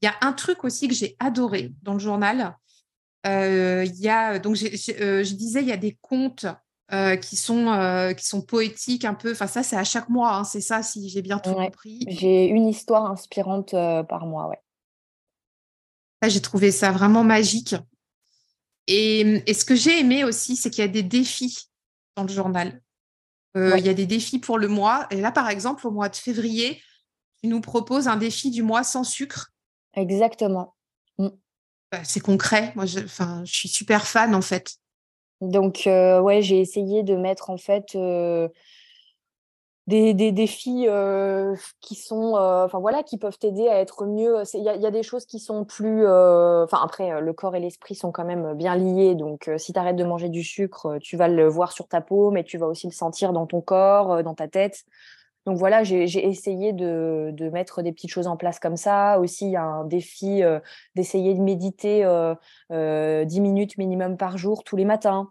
Il 0.00 0.06
y 0.06 0.08
a 0.08 0.14
un 0.22 0.32
truc 0.32 0.64
aussi 0.64 0.88
que 0.88 0.94
j'ai 0.94 1.14
adoré 1.20 1.72
dans 1.82 1.92
le 1.92 1.98
journal, 1.98 2.56
il 3.84 4.00
y 4.00 4.08
a 4.08 4.38
donc 4.38 4.56
euh, 4.56 5.24
je 5.24 5.34
disais 5.34 5.60
il 5.60 5.68
y 5.68 5.72
a 5.72 5.76
des 5.76 5.96
contes 6.00 6.46
euh, 6.92 7.16
qui 7.16 7.36
sont 7.36 8.14
qui 8.16 8.26
sont 8.26 8.42
poétiques 8.42 9.04
un 9.04 9.14
peu. 9.14 9.32
Enfin 9.32 9.46
ça 9.46 9.62
c'est 9.62 9.76
à 9.76 9.84
chaque 9.84 10.08
mois, 10.08 10.36
hein, 10.36 10.44
c'est 10.44 10.60
ça 10.60 10.82
si 10.82 11.08
j'ai 11.08 11.22
bien 11.22 11.38
tout 11.38 11.54
compris. 11.54 12.04
J'ai 12.08 12.46
une 12.46 12.66
histoire 12.66 13.10
inspirante 13.10 13.72
par 13.72 14.26
mois, 14.26 14.48
ouais. 14.48 14.58
j'ai 16.28 16.40
trouvé 16.40 16.70
ça 16.70 16.90
vraiment 16.90 17.24
magique. 17.24 17.74
Et, 18.90 19.42
ce 19.52 19.66
que 19.66 19.74
j'ai 19.74 20.00
aimé 20.00 20.24
aussi, 20.24 20.56
c'est 20.56 20.70
qu'il 20.70 20.80
y 20.80 20.88
a 20.88 20.88
des 20.88 21.02
défis 21.02 21.68
dans 22.16 22.22
le 22.22 22.30
journal. 22.30 22.80
Il 23.54 23.84
y 23.84 23.88
a 23.88 23.94
des 23.94 24.06
défis 24.06 24.38
pour 24.38 24.56
le 24.56 24.68
mois. 24.68 25.06
Et 25.10 25.20
là, 25.20 25.32
par 25.32 25.50
exemple, 25.50 25.86
au 25.86 25.90
mois 25.90 26.08
de 26.08 26.16
février, 26.16 26.80
tu 27.42 27.48
nous 27.48 27.60
proposes 27.60 28.08
un 28.08 28.16
défi 28.16 28.50
du 28.50 28.62
mois 28.62 28.84
sans 28.84 29.04
sucre. 29.04 29.52
Exactement. 29.94 30.74
Bah, 31.90 32.00
c'est 32.04 32.20
concret. 32.20 32.72
Moi, 32.76 32.84
je, 32.84 33.00
suis 33.44 33.68
super 33.68 34.06
fan 34.06 34.34
en 34.34 34.42
fait. 34.42 34.76
Donc, 35.40 35.86
euh, 35.86 36.20
ouais, 36.20 36.42
j'ai 36.42 36.60
essayé 36.60 37.02
de 37.02 37.16
mettre 37.16 37.48
en 37.48 37.56
fait 37.56 37.94
euh, 37.94 38.48
des, 39.86 40.12
des, 40.12 40.32
défis 40.32 40.86
euh, 40.88 41.54
qui 41.80 41.94
sont, 41.94 42.34
enfin 42.36 42.78
voilà, 42.78 43.02
qui 43.02 43.16
peuvent 43.16 43.38
t'aider 43.38 43.68
à 43.68 43.80
être 43.80 44.04
mieux. 44.04 44.42
Il 44.52 44.62
y, 44.62 44.68
a 44.68 44.90
des 44.90 45.02
choses 45.02 45.24
qui 45.24 45.38
sont 45.38 45.64
plus, 45.64 46.06
enfin 46.06 46.80
après, 46.82 47.20
le 47.22 47.32
corps 47.32 47.56
et 47.56 47.60
l'esprit 47.60 47.94
sont 47.94 48.12
quand 48.12 48.24
même 48.24 48.54
bien 48.54 48.76
liés. 48.76 49.14
Donc, 49.14 49.50
si 49.56 49.72
tu 49.72 49.78
arrêtes 49.78 49.96
de 49.96 50.04
manger 50.04 50.28
du 50.28 50.42
sucre, 50.42 50.98
tu 51.00 51.16
vas 51.16 51.28
le 51.28 51.48
voir 51.48 51.72
sur 51.72 51.88
ta 51.88 52.02
peau, 52.02 52.30
mais 52.30 52.44
tu 52.44 52.58
vas 52.58 52.66
aussi 52.66 52.86
le 52.86 52.92
sentir 52.92 53.32
dans 53.32 53.46
ton 53.46 53.62
corps, 53.62 54.22
dans 54.22 54.34
ta 54.34 54.48
tête. 54.48 54.84
Donc 55.48 55.56
voilà, 55.56 55.82
j'ai 55.82 56.28
essayé 56.28 56.74
de, 56.74 57.50
mettre 57.50 57.80
des 57.80 57.90
petites 57.90 58.10
choses 58.10 58.26
en 58.26 58.36
place 58.36 58.58
comme 58.58 58.76
ça. 58.76 59.18
Aussi, 59.18 59.46
il 59.46 59.52
y 59.52 59.56
a 59.56 59.62
un 59.62 59.86
défi 59.86 60.42
euh, 60.42 60.60
d'essayer 60.94 61.32
de 61.32 61.40
méditer 61.40 62.04
euh, 62.04 62.34
10 62.68 62.74
euh, 62.74 63.40
minutes 63.40 63.78
minimum 63.78 64.18
par 64.18 64.36
jour 64.36 64.62
tous 64.62 64.76
les 64.76 64.84
matins. 64.84 65.30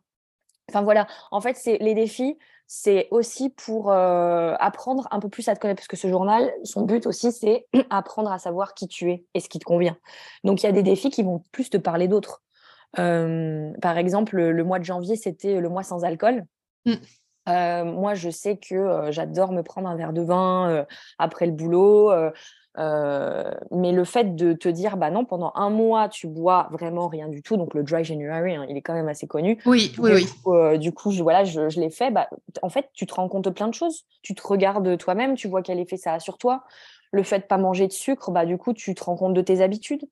Enfin 0.70 0.82
voilà, 0.82 1.06
en 1.30 1.40
fait, 1.40 1.56
c'est 1.56 1.78
les 1.78 1.94
défis, 1.94 2.36
c'est 2.66 3.08
aussi 3.12 3.52
pour 3.52 3.92
euh, 3.92 4.56
apprendre 4.60 5.08
un 5.12 5.20
peu 5.20 5.30
plus 5.30 5.48
à 5.50 5.56
te 5.56 5.60
connaître, 5.60 5.82
parce 5.82 5.88
que 5.88 5.98
ce 5.98 6.08
journal, 6.08 6.52
son 6.64 6.82
but 6.82 7.06
aussi, 7.06 7.32
c'est 7.32 7.68
apprendre 7.92 8.32
à 8.32 8.40
savoir 8.40 8.74
qui 8.74 8.88
tu 8.88 9.12
es 9.12 9.24
et 9.36 9.40
ce 9.40 9.50
qui 9.50 9.60
te 9.60 9.66
convient. 9.66 9.98
Donc 10.44 10.64
il 10.64 10.66
y 10.66 10.70
a 10.70 10.72
des 10.72 10.82
défis 10.82 11.12
qui 11.12 11.22
vont 11.22 11.44
plus 11.52 11.70
te 11.70 11.78
parler 11.78 12.08
d'autres. 12.08 12.42
par 12.96 13.98
exemple, 14.00 14.36
le, 14.36 14.64
mois 14.64 14.80
de 14.80 14.84
janvier, 14.84 15.16
c'était 15.16 15.62
le 15.62 15.70
mois 15.70 15.84
sans 15.84 16.04
alcool. 16.04 16.44
Mmh. 16.88 16.96
Euh, 17.48 17.84
moi, 17.86 18.14
je 18.14 18.30
sais 18.30 18.58
que 18.58 18.76
euh, 18.76 19.12
j'adore 19.12 19.52
me 19.52 19.62
prendre 19.62 19.88
un 19.88 19.96
verre 19.96 20.14
de 20.14 20.22
vin 20.22 20.70
euh, 20.70 20.86
après 21.18 21.46
le 21.46 21.52
boulot. 21.52 22.12
mais 22.76 23.92
le 23.92 24.04
fait 24.04 24.36
de 24.36 24.54
te 24.54 24.70
dire, 24.70 24.98
bah 24.98 25.10
non, 25.10 25.26
pendant 25.26 25.52
un 25.56 25.70
mois, 25.70 26.10
tu 26.10 26.28
bois 26.28 26.68
vraiment 26.72 27.08
rien 27.08 27.28
du 27.28 27.42
tout, 27.42 27.58
donc 27.58 27.74
le 27.74 27.84
dry 27.84 28.04
January, 28.04 28.56
hein, 28.56 28.66
il 28.70 28.78
est 28.78 28.82
quand 28.82 28.94
même 28.94 29.08
assez 29.08 29.28
connu. 29.28 29.60
Oui, 29.66 29.94
oui, 29.98 30.28
oui. 30.46 30.80
du 30.80 30.92
coup, 30.92 31.12
je, 31.12 31.24
voilà, 31.24 31.44
je, 31.44 31.70
je 31.70 31.80
l'ai 31.80 31.90
fait. 31.90 32.12
Bah, 32.12 32.30
en 32.62 32.70
fait, 32.70 32.90
tu 32.94 33.06
te 33.08 33.14
rends 33.14 33.30
compte 33.30 33.46
de 33.46 33.50
plein 33.50 33.68
de 33.68 33.74
choses. 33.74 34.06
Tu 34.22 34.36
te 34.36 34.46
regardes 34.46 34.98
toi-même, 34.98 35.36
tu 35.36 35.48
vois 35.48 35.62
quel 35.62 35.80
effet 35.80 35.98
ça 35.98 36.14
a 36.14 36.20
sur 36.20 36.38
toi. 36.38 36.64
Le 37.12 37.24
fait 37.24 37.40
de 37.40 37.46
pas 37.46 37.58
manger 37.58 37.88
de 37.88 37.94
sucre, 37.94 38.32
bah, 38.32 38.46
du 38.46 38.58
coup, 38.58 38.74
tu 38.74 38.94
te 38.94 39.04
rends 39.04 39.16
compte 39.16 39.34
de 39.34 39.42
tes 39.42 39.62
habitudes. 39.62 40.06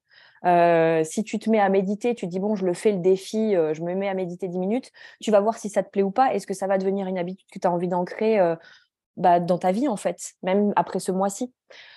Euh, 0.45 1.03
si 1.03 1.23
tu 1.23 1.39
te 1.39 1.49
mets 1.49 1.59
à 1.59 1.69
méditer, 1.69 2.13
tu 2.13 2.27
dis 2.27 2.39
bon, 2.39 2.55
je 2.55 2.65
le 2.65 2.73
fais 2.73 2.91
le 2.91 2.99
défi, 2.99 3.55
euh, 3.55 3.73
je 3.73 3.81
me 3.81 3.95
mets 3.95 4.09
à 4.09 4.13
méditer 4.13 4.47
10 4.47 4.59
minutes, 4.59 4.91
tu 5.21 5.31
vas 5.31 5.39
voir 5.39 5.57
si 5.57 5.69
ça 5.69 5.83
te 5.83 5.89
plaît 5.89 6.03
ou 6.03 6.11
pas. 6.11 6.33
Est-ce 6.33 6.45
que 6.45 6.53
ça 6.53 6.67
va 6.67 6.77
devenir 6.77 7.07
une 7.07 7.17
habitude 7.17 7.47
que 7.51 7.59
tu 7.59 7.67
as 7.67 7.71
envie 7.71 7.88
d'ancrer 7.88 8.39
euh, 8.39 8.55
bah, 9.17 9.39
dans 9.39 9.57
ta 9.57 9.71
vie, 9.71 9.88
en 9.88 9.95
fait, 9.95 10.33
même 10.43 10.73
après 10.75 10.99
ce 10.99 11.11
mois-ci? 11.11 11.53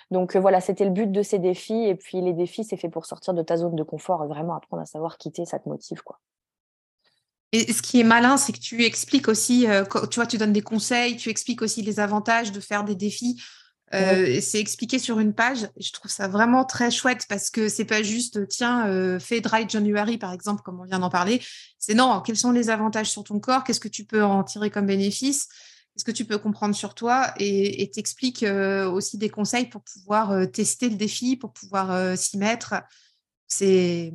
Donc 0.09 0.35
voilà, 0.35 0.61
c'était 0.61 0.85
le 0.85 0.91
but 0.91 1.11
de 1.11 1.21
ces 1.21 1.37
défis. 1.37 1.85
Et 1.85 1.95
puis 1.95 2.21
les 2.21 2.33
défis, 2.33 2.63
c'est 2.63 2.77
fait 2.77 2.89
pour 2.89 3.05
sortir 3.05 3.33
de 3.33 3.43
ta 3.43 3.57
zone 3.57 3.75
de 3.75 3.83
confort 3.83 4.23
et 4.23 4.27
vraiment 4.27 4.55
apprendre 4.55 4.81
à 4.81 4.85
savoir 4.85 5.17
quitter, 5.17 5.45
ça 5.45 5.59
te 5.59 5.69
motive. 5.69 6.01
quoi. 6.01 6.19
Et 7.51 7.71
ce 7.73 7.81
qui 7.81 7.99
est 7.99 8.03
malin, 8.03 8.37
c'est 8.37 8.53
que 8.53 8.59
tu 8.59 8.83
expliques 8.83 9.27
aussi, 9.27 9.67
tu 10.11 10.15
vois, 10.15 10.27
tu 10.27 10.37
donnes 10.37 10.53
des 10.53 10.61
conseils, 10.61 11.17
tu 11.17 11.29
expliques 11.29 11.63
aussi 11.63 11.81
les 11.81 11.99
avantages 11.99 12.51
de 12.51 12.59
faire 12.59 12.83
des 12.83 12.95
défis 12.95 13.41
euh, 13.93 14.39
c'est 14.41 14.59
expliqué 14.59 14.99
sur 14.99 15.19
une 15.19 15.33
page. 15.33 15.67
Je 15.79 15.91
trouve 15.91 16.11
ça 16.11 16.27
vraiment 16.27 16.63
très 16.63 16.91
chouette 16.91 17.25
parce 17.27 17.49
que 17.49 17.69
c'est 17.69 17.85
pas 17.85 18.03
juste 18.03 18.47
tiens, 18.47 18.87
euh, 18.87 19.19
fais 19.19 19.41
dry 19.41 19.67
January 19.67 20.17
par 20.17 20.31
exemple, 20.31 20.61
comme 20.61 20.79
on 20.79 20.83
vient 20.83 20.99
d'en 20.99 21.09
parler. 21.09 21.41
C'est 21.79 21.95
non, 21.95 22.21
quels 22.21 22.37
sont 22.37 22.51
les 22.51 22.69
avantages 22.69 23.09
sur 23.09 23.23
ton 23.23 23.39
corps? 23.39 23.63
Qu'est-ce 23.63 23.79
que 23.79 23.87
tu 23.87 24.05
peux 24.05 24.23
en 24.23 24.43
tirer 24.43 24.69
comme 24.69 24.85
bénéfice? 24.85 25.47
Qu'est-ce 25.47 26.05
que 26.05 26.11
tu 26.11 26.25
peux 26.25 26.37
comprendre 26.37 26.75
sur 26.75 26.93
toi? 26.93 27.33
Et 27.39 27.89
t'expliques 27.91 28.43
aussi 28.43 29.17
des 29.17 29.29
conseils 29.29 29.65
pour 29.65 29.81
pouvoir 29.83 30.49
tester 30.51 30.87
le 30.87 30.95
défi, 30.95 31.35
pour 31.35 31.51
pouvoir 31.51 32.17
s'y 32.17 32.37
mettre. 32.37 32.75
C'est, 33.47 34.13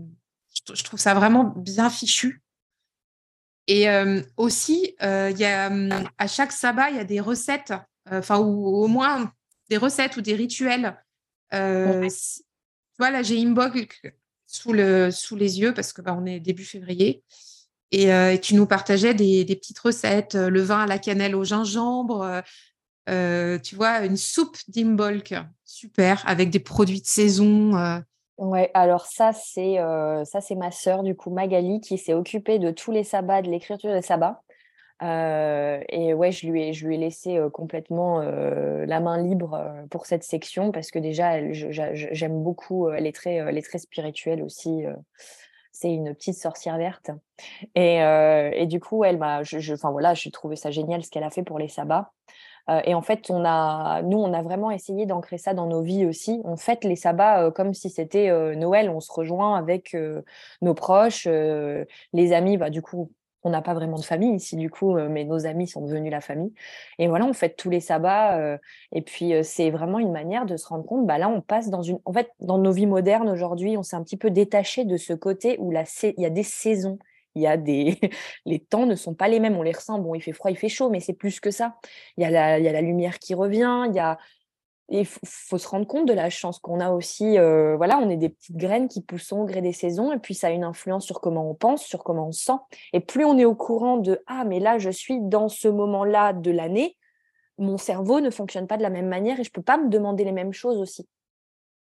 je, 0.72 0.82
trouve 0.84 1.00
ça 1.00 1.12
vraiment 1.14 1.52
bien 1.56 1.90
fichu. 1.90 2.42
Et 3.66 3.86
aussi, 4.38 4.94
il 5.02 5.36
y 5.36 5.44
a 5.44 5.70
à 6.16 6.26
chaque 6.26 6.52
sabbat, 6.52 6.90
il 6.90 6.96
y 6.96 7.00
a 7.00 7.04
des 7.04 7.20
recettes, 7.20 7.74
enfin 8.08 8.38
ou 8.38 8.66
au 8.66 8.86
moins 8.86 9.30
des 9.68 9.76
recettes 9.76 10.16
ou 10.16 10.20
des 10.20 10.34
rituels. 10.34 10.96
Euh, 11.52 12.08
tu 12.08 12.42
vois, 12.98 13.10
là, 13.10 13.22
j'ai 13.22 13.42
sous, 14.46 14.72
le, 14.72 15.10
sous 15.10 15.36
les 15.36 15.60
yeux 15.60 15.74
parce 15.74 15.92
que 15.92 16.02
bah, 16.02 16.16
on 16.18 16.26
est 16.26 16.40
début 16.40 16.64
février. 16.64 17.22
Et, 17.90 18.12
euh, 18.12 18.36
tu 18.36 18.54
nous 18.54 18.66
partageais 18.66 19.14
des, 19.14 19.44
petites 19.44 19.78
recettes, 19.78 20.34
euh, 20.34 20.50
le 20.50 20.62
vin 20.62 20.80
à 20.80 20.86
la 20.86 20.98
cannelle 20.98 21.36
au 21.36 21.44
gingembre, 21.44 22.42
tu 23.06 23.76
vois, 23.76 24.04
une 24.04 24.16
soupe 24.16 24.56
d'Imbolc, 24.68 25.34
super, 25.64 26.22
avec 26.26 26.50
des 26.50 26.60
produits 26.60 27.00
de 27.00 27.06
saison. 27.06 28.02
Ouais, 28.36 28.70
alors 28.74 29.06
ça, 29.06 29.32
c'est 29.32 29.76
ça 30.24 30.40
c'est 30.40 30.56
ma 30.56 30.72
sœur, 30.72 31.02
du 31.02 31.14
coup, 31.14 31.30
Magali, 31.30 31.80
qui 31.80 31.98
s'est 31.98 32.14
occupée 32.14 32.58
de 32.58 32.70
tous 32.70 32.90
les 32.90 33.04
sabbats, 33.04 33.42
de 33.42 33.50
l'écriture 33.50 33.92
des 33.92 34.02
sabbats. 34.02 34.42
Et 35.03 36.14
ouais, 36.14 36.32
je 36.32 36.47
lui 36.47 36.62
ai, 36.62 36.72
je 36.72 36.86
lui 36.86 36.95
ai 36.95 36.99
laissé 36.99 37.38
complètement 37.53 38.20
la 38.20 39.01
main 39.01 39.22
libre 39.22 39.74
pour 39.90 40.07
cette 40.07 40.22
section 40.24 40.72
parce 40.72 40.90
que 40.90 40.99
déjà, 40.99 41.53
j'aime 41.53 42.42
beaucoup. 42.42 42.90
Elle 42.90 43.07
est 43.07 43.14
très, 43.14 43.34
elle 43.34 43.59
est 43.59 43.62
très 43.62 43.78
spirituelle 43.78 44.42
aussi. 44.42 44.84
c'est 45.72 45.92
une 45.92 46.14
petite 46.14 46.36
sorcière 46.36 46.78
verte. 46.78 47.11
Et, 47.74 47.97
et 47.99 48.66
du 48.66 48.80
coup, 48.80 49.05
elle 49.05 49.18
m'a, 49.18 49.42
enfin 49.72 49.90
voilà, 49.90 50.14
j'ai 50.14 50.30
trouvé 50.30 50.57
ça 50.57 50.70
génial 50.70 51.05
ce 51.05 51.11
qu'elle 51.11 51.24
a 51.24 51.30
fait 51.30 51.42
pour 51.42 51.59
les 51.59 51.68
sabbats. 51.68 52.12
et 52.84 52.95
en 52.95 53.03
fait, 53.03 53.30
on 53.30 53.45
a, 53.45 54.01
nous, 54.03 54.18
on 54.18 54.32
a 54.32 54.42
vraiment 54.42 54.70
essayé 54.70 55.07
d'ancrer 55.07 55.38
ça 55.38 55.55
dans 55.55 55.66
nos 55.66 55.82
vies 55.82 56.07
aussi. 56.07 56.40
On 56.45 56.57
fête 56.57 56.84
les 56.84 56.97
sabbats 56.97 57.51
comme 57.51 57.74
si 57.74 57.90
c'était 57.90 58.30
Noël. 58.55 58.88
On 58.88 59.01
se 59.01 59.12
rejoint 59.12 59.57
avec 59.57 59.97
nos 60.62 60.74
proches, 60.74 61.26
les 61.26 62.32
amis. 62.32 62.57
Bah, 62.57 62.70
du 62.70 62.80
coup, 62.80 63.11
on 63.45 63.51
n'a 63.51 63.62
pas 63.62 63.74
vraiment 63.74 63.99
de 63.99 64.05
famille 64.05 64.34
ici 64.34 64.57
du 64.57 64.70
coup, 64.70 64.97
euh, 64.97 65.09
mais 65.09 65.24
nos 65.24 65.47
amis 65.47 65.68
sont 65.68 65.82
devenus 65.82 66.11
la 66.11 66.20
famille. 66.20 66.53
Et 66.99 67.09
voilà, 67.09 67.26
on 67.26 67.32
fête 67.34 67.57
tous 67.57 67.70
les 67.70 67.80
sabbats. 67.80 68.38
Euh, 68.38 68.59
et 68.92 69.03
puis 69.03 69.34
euh, 69.34 69.42
c'est 69.42 69.70
vraiment 69.70 69.99
une 69.99 70.12
manière 70.12 70.47
de 70.47 70.57
se 70.57 70.66
rendre 70.66 70.84
compte. 70.84 71.07
Bah 71.07 71.18
là, 71.18 71.28
on 71.28 71.40
passe 71.42 71.68
dans 71.68 71.82
une. 71.82 71.99
En 72.07 72.12
fait, 72.12 72.30
dans 72.40 72.59
nos 72.59 72.72
vies 72.72 72.86
modernes 72.86 73.28
aujourd'hui, 73.28 73.76
on 73.76 73.82
s'est 73.82 73.97
un 73.97 74.03
petit 74.03 74.16
peu 74.16 74.30
détaché 74.30 74.84
de 74.84 74.97
ce 74.97 75.12
côté 75.12 75.57
où 75.61 75.72
il 75.72 76.14
y 76.18 76.26
a 76.26 76.30
des 76.30 76.42
saisons. 76.42 76.99
Il 77.36 77.42
y 77.42 77.47
a 77.47 77.57
des 77.57 77.99
les 78.47 78.61
temps 78.61 78.86
ne 78.86 78.95
sont 78.95 79.14
pas 79.14 79.28
les 79.28 79.40
mêmes, 79.40 79.57
on 79.57 79.62
les 79.62 79.72
ressent. 79.72 79.99
Bon, 79.99 80.14
il 80.14 80.20
fait 80.22 80.32
froid, 80.32 80.51
il 80.51 80.57
fait 80.57 80.68
chaud, 80.68 80.88
mais 80.88 81.01
c'est 81.01 81.12
plus 81.12 81.40
que 81.40 81.51
ça. 81.51 81.76
Il 82.16 82.22
y 82.22 82.24
a 82.24 82.30
la, 82.30 82.59
il 82.59 82.64
y 82.64 82.68
a 82.68 82.72
la 82.72 82.80
lumière 82.80 83.18
qui 83.18 83.34
revient, 83.34 83.84
il 83.88 83.95
y 83.95 83.99
a 83.99 84.18
il 84.91 85.07
faut, 85.07 85.59
se 85.59 85.66
rendre 85.66 85.87
compte 85.87 86.07
de 86.07 86.12
la 86.12 86.28
chance 86.30 86.59
qu'on 86.59 86.80
a 86.80 86.91
aussi. 86.91 87.39
Euh, 87.39 87.76
voilà, 87.76 87.99
on 87.99 88.11
est 88.11 88.16
des 88.16 88.28
petites 88.28 88.57
graines 88.57 88.89
qui 88.89 89.01
poussent 89.03 89.32
au 89.32 89.45
gré 89.45 89.62
des 89.62 89.72
saisons, 89.72 90.12
et 90.12 90.18
puis 90.18 90.35
ça 90.35 90.49
a 90.49 90.51
une 90.51 90.64
influence 90.64 91.05
sur 91.07 91.20
comment 91.20 91.49
on 91.49 91.55
pense, 91.55 91.85
sur 91.85 92.05
comment 92.05 92.28
on 92.28 92.32
sent. 92.32 92.59
Et 92.93 93.01
plus 93.01 93.24
on 93.24 93.39
est 93.39 93.45
au 93.45 93.55
courant 93.55 93.97
de 93.97 94.22
ah, 94.26 94.45
mais 94.45 94.61
là, 94.61 94.78
je 94.78 94.91
suis 94.91 95.20
dans 95.20 95.49
ce 95.49 95.68
moment-là 95.68 96.32
de 96.32 96.51
l'année, 96.51 96.97
mon 97.59 97.78
cerveau 97.78 98.20
ne 98.20 98.30
fonctionne 98.30 98.66
pas 98.66 98.76
de 98.76 98.82
la 98.82 98.91
même 98.91 99.09
manière 99.09 99.41
et 99.41 99.45
je 99.45 99.51
peux 99.51 99.62
pas 99.62 99.78
me 99.78 99.89
demander 99.89 100.24
les 100.24 100.32
mêmes 100.32 100.53
choses 100.53 100.78
aussi. 100.78 101.09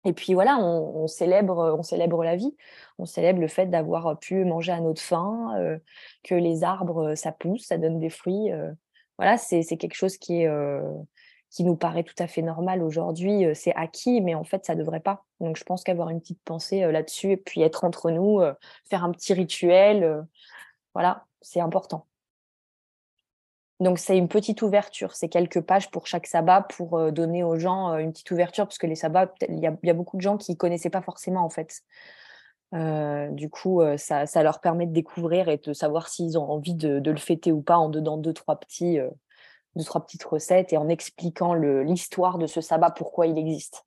Et 0.06 0.14
puis 0.14 0.34
voilà, 0.34 0.58
on, 0.58 1.08
célèbre, 1.08 1.76
on 1.78 1.84
célèbre 1.84 2.24
la 2.24 2.38
vie, 2.38 2.56
on 3.00 3.06
célèbre 3.06 3.42
le 3.42 3.50
fait 3.50 3.66
d'avoir 3.66 4.18
pu 4.18 4.46
manger 4.46 4.72
à 4.72 4.80
notre 4.80 5.02
faim, 5.02 5.54
euh, 5.58 5.78
que 6.24 6.36
les 6.36 6.64
arbres, 6.64 7.16
ça 7.16 7.34
pousse, 7.34 7.66
ça 7.66 7.78
donne 7.78 8.00
des 8.00 8.10
fruits. 8.10 8.52
Euh. 8.52 8.72
voilà, 9.18 9.38
c'est 9.38 9.64
quelque 9.78 9.96
chose 9.96 10.18
qui 10.18 10.44
est 10.44 10.48
qui 11.50 11.64
nous 11.64 11.76
paraît 11.76 12.04
tout 12.04 12.16
à 12.20 12.28
fait 12.28 12.42
normal 12.42 12.84
aujourd'hui, 12.84 13.44
c'est 13.56 13.74
acquis, 13.76 14.22
mais 14.22 14.36
en 14.36 14.44
fait, 14.44 14.66
ça 14.66 14.76
ne 14.76 14.80
devrait 14.80 15.00
pas. 15.00 15.26
Donc, 15.40 15.58
je 15.58 15.64
pense 15.64 15.84
qu'avoir 15.84 16.10
une 16.10 16.20
petite 16.20 16.42
pensée 16.44 16.92
là-dessus, 16.92 17.32
et 17.32 17.38
puis 17.38 17.62
être 17.62 17.84
entre 17.84 18.12
nous, 18.12 18.42
faire 18.90 19.04
un 19.04 19.12
petit 19.12 19.34
rituel, 19.34 20.26
voilà, 20.94 21.26
c'est 21.42 21.60
important. 21.60 22.06
Donc, 23.80 23.98
c'est 23.98 24.18
une 24.18 24.28
petite 24.28 24.62
ouverture, 24.62 25.16
c'est 25.16 25.30
quelques 25.30 25.62
pages 25.62 25.90
pour 25.90 26.06
chaque 26.06 26.28
sabbat 26.28 26.64
pour 26.64 27.12
donner 27.12 27.44
aux 27.44 27.58
gens 27.58 27.98
une 27.98 28.12
petite 28.12 28.30
ouverture, 28.30 28.66
parce 28.66 28.78
que 28.78 28.88
les 28.88 28.96
sabbats, 28.96 29.34
il 29.48 29.60
y, 29.60 29.68
a 29.68 29.94
beaucoup 29.94 30.18
de 30.18 30.22
gens 30.22 30.38
qui 30.38 30.52
ne 30.52 30.58
connaissaient 30.58 30.90
pas 30.90 31.02
forcément, 31.02 31.44
en 31.44 31.50
fait. 31.50 31.82
du 33.32 33.50
coup, 33.50 33.82
ça, 33.98 34.44
leur 34.44 34.60
permet 34.60 34.86
de 34.86 34.94
découvrir 34.94 35.50
et 35.50 35.58
de 35.58 35.74
savoir 35.74 36.10
s'ils 36.10 36.38
ont 36.38 36.52
envie 36.52 36.76
de, 36.76 37.00
de, 37.00 37.10
le 37.10 37.18
fêter 37.18 37.52
ou 37.52 37.62
pas 37.62 37.78
en 37.78 37.90
dedans 37.90 38.18
deux, 38.18 38.34
trois 38.34 38.60
petits 38.60 39.00
deux, 39.76 39.84
trois 39.84 40.06
petites 40.06 40.24
recettes 40.24 40.74
et 40.74 40.78
en 40.78 40.90
expliquant 40.90 41.54
l'histoire 41.54 42.38
de 42.38 42.48
ce 42.48 42.62
sabbat, 42.62 42.92
pourquoi 42.92 43.28
il 43.28 43.38
existe. 43.38 43.86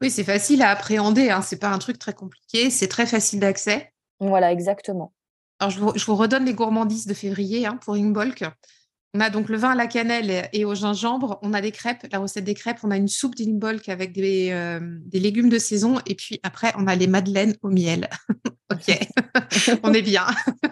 Oui, 0.00 0.10
c'est 0.10 0.24
facile 0.24 0.62
à 0.62 0.70
appréhender, 0.70 1.30
hein. 1.30 1.42
c'est 1.42 1.58
pas 1.58 1.70
un 1.70 1.78
truc 1.78 1.98
très 1.98 2.12
compliqué, 2.12 2.70
c'est 2.70 2.86
très 2.86 3.06
facile 3.06 3.40
d'accès. 3.40 3.92
Voilà, 4.20 4.52
exactement. 4.52 5.12
Alors, 5.60 5.70
je 5.70 6.04
vous, 6.04 6.16
redonne 6.16 6.44
les 6.44 6.54
gourmandises 6.54 7.06
de 7.06 7.14
février 7.14 7.66
hein, 7.66 7.76
pour 7.76 7.94
Ingbolk. 7.94 8.44
On 9.14 9.20
a 9.20 9.30
donc 9.30 9.48
le 9.48 9.56
vin 9.56 9.70
à 9.70 9.74
la 9.74 9.86
cannelle 9.86 10.48
et 10.52 10.64
au 10.64 10.74
gingembre. 10.74 11.38
On 11.42 11.52
a 11.54 11.60
des 11.60 11.72
crêpes, 11.72 12.06
la 12.12 12.18
recette 12.18 12.44
des 12.44 12.54
crêpes. 12.54 12.78
On 12.84 12.90
a 12.90 12.96
une 12.96 13.08
soupe 13.08 13.34
d'Ingbolk 13.34 13.88
avec 13.88 14.12
des, 14.12 14.50
euh, 14.52 14.80
des, 14.82 15.18
légumes 15.18 15.48
de 15.48 15.58
saison. 15.58 15.98
Et 16.06 16.14
puis 16.14 16.38
après, 16.42 16.72
on 16.76 16.86
a 16.86 16.94
les 16.94 17.06
madeleines 17.06 17.56
au 17.62 17.70
miel. 17.70 18.08
ok, 18.72 18.98
on 19.82 19.92
est 19.94 20.02
bien. 20.02 20.26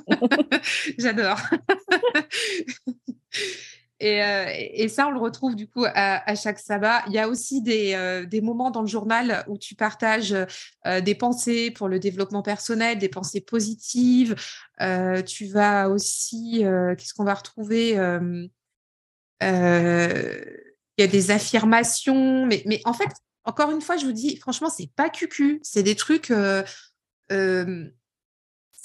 J'adore. 0.98 1.40
Euh, 4.03 4.47
et, 4.51 4.89
ça, 4.89 5.09
on 5.09 5.11
le 5.11 5.18
retrouve 5.18 5.57
du 5.57 5.68
coup 5.68 5.84
à, 5.87 6.34
chaque 6.34 6.59
sabbat. 6.59 7.03
Il 7.07 7.12
y 7.14 7.18
a 7.18 7.28
aussi 7.28 7.62
des, 7.62 7.95
euh, 7.95 8.26
moments 8.43 8.70
dans 8.70 8.82
le 8.82 8.87
journal 8.87 9.45
où 9.49 9.57
tu 9.57 9.74
partages 9.74 10.34
euh, 10.87 11.01
des 11.01 11.14
pensées 11.14 11.70
pour 11.70 11.89
le 11.89 11.99
développement 11.99 12.43
personnel, 12.43 12.99
des 12.99 13.09
pensées 13.09 13.41
positives. 13.41 14.34
tu 15.26 15.47
vas 15.47 15.89
aussi, 15.89 16.59
qu'est-ce 16.61 17.14
qu'on 17.14 17.24
va 17.24 17.34
retrouver 17.34 17.93
Il 17.93 18.51
y 20.99 21.03
a 21.03 21.07
des 21.07 21.30
affirmations, 21.30 22.47
mais, 22.47 22.62
mais, 22.66 22.80
en 22.84 22.93
fait, 22.93 23.09
encore 23.45 23.70
une 23.70 23.80
fois, 23.80 23.97
je 23.97 24.07
vous 24.07 24.12
dis, 24.12 24.37
franchement, 24.37 24.68
c'est 24.68 24.91
pas 24.95 25.09
cucu. 25.09 25.61
C'est 25.62 25.82
des 25.82 25.95
trucs 25.95 26.32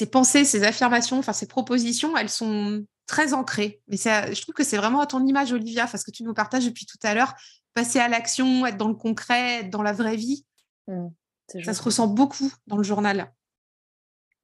ces 0.02 0.08
pensées, 0.08 0.45
ces 0.45 0.64
affirmations, 0.64 1.20
enfin 1.20 1.34
ces 1.34 1.47
propositions, 1.47 2.18
elles 2.18 2.30
sont 2.30 2.84
très 3.12 3.34
ancrées. 3.34 3.82
Mais 3.89 3.97
je 3.97 4.41
trouve 4.41 4.55
que 4.55 4.64
c'est 4.64 4.78
vraiment 4.78 5.01
à 5.01 5.05
ton 5.05 5.26
image, 5.26 5.51
Olivia, 5.51 5.86
parce 5.86 6.05
que 6.05 6.12
tu 6.12 6.24
nous 6.24 6.34
partages 6.34 6.66
depuis 6.66 6.86
tout 6.86 6.97
à 7.03 7.14
l'heure, 7.14 7.34
passer 7.74 7.99
à 7.99 8.07
l'action, 8.07 8.66
être 8.66 8.78
dans 8.78 8.88
le 8.88 8.95
concret, 8.95 9.59
être 9.59 9.70
dans 9.70 9.84
la 9.84 9.91
vraie 9.91 10.16
vie. 10.16 10.45
Mmh, 10.88 11.07
ça 11.66 11.74
se 11.74 11.82
ressent 11.84 12.07
beaucoup 12.07 12.49
dans 12.68 12.78
le 12.78 12.84
journal. 12.84 13.30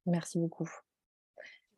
Merci 0.04 0.38
beaucoup. 0.38 0.68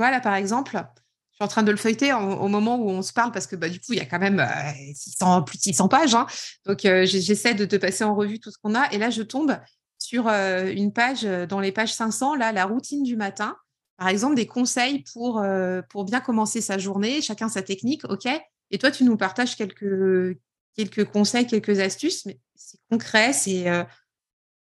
Voilà, 0.01 0.18
par 0.18 0.34
exemple, 0.34 0.72
je 0.72 1.36
suis 1.36 1.45
en 1.45 1.49
train 1.49 1.62
de 1.62 1.70
le 1.70 1.76
feuilleter 1.76 2.12
au, 2.12 2.49
moment 2.49 2.76
où 2.76 2.91
on 2.91 3.03
se 3.03 3.12
parle 3.12 3.30
parce 3.30 3.47
que 3.47 3.55
bah, 3.55 3.68
du 3.68 3.78
coup, 3.78 3.93
il 3.93 3.99
y 3.99 4.01
a 4.01 4.07
quand 4.07 4.18
même 4.18 4.45
600, 4.93 5.43
plus 5.43 5.59
de 5.59 5.62
600 5.62 5.88
pages. 5.88 6.14
Hein. 6.16 6.26
Donc, 6.66 6.84
euh, 6.84 7.07
j'essaie 7.07 7.55
de 7.55 7.66
te 7.66 7.76
passer 7.76 8.03
en 8.03 8.16
revue 8.16 8.41
tout 8.41 8.51
ce 8.51 8.59
qu'on 8.59 8.74
a. 8.74 8.91
Et 8.93 8.99
là, 8.99 9.11
je 9.11 9.22
tombe 9.22 9.57
sur 9.99 10.26
euh, 10.26 10.72
une 10.74 10.93
page, 10.93 11.24
euh, 11.24 11.47
dans 11.47 11.61
les 11.61 11.70
pages 11.70 11.95
500, 11.95 12.34
là, 12.34 12.51
la 12.51 12.64
routine 12.64 13.05
du 13.05 13.16
matin 13.16 13.57
par 14.01 14.09
exemple, 14.09 14.34
des 14.34 14.46
conseils 14.46 15.05
pour, 15.12 15.40
euh, 15.40 15.82
pour 15.90 16.07
bien 16.07 16.20
commencer 16.20 16.62
sa 16.62 16.78
journée, 16.78 17.20
chacun 17.20 17.51
sa 17.51 17.61
technique, 17.61 18.03
OK 18.09 18.26
Et 18.70 18.78
toi, 18.78 18.90
tu 18.90 19.05
nous 19.05 19.18
partages 19.18 19.57
quelques, 19.57 20.38
quelques 20.74 21.05
conseils, 21.05 21.46
quelques 21.46 21.80
astuces, 21.80 22.24
mais 22.24 22.38
c'est 22.55 22.78
concret, 22.90 23.34
c'est 23.34 23.68
euh, 23.68 23.84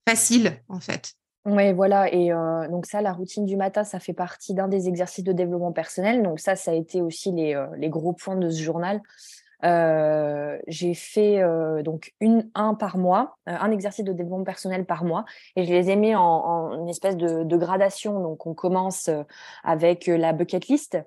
facile, 0.08 0.64
en 0.70 0.80
fait. 0.80 1.12
Oui, 1.44 1.74
voilà. 1.74 2.10
Et 2.14 2.32
euh, 2.32 2.70
donc 2.70 2.86
ça, 2.86 3.02
la 3.02 3.12
routine 3.12 3.46
du 3.46 3.58
matin, 3.58 3.84
ça 3.84 4.00
fait 4.00 4.14
partie 4.14 4.54
d'un 4.54 4.70
des 4.70 4.88
exercices 4.88 5.26
de 5.26 5.34
développement 5.34 5.74
personnel. 5.74 6.24
Donc 6.24 6.40
ça, 6.40 6.56
ça 6.56 6.72
a 6.72 6.76
été 6.76 7.02
aussi 7.02 7.34
les, 7.34 7.62
les 7.76 7.90
gros 7.90 8.14
points 8.14 8.38
de 8.38 8.50
ce 8.50 8.64
journal. 8.64 9.02
J'ai 9.64 10.94
fait 10.94 11.42
donc 11.84 12.14
un 12.54 12.74
par 12.76 12.98
mois, 12.98 13.38
un 13.46 13.72
exercice 13.72 14.06
de 14.06 14.14
développement 14.14 14.44
personnel 14.44 14.86
par 14.86 15.04
mois, 15.04 15.26
et 15.56 15.66
je 15.66 15.72
les 15.72 15.90
ai 15.90 15.96
mis 15.96 16.16
en, 16.16 16.74
une 16.74 16.90
espèce 16.90 17.18
de, 17.18 17.44
de, 17.44 17.58
gradation. 17.58 18.22
Donc, 18.22 18.46
on 18.46 18.54
commence 18.54 19.10
avec 19.64 20.08
la 20.08 20.34
bucket 20.34 20.68
list, 20.68 20.98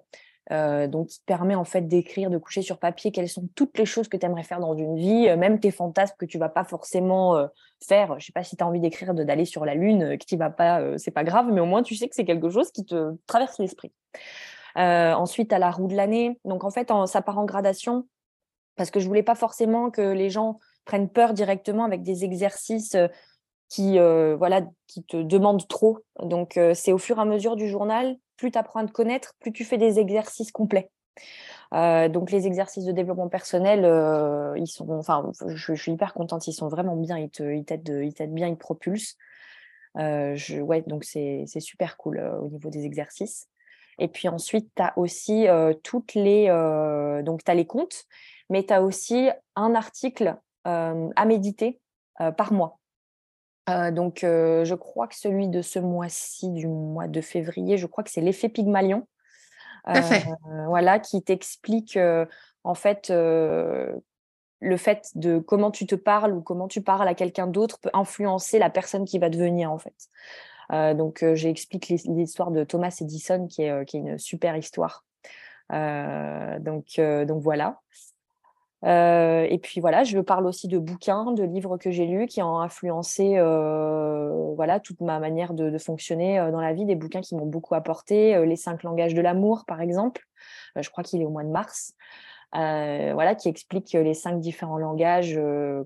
donc 0.50 1.06
qui 1.06 1.20
permet 1.26 1.54
en 1.54 1.64
fait 1.64 1.82
d'écrire, 1.82 2.28
de 2.28 2.38
coucher 2.38 2.62
sur 2.62 2.78
papier 2.78 3.12
quelles 3.12 3.28
sont 3.28 3.48
toutes 3.54 3.78
les 3.78 3.84
choses 3.84 4.08
que 4.08 4.16
tu 4.16 4.26
aimerais 4.26 4.42
faire 4.42 4.58
dans 4.58 4.74
une 4.74 4.96
vie, 4.96 5.34
même 5.36 5.60
tes 5.60 5.70
fantasmes 5.70 6.16
que 6.18 6.26
tu 6.26 6.38
vas 6.38 6.48
pas 6.48 6.64
forcément 6.64 7.48
faire. 7.86 8.18
Je 8.18 8.26
sais 8.26 8.32
pas 8.32 8.42
si 8.42 8.56
tu 8.56 8.64
as 8.64 8.66
envie 8.66 8.80
d'écrire 8.80 9.14
d'aller 9.14 9.44
sur 9.44 9.64
la 9.64 9.74
lune, 9.74 10.18
que 10.18 10.24
tu 10.24 10.36
vas 10.36 10.50
pas, 10.50 10.98
c'est 10.98 11.12
pas 11.12 11.24
grave, 11.24 11.46
mais 11.52 11.60
au 11.60 11.66
moins 11.66 11.84
tu 11.84 11.94
sais 11.94 12.08
que 12.08 12.16
c'est 12.16 12.24
quelque 12.24 12.50
chose 12.50 12.72
qui 12.72 12.84
te 12.84 13.14
traverse 13.28 13.60
l'esprit. 13.60 13.92
ensuite, 14.74 15.52
à 15.52 15.60
la 15.60 15.70
roue 15.70 15.86
de 15.86 15.94
l'année. 15.94 16.40
Donc 16.44 16.64
en 16.64 16.70
fait, 16.70 16.90
ça 17.06 17.22
part 17.22 17.38
en 17.38 17.44
gradation 17.44 18.06
parce 18.80 18.90
que 18.90 18.98
je 18.98 19.06
voulais 19.06 19.22
pas 19.22 19.34
forcément 19.34 19.90
que 19.90 20.00
les 20.00 20.30
gens 20.30 20.58
prennent 20.86 21.10
peur 21.10 21.34
directement 21.34 21.84
avec 21.84 22.02
des 22.02 22.24
exercices 22.24 22.94
euh, 22.94 23.08
qui, 23.68 23.98
euh, 23.98 24.36
voilà, 24.36 24.62
qui 24.86 25.04
te 25.04 25.18
demandent 25.18 25.68
trop. 25.68 25.98
Donc, 26.18 26.56
euh, 26.56 26.72
c'est 26.72 26.90
au 26.90 26.96
fur 26.96 27.18
et 27.18 27.20
à 27.20 27.26
mesure 27.26 27.56
du 27.56 27.68
journal, 27.68 28.16
plus 28.38 28.50
tu 28.50 28.56
apprends 28.56 28.80
à 28.80 28.86
te 28.86 28.90
connaître, 28.90 29.34
plus 29.38 29.52
tu 29.52 29.66
fais 29.66 29.76
des 29.76 29.98
exercices 29.98 30.50
complets. 30.50 30.90
donc 31.72 32.30
les 32.30 32.46
exercices 32.46 32.86
de 32.86 32.92
développement 32.92 33.28
personnel, 33.28 33.80
ils 34.56 34.66
sont, 34.66 34.88
enfin, 34.88 35.30
je, 35.46 35.74
suis 35.74 35.92
hyper 35.92 36.14
contente, 36.14 36.46
ils 36.46 36.54
sont 36.54 36.68
vraiment 36.68 36.96
bien, 36.96 37.18
ils 37.18 37.28
t'aident, 37.28 38.02
ils 38.02 38.28
bien, 38.28 38.48
ils 38.48 38.54
te 38.54 38.60
propulsent. 38.60 39.18
ouais, 39.94 40.84
donc 40.86 41.04
c'est 41.04 41.44
super 41.58 41.98
cool 41.98 42.18
au 42.40 42.48
niveau 42.48 42.70
des 42.70 42.86
exercices. 42.86 43.46
Et 43.98 44.08
puis 44.08 44.28
ensuite, 44.28 44.70
tu 44.74 44.82
as 44.82 44.94
aussi 44.96 45.46
toutes 45.82 46.14
les, 46.14 46.48
donc 47.22 47.44
tu 47.44 47.52
les 47.52 47.66
comptes, 47.66 48.06
mais 48.50 48.64
tu 48.64 48.74
as 48.74 48.82
aussi 48.82 49.30
un 49.56 49.74
article 49.74 50.36
à 50.64 51.24
méditer 51.24 51.80
par 52.36 52.52
mois. 52.52 52.78
donc, 53.92 54.18
je 54.20 54.74
crois 54.74 55.06
que 55.06 55.14
celui 55.14 55.48
de 55.48 55.62
ce 55.62 55.78
mois-ci, 55.78 56.50
du 56.50 56.66
mois 56.66 57.08
de 57.08 57.20
février, 57.22 57.78
je 57.78 57.86
crois 57.86 58.04
que 58.04 58.10
c'est 58.10 58.20
l'effet 58.20 58.50
Pygmalion. 58.50 59.06
voilà, 60.66 60.98
qui 60.98 61.22
t'explique 61.22 61.98
en 62.64 62.74
fait 62.74 63.08
le 63.10 64.76
fait 64.76 65.08
de 65.14 65.38
comment 65.38 65.70
tu 65.70 65.86
te 65.86 65.94
parles 65.94 66.34
ou 66.34 66.42
comment 66.42 66.68
tu 66.68 66.82
parles 66.82 67.08
à 67.08 67.14
quelqu'un 67.14 67.46
d'autre 67.46 67.78
peut 67.80 67.90
influencer 67.94 68.58
la 68.58 68.68
personne 68.68 69.06
qui 69.06 69.18
va 69.18 69.30
devenir 69.30 69.72
en 69.72 69.78
fait. 69.78 70.94
donc 70.94 71.24
j'explique 71.34 71.88
l'histoire 71.88 72.50
de 72.50 72.64
Thomas 72.64 72.94
Edison 73.00 73.46
qui 73.46 73.62
est, 73.62 73.84
qui 73.86 73.96
est 73.96 74.00
une 74.00 74.18
super 74.18 74.56
histoire. 74.56 75.06
donc, 75.70 77.00
donc 77.00 77.42
voilà. 77.42 77.80
Euh, 78.84 79.46
et 79.50 79.58
puis 79.58 79.80
voilà, 79.80 80.04
je 80.04 80.18
parle 80.20 80.46
aussi 80.46 80.66
de 80.66 80.78
bouquins, 80.78 81.32
de 81.32 81.42
livres 81.42 81.76
que 81.76 81.90
j'ai 81.90 82.06
lus 82.06 82.26
qui 82.26 82.42
ont 82.42 82.58
influencé 82.60 83.34
euh, 83.36 84.54
voilà 84.54 84.80
toute 84.80 85.00
ma 85.02 85.18
manière 85.18 85.52
de, 85.52 85.76
fonctionner 85.78 86.38
euh, 86.38 86.50
dans 86.50 86.60
la 86.60 86.72
vie. 86.72 86.86
Des 86.86 86.94
bouquins 86.94 87.20
qui 87.20 87.34
m'ont 87.34 87.46
beaucoup 87.46 87.74
apporté, 87.74 88.44
les 88.46 88.56
cinq 88.56 88.82
langages 88.82 89.14
de 89.14 89.20
l'amour 89.20 89.64
par 89.66 89.80
exemple. 89.80 90.26
je 90.76 90.88
crois 90.88 91.04
qu'il 91.04 91.20
est 91.20 91.26
au 91.26 91.30
mois 91.30 91.44
de 91.44 91.50
mars. 91.50 91.94
voilà, 92.52 93.34
qui 93.34 93.48
explique 93.48 93.92
les 93.92 94.14
cinq 94.14 94.40
différents 94.40 94.78
langages 94.78 95.38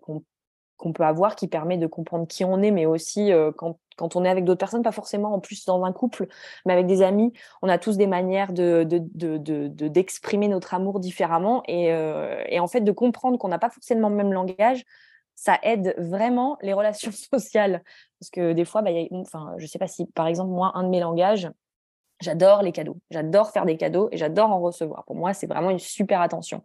qu'on 0.06 0.92
peut 0.92 1.04
avoir 1.04 1.34
qui 1.36 1.48
permet 1.48 1.78
de 1.78 1.86
comprendre 1.86 2.26
qui 2.26 2.44
on 2.44 2.62
est, 2.62 2.70
mais 2.70 2.86
aussi 2.86 3.32
quand, 3.56 3.78
quand, 3.96 4.16
on 4.16 4.24
est 4.24 4.28
avec 4.28 4.44
d'autres 4.44 4.58
personnes, 4.58 4.82
pas 4.82 4.92
forcément 4.92 5.34
en 5.34 5.40
plus 5.40 5.64
dans 5.64 5.84
un 5.84 5.92
couple, 5.92 6.26
mais 6.66 6.72
avec 6.72 6.86
des 6.86 7.02
amis, 7.02 7.32
on 7.62 7.68
a 7.68 7.78
tous 7.78 7.96
des 7.96 8.06
manières 8.06 8.52
de, 8.52 8.84
d'exprimer 8.84 10.46
de, 10.46 10.50
de, 10.50 10.54
notre 10.54 10.74
amour 10.74 11.00
différemment. 11.00 11.62
Et, 11.68 11.86
et, 12.48 12.60
en 12.60 12.66
fait, 12.66 12.80
de 12.80 12.92
comprendre 12.92 13.38
qu'on 13.38 13.48
n'a 13.48 13.58
pas 13.58 13.70
forcément 13.70 14.08
le 14.08 14.16
même 14.16 14.32
langage, 14.32 14.84
ça 15.34 15.58
aide 15.62 15.94
vraiment 15.98 16.56
les 16.62 16.72
relations 16.72 17.12
sociales. 17.12 17.82
Parce 18.20 18.30
que 18.30 18.52
des 18.52 18.64
fois, 18.64 18.82
bah, 18.82 18.90
enfin, 19.12 19.54
je 19.58 19.64
ne 19.64 19.68
sais 19.68 19.78
pas 19.78 19.88
si, 19.88 20.06
par 20.06 20.26
exemple, 20.26 20.50
moi, 20.50 20.72
un 20.74 20.84
de 20.84 20.88
mes 20.88 21.00
langages, 21.00 21.50
j'adore 22.20 22.62
les 22.62 22.72
cadeaux. 22.72 22.98
J'adore 23.10 23.50
faire 23.50 23.66
des 23.66 23.76
cadeaux 23.76 24.08
et 24.12 24.16
j'adore 24.16 24.50
en 24.50 24.60
recevoir. 24.60 25.04
Pour 25.04 25.16
moi, 25.16 25.34
c'est 25.34 25.46
vraiment 25.46 25.70
une 25.70 25.78
super 25.78 26.20
attention. 26.20 26.62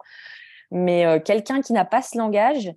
Mais 0.71 1.21
quelqu'un 1.25 1.61
qui 1.61 1.73
n'a 1.73 1.85
pas 1.85 2.01
ce 2.01 2.17
langage, 2.17 2.71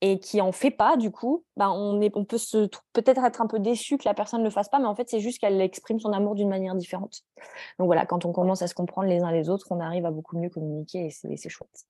et 0.00 0.18
qui 0.18 0.40
en 0.40 0.52
fait 0.52 0.70
pas 0.70 0.96
du 0.96 1.10
coup, 1.10 1.44
ben 1.56 1.70
on, 1.70 2.00
est, 2.00 2.14
on 2.16 2.24
peut 2.24 2.38
se 2.38 2.68
peut-être 2.92 3.24
être 3.24 3.40
un 3.40 3.46
peu 3.46 3.58
déçu 3.58 3.96
que 3.96 4.06
la 4.06 4.14
personne 4.14 4.40
ne 4.40 4.44
le 4.44 4.50
fasse 4.50 4.68
pas, 4.68 4.78
mais 4.78 4.86
en 4.86 4.94
fait 4.94 5.08
c'est 5.08 5.20
juste 5.20 5.38
qu'elle 5.38 5.60
exprime 5.60 6.00
son 6.00 6.12
amour 6.12 6.34
d'une 6.34 6.48
manière 6.48 6.74
différente. 6.74 7.22
Donc 7.78 7.86
voilà, 7.86 8.06
quand 8.06 8.24
on 8.24 8.32
commence 8.32 8.62
à 8.62 8.66
se 8.66 8.74
comprendre 8.74 9.08
les 9.08 9.20
uns 9.22 9.32
les 9.32 9.48
autres, 9.48 9.66
on 9.70 9.80
arrive 9.80 10.04
à 10.06 10.10
beaucoup 10.10 10.38
mieux 10.38 10.50
communiquer 10.50 11.06
et 11.06 11.36
c'est 11.36 11.48
chouette. 11.48 11.86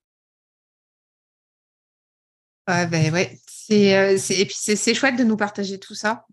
Ouais, 2.68 2.86
ben 2.86 3.12
ouais. 3.12 3.38
Euh, 3.70 4.16
c'est, 4.18 4.34
et 4.40 4.44
puis 4.44 4.56
c'est 4.56 4.94
chouette 4.94 5.16
de 5.16 5.24
nous 5.24 5.36
partager 5.36 5.78
tout 5.78 5.94
ça. 5.94 6.26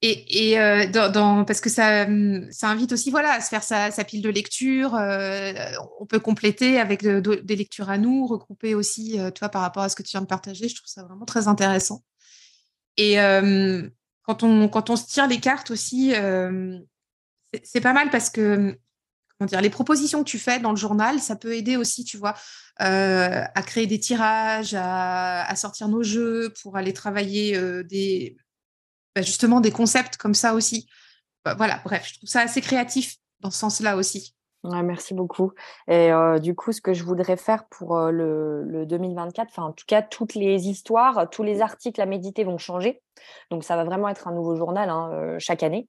Et, 0.00 0.58
euh, 0.60 0.86
parce 1.44 1.60
que 1.60 1.68
ça, 1.68 2.06
ça 2.50 2.68
invite 2.68 2.92
aussi 2.92 3.10
voilà, 3.10 3.32
à 3.32 3.40
se 3.40 3.48
faire 3.48 3.64
sa, 3.64 3.90
pile 4.04 4.22
de 4.22 4.28
lecture. 4.28 4.94
Euh, 4.94 5.52
on 5.98 6.06
peut 6.06 6.20
compléter 6.20 6.78
avec 6.78 7.04
des 7.04 7.56
lectures 7.56 7.90
à 7.90 7.98
nous, 7.98 8.26
regrouper 8.26 8.74
aussi, 8.76 9.18
euh, 9.18 9.30
toi, 9.32 9.48
par 9.48 9.62
rapport 9.62 9.82
à 9.82 9.88
ce 9.88 9.96
que 9.96 10.02
tu 10.04 10.10
viens 10.10 10.20
de 10.20 10.26
partager. 10.26 10.68
Je 10.68 10.76
trouve 10.76 10.88
ça 10.88 11.02
vraiment 11.02 11.24
très 11.24 11.48
intéressant. 11.48 12.04
Et 12.96 13.16
quand, 14.22 14.42
on, 14.42 14.68
quand 14.68 14.90
on 14.90 14.96
se 14.96 15.06
tire 15.06 15.26
les 15.26 15.38
cartes 15.38 15.70
aussi, 15.70 16.12
c'est 17.62 17.80
pas 17.80 17.92
mal 17.92 18.10
parce 18.10 18.30
que 18.30 18.76
comment 19.38 19.46
dire, 19.46 19.60
les 19.60 19.70
propositions 19.70 20.24
que 20.24 20.28
tu 20.28 20.38
fais 20.38 20.58
dans 20.58 20.70
le 20.70 20.76
journal, 20.76 21.20
ça 21.20 21.36
peut 21.36 21.54
aider 21.54 21.76
aussi, 21.76 22.04
tu 22.04 22.16
vois, 22.16 22.34
à 22.78 23.62
créer 23.62 23.86
des 23.86 24.00
tirages, 24.00 24.74
à, 24.76 25.54
sortir 25.54 25.88
nos 25.88 26.02
jeux 26.02 26.52
pour 26.60 26.76
aller 26.76 26.92
travailler 26.92 27.56
des 27.84 28.36
bah, 29.14 29.22
justement 29.22 29.60
des 29.60 29.70
concepts 29.70 30.16
comme 30.16 30.34
ça 30.34 30.54
aussi. 30.54 30.88
Bah, 31.44 31.54
voilà, 31.54 31.80
bref, 31.84 32.06
je 32.06 32.18
trouve 32.18 32.28
ça 32.28 32.40
assez 32.40 32.60
créatif 32.60 33.16
dans 33.40 33.50
ce 33.50 33.58
sens-là 33.58 33.96
aussi. 33.96 34.34
merci 34.64 35.14
beaucoup. 35.14 35.52
Et 35.86 36.12
euh, 36.12 36.38
du 36.38 36.54
coup, 36.54 36.72
ce 36.72 36.80
que 36.80 36.92
je 36.92 37.04
voudrais 37.04 37.36
faire 37.36 37.66
pour 37.68 37.96
euh, 37.96 38.10
le, 38.10 38.86
2024, 38.86 39.48
enfin 39.50 39.62
en 39.64 39.72
tout 39.72 39.84
cas, 39.86 40.02
toutes 40.02 40.34
les 40.34 40.68
histoires, 40.68 41.28
tous 41.30 41.42
les 41.42 41.60
articles 41.60 42.00
à 42.00 42.06
méditer 42.06 42.44
vont 42.44 42.58
changer. 42.58 43.00
Donc 43.50 43.64
ça 43.64 43.76
va 43.76 43.84
vraiment 43.84 44.08
être 44.08 44.28
un 44.28 44.32
nouveau 44.32 44.56
journal 44.56 44.90
hein, 44.90 45.10
euh, 45.12 45.36
chaque 45.38 45.62
année. 45.62 45.88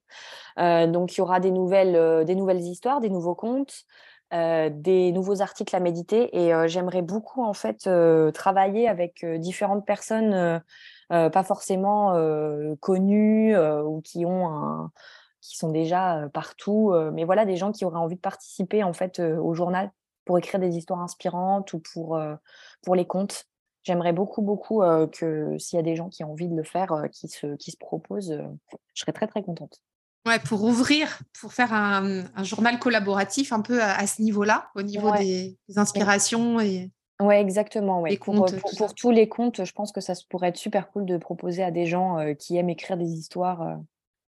donc 0.57 1.15
il 1.15 1.19
y 1.19 1.21
aura 1.21 1.39
des 1.39 1.51
nouvelles, 1.51 2.25
des 2.25 2.35
nouvelles 2.35 2.61
histoires, 2.61 3.01
des 3.01 3.09
nouveaux 3.09 3.35
contes. 3.35 3.85
des 4.31 5.11
nouveaux 5.11 5.41
articles 5.41 5.75
à 5.75 5.79
méditer 5.79 6.29
et 6.37 6.51
j'aimerais 6.67 7.01
beaucoup 7.01 7.43
en 7.43 7.53
fait 7.53 7.89
travailler 8.33 8.87
avec 8.87 9.25
différentes 9.39 9.85
personnes 9.85 10.33
euh, 10.33 10.59
pas 11.09 11.43
forcément 11.43 12.13
euh, 12.15 12.75
connus 12.79 13.55
euh, 13.55 13.83
ou 13.83 14.01
qui 14.01 14.25
ont 14.25 14.47
un, 14.47 14.91
qui 15.41 15.57
sont 15.57 15.71
déjà 15.71 16.29
partout, 16.33 16.93
mais 17.13 17.23
voilà 17.23 17.45
des 17.45 17.55
gens 17.55 17.71
qui 17.71 17.85
auraient 17.85 17.99
envie 17.99 18.15
de 18.15 18.21
participer 18.21 18.83
en 18.83 18.93
fait 18.93 19.19
au 19.19 19.53
journal 19.53 19.91
pour 20.25 20.37
écrire 20.37 20.59
des 20.59 20.77
histoires 20.77 21.01
inspirantes 21.01 21.73
ou 21.73 21.79
pour 21.79 22.19
pour 22.83 22.95
les 22.95 23.07
contes. 23.07 23.45
J'aimerais 23.83 24.11
beaucoup 24.11 24.41
beaucoup 24.41 24.81
que 25.13 25.57
s'il 25.57 25.77
y 25.77 25.79
a 25.79 25.83
des 25.83 25.95
gens 25.95 26.09
qui 26.09 26.25
ont 26.25 26.33
envie 26.33 26.49
de 26.49 26.55
le 26.55 26.63
faire, 26.63 27.05
qui 27.13 27.29
se 27.29 27.55
qui 27.55 27.71
se 27.71 27.77
proposent, 27.77 28.37
je 28.93 29.01
serais 29.01 29.13
très 29.13 29.27
très 29.27 29.41
contente. 29.41 29.81
Ouais, 30.25 30.39
pour 30.39 30.63
ouvrir, 30.63 31.19
pour 31.39 31.53
faire 31.53 31.73
un, 31.73 32.25
un 32.35 32.43
journal 32.43 32.77
collaboratif 32.77 33.53
un 33.53 33.61
peu 33.61 33.81
à, 33.81 34.05
ce 34.05 34.21
niveau-là, 34.21 34.69
au 34.75 34.81
niveau 34.81 35.11
des, 35.15 35.57
inspirations 35.77 36.59
et 36.59 36.91
oui, 37.21 37.35
exactement. 37.35 38.01
Ouais. 38.01 38.17
Pour, 38.17 38.45
pour, 38.77 38.95
tous 38.95 39.11
les 39.11 39.27
comptes, 39.27 39.63
je 39.63 39.71
pense 39.71 39.91
que 39.91 40.01
ça 40.01 40.13
pourrait 40.29 40.49
être 40.49 40.57
super 40.57 40.89
cool 40.91 41.05
de 41.05 41.17
proposer 41.17 41.63
à 41.63 41.71
des 41.71 41.85
gens 41.85 42.33
qui 42.35 42.57
aiment 42.57 42.69
écrire 42.69 42.97
des 42.97 43.11
histoires. 43.11 43.77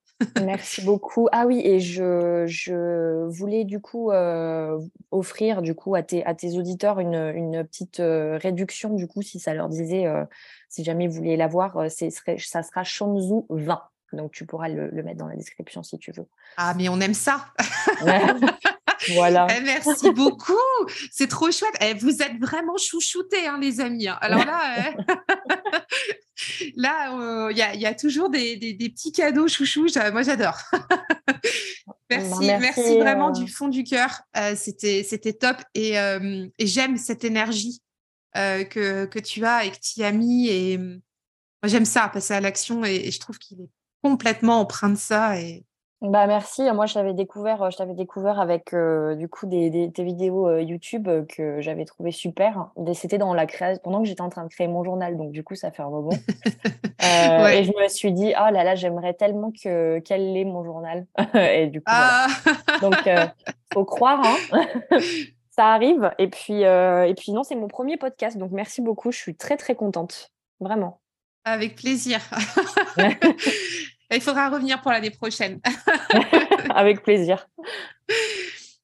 Merci 0.43 0.82
beaucoup. 0.82 1.28
Ah 1.32 1.45
oui, 1.45 1.62
et 1.64 1.80
je, 1.80 2.45
je 2.47 3.26
voulais 3.28 3.66
du 3.66 3.80
coup 3.80 4.12
euh, 4.12 4.80
offrir 5.12 5.62
du 5.62 5.76
coup 5.76 5.95
à 5.95 6.03
tes, 6.03 6.26
à 6.26 6.34
tes 6.34 6.58
auditeurs 6.58 6.99
une, 6.99 7.34
une 7.36 7.66
petite 7.66 7.99
euh, 7.99 8.38
réduction 8.38 8.93
du 8.93 9.08
coup 9.08 9.22
si 9.22 9.39
ça 9.39 9.53
leur 9.53 9.68
disait, 9.68 10.08
euh, 10.08 10.24
si 10.70 10.84
jamais 10.84 11.08
vous 11.08 11.16
voulez 11.16 11.36
l'avoir, 11.36 11.89
ça 11.89 12.64
sera 12.64 12.84
Shanzu 12.84 13.41
20. 13.49 13.82
Donc 14.14 14.32
tu 14.32 14.45
pourras 14.45 14.70
le, 14.70 14.89
le, 14.89 15.03
mettre 15.03 15.18
dans 15.18 15.28
la 15.28 15.36
description 15.36 15.84
si 15.84 15.97
tu 15.97 16.12
veux. 16.12 16.28
Ah 16.56 16.74
mais 16.78 16.88
on 16.88 16.99
aime 17.01 17.14
ça. 17.14 17.47
Voilà. 19.13 19.47
Eh, 19.55 19.61
merci 19.61 20.11
beaucoup. 20.11 20.53
C'est 21.11 21.27
trop 21.27 21.51
chouette. 21.51 21.75
Eh, 21.81 21.93
vous 21.93 22.21
êtes 22.21 22.37
vraiment 22.39 22.77
chouchoutés, 22.77 23.47
hein, 23.47 23.57
les 23.59 23.81
amis. 23.81 24.07
Hein. 24.07 24.17
Alors 24.21 24.45
là, 24.45 24.95
eh, 24.97 25.15
là, 26.75 27.49
il 27.51 27.57
y, 27.57 27.85
a 27.85 27.93
toujours 27.93 28.29
des, 28.29 28.57
petits 28.57 29.11
cadeaux 29.11 29.47
chouchous. 29.47 29.87
Moi, 30.11 30.21
j'adore. 30.23 30.57
merci, 32.09 32.45
merci, 32.45 32.97
vraiment 32.99 33.31
du 33.31 33.47
fond 33.47 33.67
du 33.67 33.83
cœur. 33.83 34.21
Euh, 34.37 34.55
c'était, 34.55 35.03
c'était 35.03 35.33
top 35.33 35.57
et, 35.73 35.99
euh, 35.99 36.47
j'aime 36.59 36.97
cette 36.97 37.23
énergie 37.23 37.81
euh, 38.35 38.63
que, 38.63 39.05
que, 39.05 39.19
tu 39.19 39.45
as 39.45 39.65
et 39.65 39.71
que 39.71 39.79
tu 39.79 40.03
as 40.03 40.11
mis. 40.11 40.49
Et 40.49 40.77
moi, 40.77 40.97
j'aime 41.65 41.85
ça, 41.85 42.09
passer 42.09 42.33
à 42.33 42.41
l'action 42.41 42.83
et, 42.85 42.95
et 42.95 43.11
je 43.11 43.19
trouve 43.19 43.37
qu'il 43.37 43.61
est 43.61 43.69
complètement 44.03 44.59
empreint 44.59 44.89
de 44.89 44.97
ça 44.97 45.39
et 45.39 45.65
bah 46.01 46.27
merci. 46.27 46.61
Moi, 46.73 46.85
je 46.85 46.93
t'avais 46.93 47.13
découvert, 47.13 47.71
je 47.71 47.77
t'avais 47.77 47.93
découvert 47.93 48.39
avec 48.39 48.73
euh, 48.73 49.15
du 49.15 49.29
coup 49.29 49.45
des, 49.45 49.69
des, 49.69 50.03
vidéos 50.03 50.47
euh, 50.47 50.61
YouTube 50.61 51.07
euh, 51.07 51.23
que 51.23 51.61
j'avais 51.61 51.85
trouvé 51.85 52.11
super. 52.11 52.69
C'était 52.93 53.17
dans 53.17 53.33
la 53.33 53.45
création 53.45 53.81
pendant 53.83 54.01
que 54.01 54.07
j'étais 54.07 54.21
en 54.21 54.29
train 54.29 54.43
de 54.43 54.49
créer 54.49 54.67
mon 54.67 54.83
journal, 54.83 55.15
donc 55.15 55.31
du 55.31 55.43
coup 55.43 55.55
ça 55.55 55.71
fait 55.71 55.81
un 55.81 55.89
moment. 55.89 56.11
Et 56.99 57.63
je 57.63 57.71
me 57.81 57.87
suis 57.87 58.11
dit, 58.11 58.33
oh 58.37 58.51
là 58.51 58.63
là, 58.63 58.75
j'aimerais 58.75 59.13
tellement 59.13 59.51
que 59.51 59.99
qu'elle 59.99 60.35
ait 60.35 60.43
mon 60.43 60.63
journal. 60.63 61.05
et 61.33 61.67
du 61.67 61.79
coup, 61.79 61.85
ah. 61.87 62.27
donc 62.81 62.95
faut 63.73 63.85
croire, 63.85 64.21
hein. 64.51 64.65
ça 65.51 65.67
arrive. 65.67 66.11
Et 66.17 66.27
puis 66.27 66.61
et 66.63 67.13
puis 67.15 67.31
non, 67.31 67.43
c'est 67.43 67.55
mon 67.55 67.67
premier 67.67 67.97
podcast, 67.97 68.37
donc 68.37 68.51
merci 68.51 68.81
beaucoup. 68.81 69.11
Je 69.11 69.17
suis 69.17 69.35
très 69.35 69.55
très 69.55 69.75
contente, 69.75 70.31
vraiment. 70.59 70.99
Avec 71.45 71.75
plaisir. 71.75 72.19
Il 74.12 74.22
faudra 74.22 74.49
revenir 74.49 74.82
pour 74.82 74.91
l'année 74.91 75.12
prochaine. 75.12 75.60
Avec 76.76 77.03
plaisir. 77.03 77.47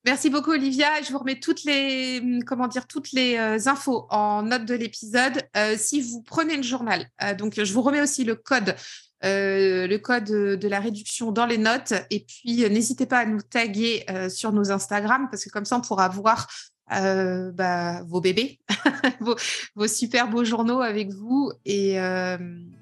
Merci 0.04 0.32
beaucoup 0.32 0.52
Olivia. 0.52 1.00
Je 1.04 1.12
vous 1.12 1.20
remets 1.20 1.40
toutes 1.40 1.64
les 1.64 2.40
comment 2.48 2.68
dire 2.68 2.88
toutes 2.88 3.12
les 3.12 3.38
euh, 3.38 3.60
infos 3.68 4.08
en 4.10 4.42
note 4.42 4.66
de 4.66 4.74
l'épisode. 4.74 5.44
Euh, 5.56 5.76
si 5.78 6.02
vous 6.02 6.24
prenez 6.24 6.58
le 6.58 6.64
journal, 6.64 7.06
euh, 7.22 7.36
donc 7.36 7.54
je 7.64 7.74
vous 7.74 7.84
remets 7.84 8.02
aussi 8.02 8.24
le 8.24 8.34
code. 8.36 8.76
le 9.24 9.98
code 9.98 10.24
de 10.24 10.68
la 10.68 10.80
réduction 10.80 11.32
dans 11.32 11.46
les 11.46 11.60
notes 11.60 11.94
et 12.10 12.26
puis 12.26 12.68
n'hésitez 12.68 13.06
pas 13.06 13.20
à 13.20 13.26
nous 13.26 13.42
taguer 13.42 14.04
sur 14.30 14.52
nos 14.52 14.72
Instagram 14.72 15.28
parce 15.30 15.46
que 15.46 15.50
comme 15.52 15.66
ça 15.66 15.78
on 15.78 15.82
pourra 15.82 16.10
voir 16.10 16.48
euh, 16.94 17.52
bah, 17.52 18.02
vos 18.08 18.20
bébés, 18.20 18.60
vos, 19.22 19.88
super 19.88 20.30
beaux 20.30 20.44
journaux 20.44 20.82
avec 20.82 21.12
vous. 21.12 21.52
Et, 21.66 22.00
euh, 22.00 22.38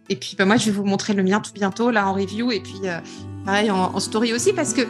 et 0.09 0.15
puis, 0.15 0.35
bah, 0.37 0.45
moi, 0.45 0.57
je 0.57 0.65
vais 0.65 0.71
vous 0.71 0.83
montrer 0.83 1.13
le 1.13 1.21
mien 1.21 1.39
tout 1.39 1.53
bientôt, 1.53 1.91
là, 1.91 2.07
en 2.07 2.13
review. 2.13 2.51
Et 2.51 2.59
puis, 2.59 2.79
euh, 2.85 2.99
pareil, 3.45 3.69
en, 3.69 3.99
story 3.99 4.33
aussi, 4.33 4.53
parce 4.53 4.73
que 4.73 4.81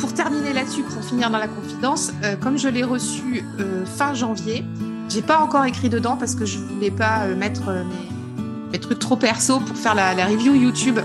pour 0.00 0.12
terminer 0.12 0.52
là-dessus, 0.52 0.82
pour 0.82 1.02
finir 1.02 1.30
dans 1.30 1.38
la 1.38 1.48
confidence, 1.48 2.12
comme 2.40 2.56
je 2.56 2.68
l'ai 2.68 2.84
reçu 2.84 3.42
fin 3.96 4.14
janvier, 4.14 4.64
j'ai 5.08 5.22
pas 5.22 5.40
encore 5.40 5.64
écrit 5.64 5.88
dedans 5.88 6.16
parce 6.16 6.36
que 6.36 6.44
je 6.44 6.58
voulais 6.58 6.92
pas 6.92 7.26
mettre 7.26 7.72
mes, 8.70 8.78
trucs 8.78 9.00
trop 9.00 9.16
perso 9.16 9.58
pour 9.58 9.76
faire 9.76 9.96
la, 9.96 10.14
la 10.14 10.26
review 10.26 10.54
YouTube. 10.54 11.00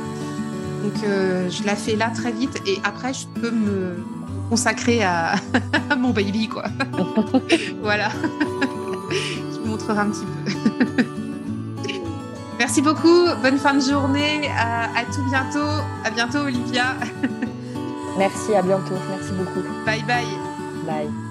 Donc, 0.84 0.94
je 1.02 1.66
la 1.66 1.76
fais 1.76 1.96
là 1.96 2.12
très 2.14 2.32
vite. 2.32 2.62
Et 2.68 2.78
après, 2.84 3.14
je 3.14 3.26
peux 3.40 3.50
me 3.50 3.96
consacré 4.50 5.04
à, 5.04 5.36
mon 5.98 6.12
baby, 6.12 6.48
quoi. 6.48 6.66
voilà. 7.82 8.10
Je 9.12 9.60
vous 9.60 9.68
montrerai 9.68 10.00
un 10.00 10.10
petit 10.10 10.26
peu. 10.26 11.04
Merci 12.60 12.82
beaucoup. 12.82 13.28
Bonne 13.42 13.58
fin 13.58 13.74
de 13.74 13.82
journée. 13.82 14.50
À, 14.58 14.86
à 14.86 15.04
tout 15.14 15.24
bientôt. 15.30 15.84
À 16.04 16.10
bientôt, 16.10 16.40
Olivia. 16.40 16.96
Merci, 18.18 18.56
à 18.56 18.62
bientôt. 18.62 18.96
Merci 19.10 19.32
beaucoup. 19.34 19.68
Bye 19.86 20.04
bye. 20.04 20.26
Bye. 20.86 21.25